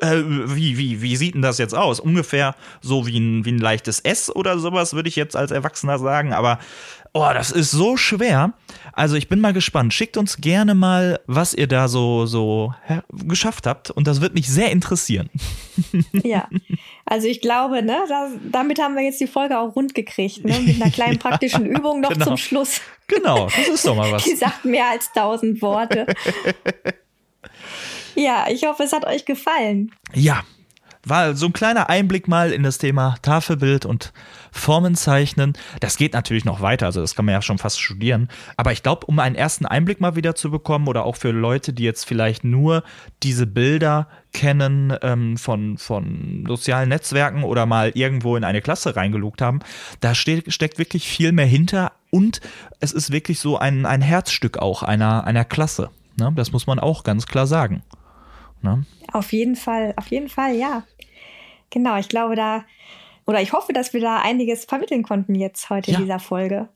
äh, 0.00 0.22
wie 0.54 0.78
wie 0.78 1.00
wie 1.00 1.16
sieht 1.16 1.34
denn 1.34 1.42
das 1.42 1.58
jetzt 1.58 1.74
aus? 1.74 2.00
Ungefähr 2.00 2.56
so 2.80 3.06
wie 3.06 3.18
ein 3.18 3.44
wie 3.44 3.52
ein 3.52 3.58
leichtes 3.58 4.00
S 4.00 4.34
oder 4.34 4.58
sowas 4.58 4.94
würde 4.94 5.08
ich 5.08 5.16
jetzt 5.16 5.36
als 5.36 5.50
Erwachsener 5.50 5.98
sagen, 5.98 6.32
aber 6.32 6.58
Oh, 7.18 7.30
das 7.32 7.50
ist 7.50 7.70
so 7.70 7.96
schwer. 7.96 8.52
Also 8.92 9.16
ich 9.16 9.26
bin 9.30 9.40
mal 9.40 9.54
gespannt. 9.54 9.94
Schickt 9.94 10.18
uns 10.18 10.36
gerne 10.36 10.74
mal, 10.74 11.18
was 11.26 11.54
ihr 11.54 11.66
da 11.66 11.88
so, 11.88 12.26
so 12.26 12.74
geschafft 13.10 13.66
habt. 13.66 13.90
Und 13.90 14.06
das 14.06 14.20
wird 14.20 14.34
mich 14.34 14.50
sehr 14.50 14.70
interessieren. 14.70 15.30
Ja, 16.12 16.46
also 17.08 17.28
ich 17.28 17.40
glaube, 17.40 17.82
ne, 17.82 18.02
das, 18.08 18.32
damit 18.50 18.80
haben 18.80 18.96
wir 18.96 19.02
jetzt 19.02 19.20
die 19.20 19.28
Folge 19.28 19.58
auch 19.58 19.76
rund 19.76 19.94
gekriegt. 19.94 20.44
Ne? 20.44 20.58
Mit 20.60 20.82
einer 20.82 20.90
kleinen 20.90 21.18
praktischen 21.20 21.66
ja, 21.66 21.78
Übung 21.78 22.00
noch 22.00 22.10
genau. 22.10 22.24
zum 22.24 22.36
Schluss. 22.36 22.80
Genau, 23.06 23.46
das 23.46 23.68
ist 23.68 23.86
doch 23.86 23.94
mal 23.94 24.10
was. 24.10 24.24
Die 24.24 24.34
sagt 24.34 24.64
mehr 24.64 24.90
als 24.90 25.12
tausend 25.12 25.62
Worte. 25.62 26.06
ja, 28.16 28.46
ich 28.50 28.66
hoffe, 28.66 28.82
es 28.82 28.92
hat 28.92 29.06
euch 29.06 29.24
gefallen. 29.24 29.92
Ja, 30.14 30.42
war 31.08 31.36
so 31.36 31.46
ein 31.46 31.52
kleiner 31.52 31.88
Einblick 31.88 32.26
mal 32.26 32.52
in 32.52 32.64
das 32.64 32.78
Thema 32.78 33.16
Tafelbild 33.22 33.86
und 33.86 34.12
Formenzeichnen. 34.50 35.52
Das 35.80 35.96
geht 35.96 36.14
natürlich 36.14 36.44
noch 36.44 36.60
weiter, 36.60 36.86
also 36.86 37.00
das 37.00 37.14
kann 37.14 37.24
man 37.24 37.32
ja 37.34 37.42
schon 37.42 37.58
fast 37.58 37.80
studieren. 37.80 38.28
Aber 38.56 38.72
ich 38.72 38.82
glaube, 38.82 39.06
um 39.06 39.18
einen 39.18 39.36
ersten 39.36 39.66
Einblick 39.66 40.00
mal 40.00 40.16
wieder 40.16 40.34
zu 40.34 40.50
bekommen 40.50 40.88
oder 40.88 41.04
auch 41.04 41.16
für 41.16 41.30
Leute, 41.30 41.72
die 41.72 41.84
jetzt 41.84 42.04
vielleicht 42.04 42.42
nur 42.42 42.82
diese 43.22 43.46
Bilder 43.46 44.08
kennen 44.32 44.94
ähm, 45.02 45.36
von, 45.36 45.78
von 45.78 46.44
sozialen 46.46 46.88
Netzwerken 46.88 47.44
oder 47.44 47.66
mal 47.66 47.92
irgendwo 47.94 48.36
in 48.36 48.44
eine 48.44 48.60
Klasse 48.60 48.96
reingelugt 48.96 49.40
haben, 49.40 49.60
da 50.00 50.14
steht, 50.14 50.52
steckt 50.52 50.78
wirklich 50.78 51.08
viel 51.08 51.32
mehr 51.32 51.46
hinter 51.46 51.92
und 52.10 52.40
es 52.80 52.92
ist 52.92 53.12
wirklich 53.12 53.38
so 53.38 53.58
ein, 53.58 53.86
ein 53.86 54.02
Herzstück 54.02 54.58
auch 54.58 54.82
einer, 54.82 55.24
einer 55.24 55.44
Klasse. 55.44 55.90
Ne? 56.18 56.32
Das 56.34 56.50
muss 56.50 56.66
man 56.66 56.78
auch 56.78 57.04
ganz 57.04 57.26
klar 57.26 57.46
sagen. 57.46 57.82
Ne? 58.66 58.84
Auf 59.12 59.32
jeden 59.32 59.54
Fall, 59.54 59.94
auf 59.96 60.08
jeden 60.08 60.28
Fall, 60.28 60.54
ja. 60.54 60.82
Genau, 61.70 61.96
ich 61.96 62.08
glaube, 62.08 62.34
da, 62.34 62.64
oder 63.26 63.40
ich 63.40 63.52
hoffe, 63.52 63.72
dass 63.72 63.92
wir 63.92 64.00
da 64.00 64.18
einiges 64.18 64.64
vermitteln 64.64 65.04
konnten 65.04 65.34
jetzt 65.34 65.70
heute 65.70 65.92
ja. 65.92 65.98
in 65.98 66.04
dieser 66.04 66.18
Folge. 66.18 66.68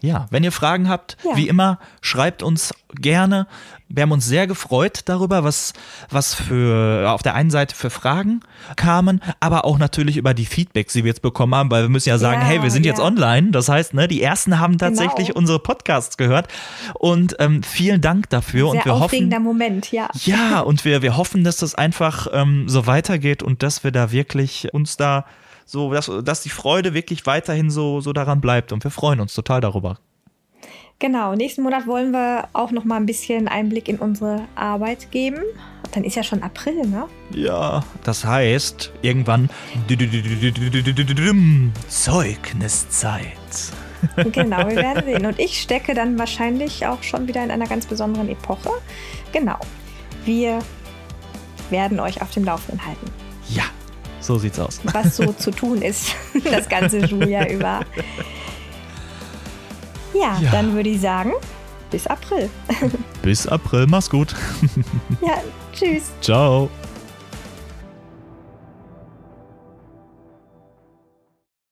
Ja, 0.00 0.28
wenn 0.30 0.44
ihr 0.44 0.52
Fragen 0.52 0.88
habt, 0.88 1.16
ja. 1.24 1.36
wie 1.36 1.48
immer, 1.48 1.80
schreibt 2.00 2.44
uns 2.44 2.72
gerne. 2.94 3.48
Wir 3.88 4.02
haben 4.02 4.12
uns 4.12 4.26
sehr 4.26 4.46
gefreut 4.46 5.02
darüber, 5.06 5.44
was, 5.44 5.72
was 6.10 6.34
für 6.34 7.10
auf 7.10 7.22
der 7.22 7.34
einen 7.34 7.50
Seite 7.50 7.74
für 7.74 7.88
Fragen 7.88 8.40
kamen, 8.76 9.20
aber 9.40 9.64
auch 9.64 9.78
natürlich 9.78 10.18
über 10.18 10.34
die 10.34 10.44
Feedbacks, 10.44 10.92
die 10.92 11.04
wir 11.04 11.08
jetzt 11.08 11.22
bekommen 11.22 11.54
haben, 11.54 11.70
weil 11.70 11.82
wir 11.82 11.88
müssen 11.88 12.10
ja 12.10 12.18
sagen, 12.18 12.42
ja, 12.42 12.46
hey, 12.46 12.62
wir 12.62 12.70
sind 12.70 12.84
ja. 12.84 12.92
jetzt 12.92 13.00
online. 13.00 13.50
Das 13.50 13.68
heißt, 13.68 13.94
ne, 13.94 14.06
die 14.06 14.22
ersten 14.22 14.60
haben 14.60 14.76
tatsächlich 14.76 15.28
genau. 15.28 15.38
unsere 15.38 15.58
Podcasts 15.58 16.16
gehört. 16.18 16.48
Und 16.94 17.36
ähm, 17.38 17.62
vielen 17.62 18.00
Dank 18.00 18.28
dafür. 18.28 18.70
Sehr 18.70 18.80
und 18.80 18.84
wir 18.84 18.94
aufregender 18.94 19.36
hoffen, 19.38 19.44
Moment, 19.44 19.90
ja. 19.90 20.08
Ja, 20.24 20.60
und 20.60 20.84
wir, 20.84 21.00
wir 21.00 21.16
hoffen, 21.16 21.42
dass 21.44 21.56
das 21.56 21.74
einfach 21.74 22.26
ähm, 22.32 22.68
so 22.68 22.86
weitergeht 22.86 23.42
und 23.42 23.62
dass 23.62 23.84
wir 23.84 23.90
da 23.90 24.12
wirklich 24.12 24.68
uns 24.74 24.98
da 24.98 25.24
so, 25.64 25.92
dass, 25.92 26.10
dass 26.24 26.42
die 26.42 26.50
Freude 26.50 26.94
wirklich 26.94 27.26
weiterhin 27.26 27.70
so, 27.70 28.00
so 28.00 28.12
daran 28.12 28.40
bleibt. 28.40 28.72
Und 28.72 28.84
wir 28.84 28.90
freuen 28.90 29.20
uns 29.20 29.34
total 29.34 29.60
darüber. 29.60 29.98
Genau, 31.00 31.36
nächsten 31.36 31.62
Monat 31.62 31.86
wollen 31.86 32.10
wir 32.10 32.48
auch 32.54 32.72
noch 32.72 32.82
mal 32.84 32.96
ein 32.96 33.06
bisschen 33.06 33.46
Einblick 33.46 33.88
in 33.88 33.98
unsere 33.98 34.42
Arbeit 34.56 35.12
geben. 35.12 35.42
Dann 35.92 36.02
ist 36.02 36.16
ja 36.16 36.24
schon 36.24 36.42
April, 36.42 36.86
ne? 36.86 37.06
Ja, 37.32 37.84
das 38.02 38.24
heißt, 38.24 38.90
irgendwann 39.02 39.48
Zeugniszeit. 41.88 43.22
Genau, 44.32 44.58
wir 44.68 44.76
werden 44.76 45.04
sehen. 45.04 45.26
Und 45.26 45.38
ich 45.38 45.60
stecke 45.60 45.94
dann 45.94 46.18
wahrscheinlich 46.18 46.84
auch 46.84 47.02
schon 47.04 47.28
wieder 47.28 47.44
in 47.44 47.52
einer 47.52 47.68
ganz 47.68 47.86
besonderen 47.86 48.28
Epoche. 48.28 48.70
Genau. 49.32 49.58
Wir 50.24 50.58
werden 51.70 52.00
euch 52.00 52.20
auf 52.22 52.32
dem 52.32 52.42
Laufenden 52.44 52.84
halten. 52.84 53.06
Ja, 53.48 53.64
so 54.18 54.36
sieht's 54.36 54.58
aus. 54.58 54.80
Was 54.82 55.16
so 55.16 55.32
zu 55.32 55.52
tun 55.52 55.80
ist, 55.80 56.16
das 56.50 56.68
ganze 56.68 57.06
Schuljahr 57.06 57.48
über. 57.48 57.80
Ja, 60.14 60.38
ja. 60.40 60.50
dann 60.50 60.74
würde 60.74 60.88
ich 60.88 61.00
sagen, 61.00 61.32
bis 61.90 62.06
April. 62.06 62.50
bis 63.22 63.46
April, 63.46 63.86
mach's 63.88 64.10
gut. 64.10 64.34
ja, 65.20 65.42
tschüss. 65.72 66.10
Ciao. 66.20 66.70